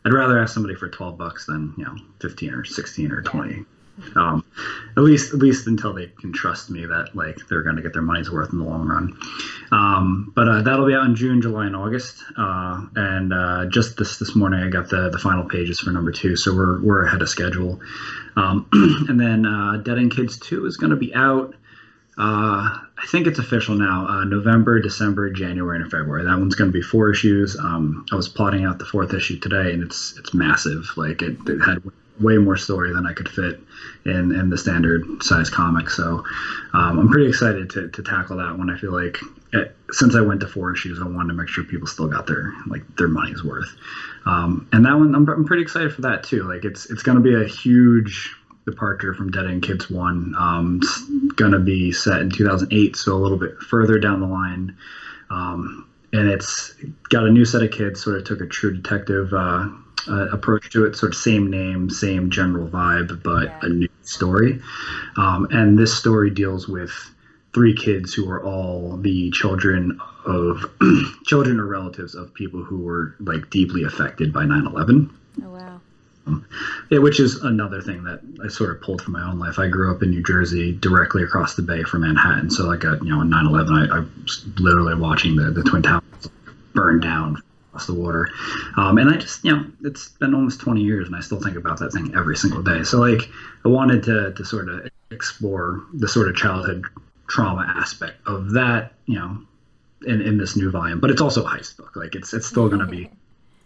I'd 0.05 0.13
rather 0.13 0.39
ask 0.39 0.55
somebody 0.55 0.75
for 0.75 0.89
twelve 0.89 1.19
bucks 1.19 1.47
than 1.47 1.75
you 1.77 1.85
know 1.85 1.97
fifteen 2.21 2.55
or 2.55 2.65
sixteen 2.65 3.13
or 3.13 3.23
twenty 3.23 3.65
um, 4.17 4.45
at 4.97 5.03
least 5.03 5.33
at 5.33 5.41
least 5.41 5.67
until 5.67 5.93
they 5.93 6.07
can 6.07 6.33
trust 6.33 6.71
me 6.71 6.87
that 6.87 7.15
like 7.15 7.37
they're 7.49 7.63
going 7.63 7.77
to 7.77 7.83
get 7.83 7.93
their 7.93 8.03
money's 8.03 8.31
worth 8.31 8.53
in 8.53 8.59
the 8.59 8.65
long 8.65 8.87
run. 8.87 9.19
Um, 9.73 10.33
but 10.35 10.49
uh, 10.49 10.63
that'll 10.63 10.87
be 10.87 10.95
out 10.95 11.07
in 11.07 11.15
June, 11.15 11.41
July, 11.41 11.67
and 11.67 11.77
August. 11.77 12.23
Uh, 12.37 12.87
and 12.97 13.33
uh, 13.33 13.67
just 13.67 13.97
this 13.97 14.19
this 14.19 14.35
morning, 14.35 14.61
I 14.61 14.69
got 14.69 14.89
the 14.89 15.11
the 15.11 15.19
final 15.19 15.45
pages 15.45 15.81
for 15.81 15.91
number 15.91 16.13
two, 16.13 16.37
so 16.37 16.55
we're 16.55 16.83
we're 16.83 17.05
ahead 17.05 17.23
of 17.23 17.29
schedule. 17.29 17.81
Um, 18.37 18.69
and 19.09 19.21
then 19.21 19.47
uh, 19.47 19.79
Dead 19.79 19.99
End 19.99 20.15
Kids 20.15 20.39
two 20.39 20.67
is 20.67 20.77
going 20.77 20.91
to 20.91 20.97
be 20.97 21.15
out. 21.15 21.55
Uh, 22.21 22.77
I 22.99 23.07
think 23.07 23.27
it's 23.27 23.39
official 23.39 23.75
now. 23.77 24.07
Uh, 24.07 24.25
November, 24.25 24.79
December, 24.79 25.31
January, 25.31 25.81
and 25.81 25.91
February. 25.91 26.23
That 26.23 26.39
one's 26.39 26.55
going 26.55 26.71
to 26.71 26.73
be 26.73 26.83
four 26.83 27.11
issues. 27.11 27.57
Um, 27.57 28.05
I 28.13 28.15
was 28.15 28.29
plotting 28.29 28.67
out 28.67 28.79
the 28.79 28.85
fourth 28.85 29.15
issue 29.15 29.39
today, 29.39 29.73
and 29.73 29.83
it's 29.83 30.19
it's 30.19 30.35
massive. 30.35 30.85
Like 30.99 31.23
it, 31.23 31.39
it 31.49 31.61
had 31.61 31.83
way 32.21 32.37
more 32.37 32.59
story 32.59 32.93
than 32.93 33.07
I 33.07 33.15
could 33.15 33.31
fit 33.31 33.59
in 34.05 34.33
in 34.33 34.51
the 34.51 34.59
standard 34.59 35.23
size 35.23 35.49
comic. 35.49 35.89
So 35.89 36.23
um, 36.75 36.99
I'm 36.99 37.09
pretty 37.09 37.27
excited 37.27 37.71
to, 37.71 37.89
to 37.89 38.03
tackle 38.03 38.37
that 38.37 38.59
one. 38.59 38.69
I 38.69 38.77
feel 38.77 38.93
like 38.93 39.19
it, 39.55 39.69
eh, 39.69 39.71
since 39.91 40.15
I 40.15 40.21
went 40.21 40.41
to 40.41 40.47
four 40.47 40.75
issues, 40.75 41.01
I 41.01 41.07
wanted 41.07 41.29
to 41.29 41.35
make 41.35 41.49
sure 41.49 41.65
people 41.65 41.87
still 41.87 42.09
got 42.09 42.27
their 42.27 42.53
like 42.67 42.83
their 42.97 43.09
money's 43.09 43.43
worth. 43.43 43.75
Um, 44.27 44.69
and 44.75 44.85
that 44.85 44.93
one, 44.93 45.15
I'm, 45.15 45.27
I'm 45.27 45.47
pretty 45.47 45.63
excited 45.63 45.95
for 45.95 46.03
that 46.03 46.25
too. 46.25 46.43
Like 46.43 46.67
it's 46.67 46.91
it's 46.91 47.03
going 47.03 47.17
to 47.17 47.25
be 47.25 47.35
a 47.35 47.49
huge 47.49 48.37
departure 48.71 49.15
from 49.15 49.31
Dead 49.31 49.47
End 49.47 49.63
Kids 49.63 49.91
one. 49.91 50.35
Um, 50.39 50.81
it's 50.83 51.33
going 51.35 51.53
to 51.53 51.59
be 51.59 51.93
set 51.93 52.21
in 52.21 52.31
2008, 52.31 52.97
so 52.97 53.15
a 53.15 53.19
little 53.19 53.39
bit 53.39 53.59
further 53.59 53.99
down 53.99 54.21
the 54.21 54.27
line. 54.27 54.77
Um, 55.31 55.89
and 56.13 56.29
it's 56.29 56.75
got 57.09 57.25
a 57.25 57.31
new 57.31 57.45
set 57.45 57.63
of 57.63 57.71
kids. 57.71 58.03
Sort 58.03 58.17
of 58.17 58.25
took 58.25 58.41
a 58.41 58.47
True 58.47 58.75
Detective 58.75 59.33
uh, 59.33 59.69
uh, 60.09 60.29
approach 60.31 60.71
to 60.71 60.85
it, 60.85 60.97
sort 60.97 61.13
of 61.13 61.19
same 61.19 61.51
name, 61.51 61.91
same 61.91 62.31
general 62.31 62.69
vibe, 62.69 63.23
but 63.23 63.45
yeah. 63.45 63.59
a 63.63 63.69
new 63.69 63.89
story. 64.03 64.61
Um, 65.17 65.47
and 65.51 65.79
this 65.79 65.97
story 65.97 66.31
deals 66.31 66.67
with 66.69 66.93
three 67.53 67.75
kids 67.75 68.15
who 68.15 68.31
are 68.31 68.43
all 68.43 68.97
the 68.97 69.31
children 69.33 70.01
of 70.25 70.71
children 71.25 71.59
or 71.59 71.67
relatives 71.67 72.15
of 72.15 72.33
people 72.35 72.63
who 72.63 72.79
were 72.79 73.15
like 73.21 73.51
deeply 73.51 73.85
affected 73.85 74.33
by 74.33 74.45
9/11. 74.45 75.11
Oh 75.43 75.51
wow. 75.51 75.81
Yeah, 76.91 76.99
which 76.99 77.19
is 77.21 77.37
another 77.37 77.81
thing 77.81 78.05
that 78.05 78.21
I 78.45 78.49
sort 78.49 78.71
of 78.71 78.83
pulled 78.83 79.03
from 79.03 79.15
my 79.15 79.23
own 79.23 79.39
life. 79.39 79.59
I 79.59 79.69
grew 79.69 79.95
up 79.95 80.03
in 80.03 80.11
New 80.11 80.23
Jersey, 80.23 80.73
directly 80.73 81.23
across 81.23 81.55
the 81.55 81.63
bay 81.63 81.83
from 81.83 82.03
Manhattan. 82.03 82.51
So, 82.51 82.67
like, 82.67 82.85
a, 82.85 82.99
you 83.03 83.11
know, 83.11 83.21
on 83.21 83.31
9/11, 83.31 83.91
I, 83.91 83.99
I 83.99 84.01
was 84.23 84.47
literally 84.59 84.95
watching 84.95 85.37
the 85.37 85.51
the 85.51 85.63
Twin 85.63 85.83
Towers 85.83 86.03
burn 86.75 87.01
down 87.01 87.43
across 87.69 87.87
the 87.87 87.95
water. 87.95 88.29
Um, 88.77 88.99
and 88.99 89.11
I 89.11 89.17
just, 89.17 89.45
you 89.45 89.53
know, 89.53 89.65
it's 89.83 90.09
been 90.09 90.35
almost 90.35 90.61
20 90.61 90.83
years 90.83 91.07
and 91.07 91.17
I 91.17 91.21
still 91.21 91.41
think 91.41 91.57
about 91.57 91.79
that 91.79 91.93
thing 91.93 92.13
every 92.15 92.37
single 92.37 92.63
day. 92.63 92.83
So, 92.83 92.99
like, 92.99 93.29
I 93.65 93.69
wanted 93.69 94.03
to, 94.05 94.33
to 94.33 94.45
sort 94.45 94.69
of 94.69 94.89
explore 95.11 95.83
the 95.95 96.09
sort 96.09 96.29
of 96.29 96.37
childhood 96.37 96.85
trauma 97.29 97.73
aspect 97.77 98.17
of 98.27 98.53
that, 98.53 98.93
you 99.07 99.19
know, 99.19 99.39
in, 100.07 100.21
in 100.21 100.39
this 100.39 100.57
new 100.57 100.71
volume. 100.71 101.01
But 101.01 101.11
it's 101.11 101.21
also 101.21 101.45
a 101.45 101.49
heist 101.49 101.77
book. 101.77 101.95
Like, 101.97 102.15
it's, 102.15 102.35
it's 102.35 102.47
still 102.47 102.69
going 102.69 102.81
to 102.81 102.87
be 102.87 103.11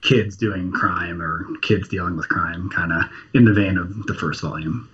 kids 0.05 0.37
doing 0.37 0.71
crime 0.71 1.21
or 1.21 1.47
kids 1.62 1.88
dealing 1.88 2.17
with 2.17 2.29
crime, 2.29 2.71
kind 2.71 2.93
of 2.93 3.03
in 3.33 3.45
the 3.45 3.53
vein 3.53 3.77
of 3.77 4.07
the 4.07 4.14
first 4.14 4.43
volume. 4.43 4.88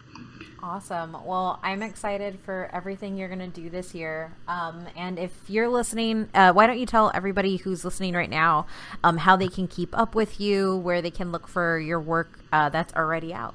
Awesome. 0.62 1.16
Well, 1.24 1.58
I'm 1.62 1.82
excited 1.82 2.38
for 2.44 2.70
everything 2.72 3.16
you're 3.16 3.28
going 3.28 3.40
to 3.40 3.48
do 3.48 3.70
this 3.70 3.94
year. 3.94 4.32
Um, 4.46 4.86
and 4.94 5.18
if 5.18 5.32
you're 5.48 5.68
listening, 5.68 6.28
uh, 6.34 6.52
why 6.52 6.66
don't 6.66 6.78
you 6.78 6.86
tell 6.86 7.10
everybody 7.14 7.56
who's 7.56 7.84
listening 7.84 8.14
right 8.14 8.30
now 8.30 8.66
um, 9.02 9.16
how 9.16 9.36
they 9.36 9.48
can 9.48 9.66
keep 9.66 9.96
up 9.98 10.14
with 10.14 10.38
you, 10.38 10.76
where 10.76 11.00
they 11.02 11.10
can 11.10 11.32
look 11.32 11.48
for 11.48 11.78
your 11.78 11.98
work 11.98 12.38
uh, 12.52 12.68
that's 12.68 12.92
already 12.94 13.32
out? 13.32 13.54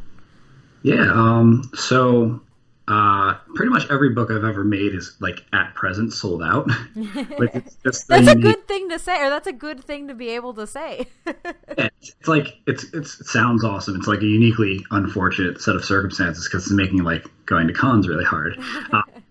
Yeah. 0.82 1.12
Um, 1.13 1.70
so 1.76 2.41
uh, 2.88 3.34
pretty 3.56 3.71
much 3.71 3.89
every 3.89 4.12
book 4.12 4.30
I've 4.30 4.43
ever 4.43 4.63
made 4.63 4.93
is 4.93 5.15
like 5.19 5.43
at 5.54 5.74
present 5.74 6.13
sold 6.13 6.43
out. 6.43 6.67
like 7.39 7.65
that's 7.84 8.10
a 8.10 8.36
good 8.36 8.67
thing 8.67 8.89
to 8.89 9.00
say, 9.00 9.21
or 9.26 9.30
that's 9.30 9.48
a 9.48 9.54
good 9.54 9.84
thing 9.84 10.08
to 10.08 10.13
be 10.13 10.30
able 10.30 10.54
to 10.54 10.67
say. 10.67 11.08
yeah, 11.26 11.89
it's, 12.00 12.28
like 12.28 12.60
it's, 12.67 12.84
it's 12.93 13.19
it 13.19 13.26
sounds 13.26 13.63
awesome. 13.63 13.95
It's 13.95 14.08
like 14.08 14.21
a 14.21 14.28
uniquely 14.28 14.86
unfortunate 14.91 15.62
set 15.62 15.76
of 15.76 15.84
circumstances 15.84 16.48
because 16.48 16.65
it's 16.65 16.74
making 16.74 17.04
like 17.04 17.26
going 17.48 17.67
to 17.67 17.74
cons 17.74 18.08
really 18.08 18.26
hard. 18.26 18.60
Uh, 18.91 19.02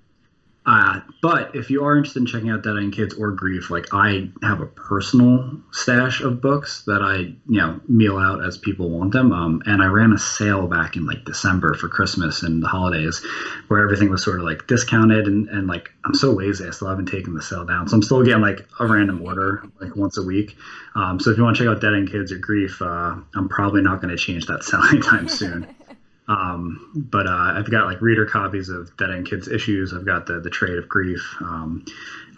uh, 0.67 1.01
but 1.21 1.55
if 1.55 1.71
you 1.71 1.85
are 1.85 1.97
interested 1.97 2.21
in 2.21 2.27
checking 2.27 2.49
out 2.49 2.63
Dead 2.63 2.77
End 2.77 2.95
Kids 2.95 3.15
or 3.15 3.33
Grief, 3.33 3.71
like 3.71 3.93
I 3.93 4.31
have 4.43 4.61
a 4.61 4.67
personal 4.67 5.61
stash 5.73 6.23
of 6.23 6.41
books 6.41 6.85
that 6.87 7.03
I, 7.03 7.17
you 7.17 7.61
know, 7.61 7.81
meal 7.87 8.17
out 8.17 8.43
as 8.43 8.57
people 8.57 8.89
want 8.89 9.13
them. 9.13 9.31
Um, 9.33 9.63
and 9.67 9.83
I 9.83 9.87
ran 9.87 10.15
a 10.15 10.19
sale 10.19 10.67
back 10.67 10.97
in 10.97 11.05
like 11.05 11.25
December 11.27 11.75
for 11.75 11.89
Christmas 11.89 12.43
and 12.43 12.63
the 12.63 12.67
holidays 12.67 13.23
where 13.69 13.81
everything 13.81 14.09
was 14.09 14.25
sort 14.25 14.39
of 14.39 14.47
like 14.47 14.67
discounted. 14.67 15.27
And, 15.27 15.49
and 15.51 15.67
like, 15.67 15.91
I'm 16.07 16.15
so 16.15 16.31
lazy. 16.31 16.67
I 16.67 16.71
still 16.71 16.89
haven't 16.89 17.07
taken 17.07 17.35
the 17.35 17.43
sale 17.43 17.67
down. 17.67 17.87
So 17.87 17.97
I'm 17.97 18.03
still 18.03 18.23
getting 18.23 18.41
like 18.41 18.67
a 18.81 18.87
random 18.87 19.21
order 19.23 19.65
like 19.83 19.95
once 19.97 20.17
a 20.17 20.23
week. 20.23 20.57
Um, 20.95 21.21
so 21.21 21.31
if 21.31 21.37
you 21.37 21.43
want 21.43 21.59
to 21.59 21.63
check 21.63 21.71
out 21.71 21.83
Dead 21.83 21.93
End 21.93 22.11
Kids 22.11 22.33
or 22.33 22.39
Grief, 22.39 22.81
uh, 22.81 23.17
I'm 23.35 23.51
probably 23.51 23.83
not 23.83 24.01
going 24.01 24.17
to 24.17 24.23
change 24.23 24.47
that 24.47 24.65
sale 24.65 24.83
anytime 24.83 25.29
soon. 25.29 25.75
Um, 26.27 26.91
but 26.95 27.27
uh, 27.27 27.53
I've 27.57 27.71
got 27.71 27.87
like 27.87 28.01
reader 28.01 28.25
copies 28.25 28.71
of 28.71 28.97
Dead 28.97 29.11
End 29.11 29.27
Kids 29.27 29.47
issues. 29.47 29.93
I've 29.93 30.07
got 30.07 30.27
the 30.27 30.41
the 30.41 30.51
trade 30.51 30.79
of 30.79 30.89
grief. 30.89 31.37
Um, 31.41 31.85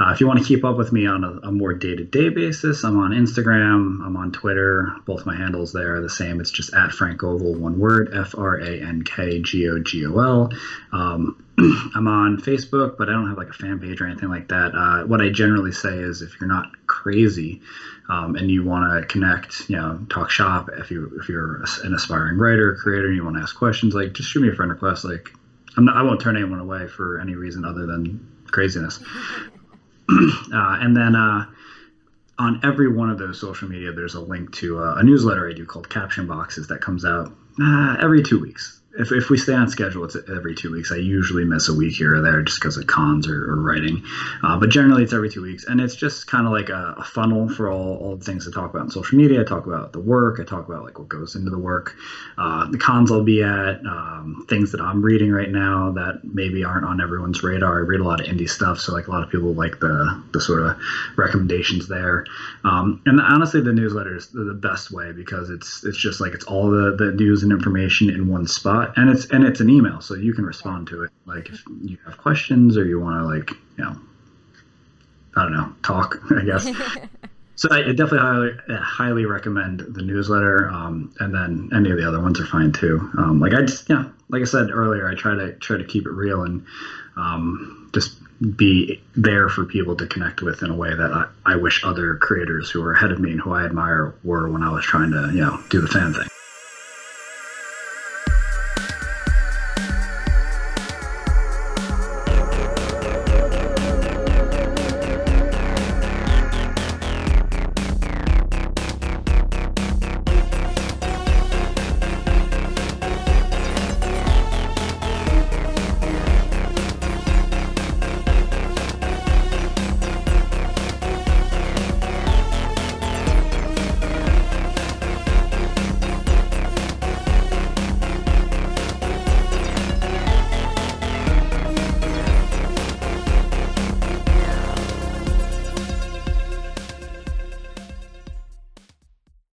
uh, 0.01 0.11
if 0.11 0.20
you 0.20 0.27
want 0.27 0.40
to 0.40 0.44
keep 0.44 0.64
up 0.64 0.77
with 0.77 0.92
me 0.92 1.07
on 1.07 1.22
a, 1.22 1.38
a 1.44 1.53
more 1.53 1.72
day 1.72 1.94
to 1.94 2.05
day 2.05 2.29
basis, 2.29 2.83
I'm 2.85 2.96
on 2.96 3.12
Instagram. 3.12 4.05
I'm 4.05 4.16
on 4.16 4.33
Twitter. 4.33 4.92
Both 5.05 5.25
my 5.25 5.37
handles 5.37 5.72
there 5.72 5.94
are 5.94 6.01
the 6.01 6.09
same. 6.11 6.40
It's 6.40 6.51
just 6.51 6.75
at 6.75 6.92
Frank 6.92 7.18
Gogol, 7.18 7.55
one 7.55 7.79
word, 7.79 8.11
F 8.12 8.35
R 8.37 8.57
A 8.57 8.81
N 8.81 9.03
K 9.03 9.38
G 9.38 9.68
O 9.68 9.79
G 9.79 10.05
O 10.07 10.18
L. 10.18 10.53
Um, 10.90 11.37
I'm 11.94 12.06
on 12.06 12.38
Facebook, 12.38 12.98
but 12.98 13.08
I 13.08 13.12
don't 13.12 13.28
have 13.28 13.38
like 13.38 13.48
a 13.48 13.54
fan 13.54 13.78
page 13.80 14.00
or 14.00 14.06
anything 14.06 14.28
like 14.28 14.48
that. 14.48 14.74
Uh, 14.74 15.04
what 15.04 15.22
I 15.22 15.30
generally 15.30 15.72
say 15.72 15.98
is 15.98 16.20
if 16.20 16.38
you're 16.38 16.48
not 16.48 16.66
crazy 16.86 17.62
um, 18.10 18.36
and 18.36 18.50
you 18.50 18.62
want 18.62 18.92
to 18.92 19.06
connect, 19.06 19.70
you 19.70 19.76
know, 19.76 19.98
talk 20.10 20.28
shop, 20.30 20.68
if 20.76 20.90
you 20.90 21.10
if 21.18 21.30
you're 21.30 21.64
an 21.82 21.94
aspiring 21.94 22.36
writer, 22.36 22.74
creator, 22.74 23.06
and 23.06 23.16
you 23.16 23.24
want 23.24 23.36
to 23.36 23.42
ask 23.42 23.56
questions, 23.56 23.94
like 23.94 24.12
just 24.12 24.28
shoot 24.28 24.40
me 24.40 24.48
a 24.48 24.54
friend 24.54 24.70
request. 24.70 25.04
Like 25.04 25.32
not, 25.78 25.96
I 25.96 26.02
won't 26.02 26.20
turn 26.20 26.36
anyone 26.36 26.60
away 26.60 26.88
for 26.88 27.20
any 27.20 27.36
reason 27.36 27.64
other 27.64 27.86
than 27.86 28.26
craziness. 28.50 28.98
uh, 30.10 30.76
and 30.80 30.94
then 30.94 31.14
uh, 31.14 31.46
on 32.38 32.60
every 32.64 32.88
one 32.88 33.08
of 33.08 33.16
those 33.16 33.40
social 33.40 33.66
media, 33.66 33.92
there's 33.92 34.14
a 34.14 34.20
link 34.20 34.52
to 34.56 34.78
a, 34.80 34.96
a 34.96 35.02
newsletter 35.02 35.48
I 35.48 35.54
do 35.54 35.64
called 35.64 35.88
Caption 35.88 36.26
Boxes 36.26 36.66
that 36.66 36.82
comes 36.82 37.06
out 37.06 37.32
uh, 37.58 37.96
every 37.98 38.22
two 38.22 38.38
weeks 38.38 38.75
if, 38.98 39.12
if 39.12 39.30
we 39.30 39.38
stay 39.38 39.54
on 39.54 39.68
schedule, 39.68 40.04
it's 40.04 40.16
every 40.28 40.54
two 40.54 40.72
weeks. 40.72 40.90
I 40.92 40.96
usually 40.96 41.44
miss 41.44 41.68
a 41.68 41.74
week 41.74 41.94
here 41.94 42.16
or 42.16 42.20
there 42.20 42.42
just 42.42 42.61
because 42.61 42.76
of 42.76 42.87
cons 42.87 43.28
or, 43.28 43.50
or 43.50 43.56
writing. 43.56 44.02
Uh, 44.42 44.59
but 44.59 44.70
generally, 44.70 45.02
it's 45.02 45.12
every 45.12 45.28
two 45.28 45.42
weeks. 45.42 45.64
And 45.64 45.80
it's 45.80 45.94
just 45.94 46.26
kind 46.26 46.47
of 46.47 46.53
like 46.53 46.68
a, 46.68 46.94
a, 46.99 47.05
funnel 47.05 47.49
for 47.49 47.70
all, 47.70 47.97
all 47.97 48.16
the 48.16 48.24
things 48.24 48.44
to 48.44 48.51
talk 48.51 48.70
about 48.70 48.82
on 48.82 48.90
social 48.90 49.18
media. 49.18 49.40
I 49.40 49.44
talk 49.44 49.66
about 49.66 49.92
the 49.92 50.01
work. 50.01 50.40
I 50.40 50.44
talk 50.44 50.68
about 50.68 50.84
like 50.84 50.99
what 50.99 51.09
goes 51.09 51.34
into 51.34 51.51
the 51.51 51.59
work, 51.59 51.94
uh, 52.38 52.70
the 52.70 52.78
cons 52.78 53.12
I'll 53.12 53.22
be 53.22 53.42
at, 53.42 53.80
um, 53.86 54.44
things 54.49 54.72
that 54.72 54.80
I'm 54.80 55.03
reading 55.03 55.30
right 55.30 55.51
now 55.51 55.92
that 55.92 56.20
maybe 56.24 56.64
aren't 56.64 56.84
on 56.84 57.01
everyone's 57.01 57.42
radar. 57.42 57.78
I 57.78 57.80
read 57.80 58.01
a 58.01 58.05
lot 58.05 58.20
of 58.20 58.26
indie 58.26 58.49
stuff. 58.49 58.78
So, 58.80 58.92
like, 58.92 59.09
a 59.09 59.11
lot 59.11 59.22
of 59.22 59.30
people 59.30 59.55
like 59.55 59.78
the, 59.80 60.22
the 60.32 60.40
sort 60.40 60.62
of 60.62 60.76
recommendations 61.16 61.88
there. 61.88 62.24
Um, 62.64 63.03
and 63.07 63.20
honestly, 63.20 63.61
the 63.61 63.72
newsletter 63.72 64.16
is 64.16 64.28
the 64.28 64.55
best 64.55 64.90
way 64.90 65.12
because 65.12 65.51
it's, 65.51 65.84
it's 65.84 65.99
just 65.99 66.20
like 66.20 66.34
it's 66.34 66.44
all 66.44 66.70
the, 66.70 66.94
the 66.97 67.12
news 67.12 67.42
and 67.42 67.53
information 67.53 68.11
in 68.11 68.28
one 68.28 68.47
spot 68.47 68.86
and 68.97 69.11
it's 69.11 69.26
and 69.26 69.45
it's 69.45 69.61
an 69.61 69.70
email, 69.70 70.01
so 70.01 70.14
you 70.14 70.32
can 70.34 70.45
respond 70.45 70.89
to 70.89 71.05
it. 71.05 71.11
Like 71.24 71.49
if 71.49 71.62
you 71.82 71.99
have 72.05 72.18
questions 72.18 72.76
or 72.76 72.84
you 72.84 73.01
want 73.01 73.20
to 73.20 73.26
like 73.26 73.51
you 73.76 73.84
know, 73.84 73.97
I 75.37 75.43
don't 75.43 75.53
know, 75.53 75.72
talk. 75.82 76.20
I 76.30 76.43
guess. 76.43 76.64
so 77.57 77.68
I 77.70 77.82
definitely 77.82 78.18
highly 78.18 78.53
highly 78.68 79.26
recommend 79.26 79.80
the 79.80 80.03
newsletter, 80.03 80.70
um, 80.70 81.14
and 81.20 81.34
then 81.34 81.70
any 81.74 81.91
of 81.91 81.97
the 81.97 82.07
other 82.07 82.20
ones 82.20 82.41
are 82.41 82.47
fine 82.47 82.72
too. 82.72 83.11
Um, 83.18 83.41
like 83.41 83.55
I 83.55 83.62
just 83.62 83.89
yeah, 83.89 84.07
like 84.28 84.43
I 84.43 84.47
said 84.47 84.70
earlier, 84.70 85.09
I 85.09 85.14
try 85.14 85.34
to 85.34 85.53
try 85.55 85.76
to 85.76 85.84
keep 85.84 86.07
it 86.07 86.12
real 86.12 86.43
and 86.43 86.64
um, 87.16 87.91
just 87.95 88.18
be 88.57 89.03
there 89.14 89.49
for 89.49 89.64
people 89.64 89.97
to 89.97 90.07
connect 90.07 90.43
with 90.43 90.62
in 90.62 90.70
a 90.70 90.76
way 90.76 90.95
that 90.95 91.11
I, 91.12 91.26
I 91.47 91.57
wish 91.57 91.84
other 91.84 92.16
creators 92.16 92.70
who 92.70 92.82
are 92.84 92.93
ahead 92.93 93.11
of 93.11 93.18
me 93.18 93.32
and 93.32 93.41
who 93.41 93.53
I 93.53 93.64
admire 93.64 94.14
were 94.24 94.51
when 94.51 94.62
I 94.62 94.70
was 94.70 94.84
trying 94.84 95.11
to 95.12 95.30
you 95.32 95.41
know 95.41 95.61
do 95.70 95.80
the 95.80 95.89
fan 95.89 96.12
thing. 96.12 96.28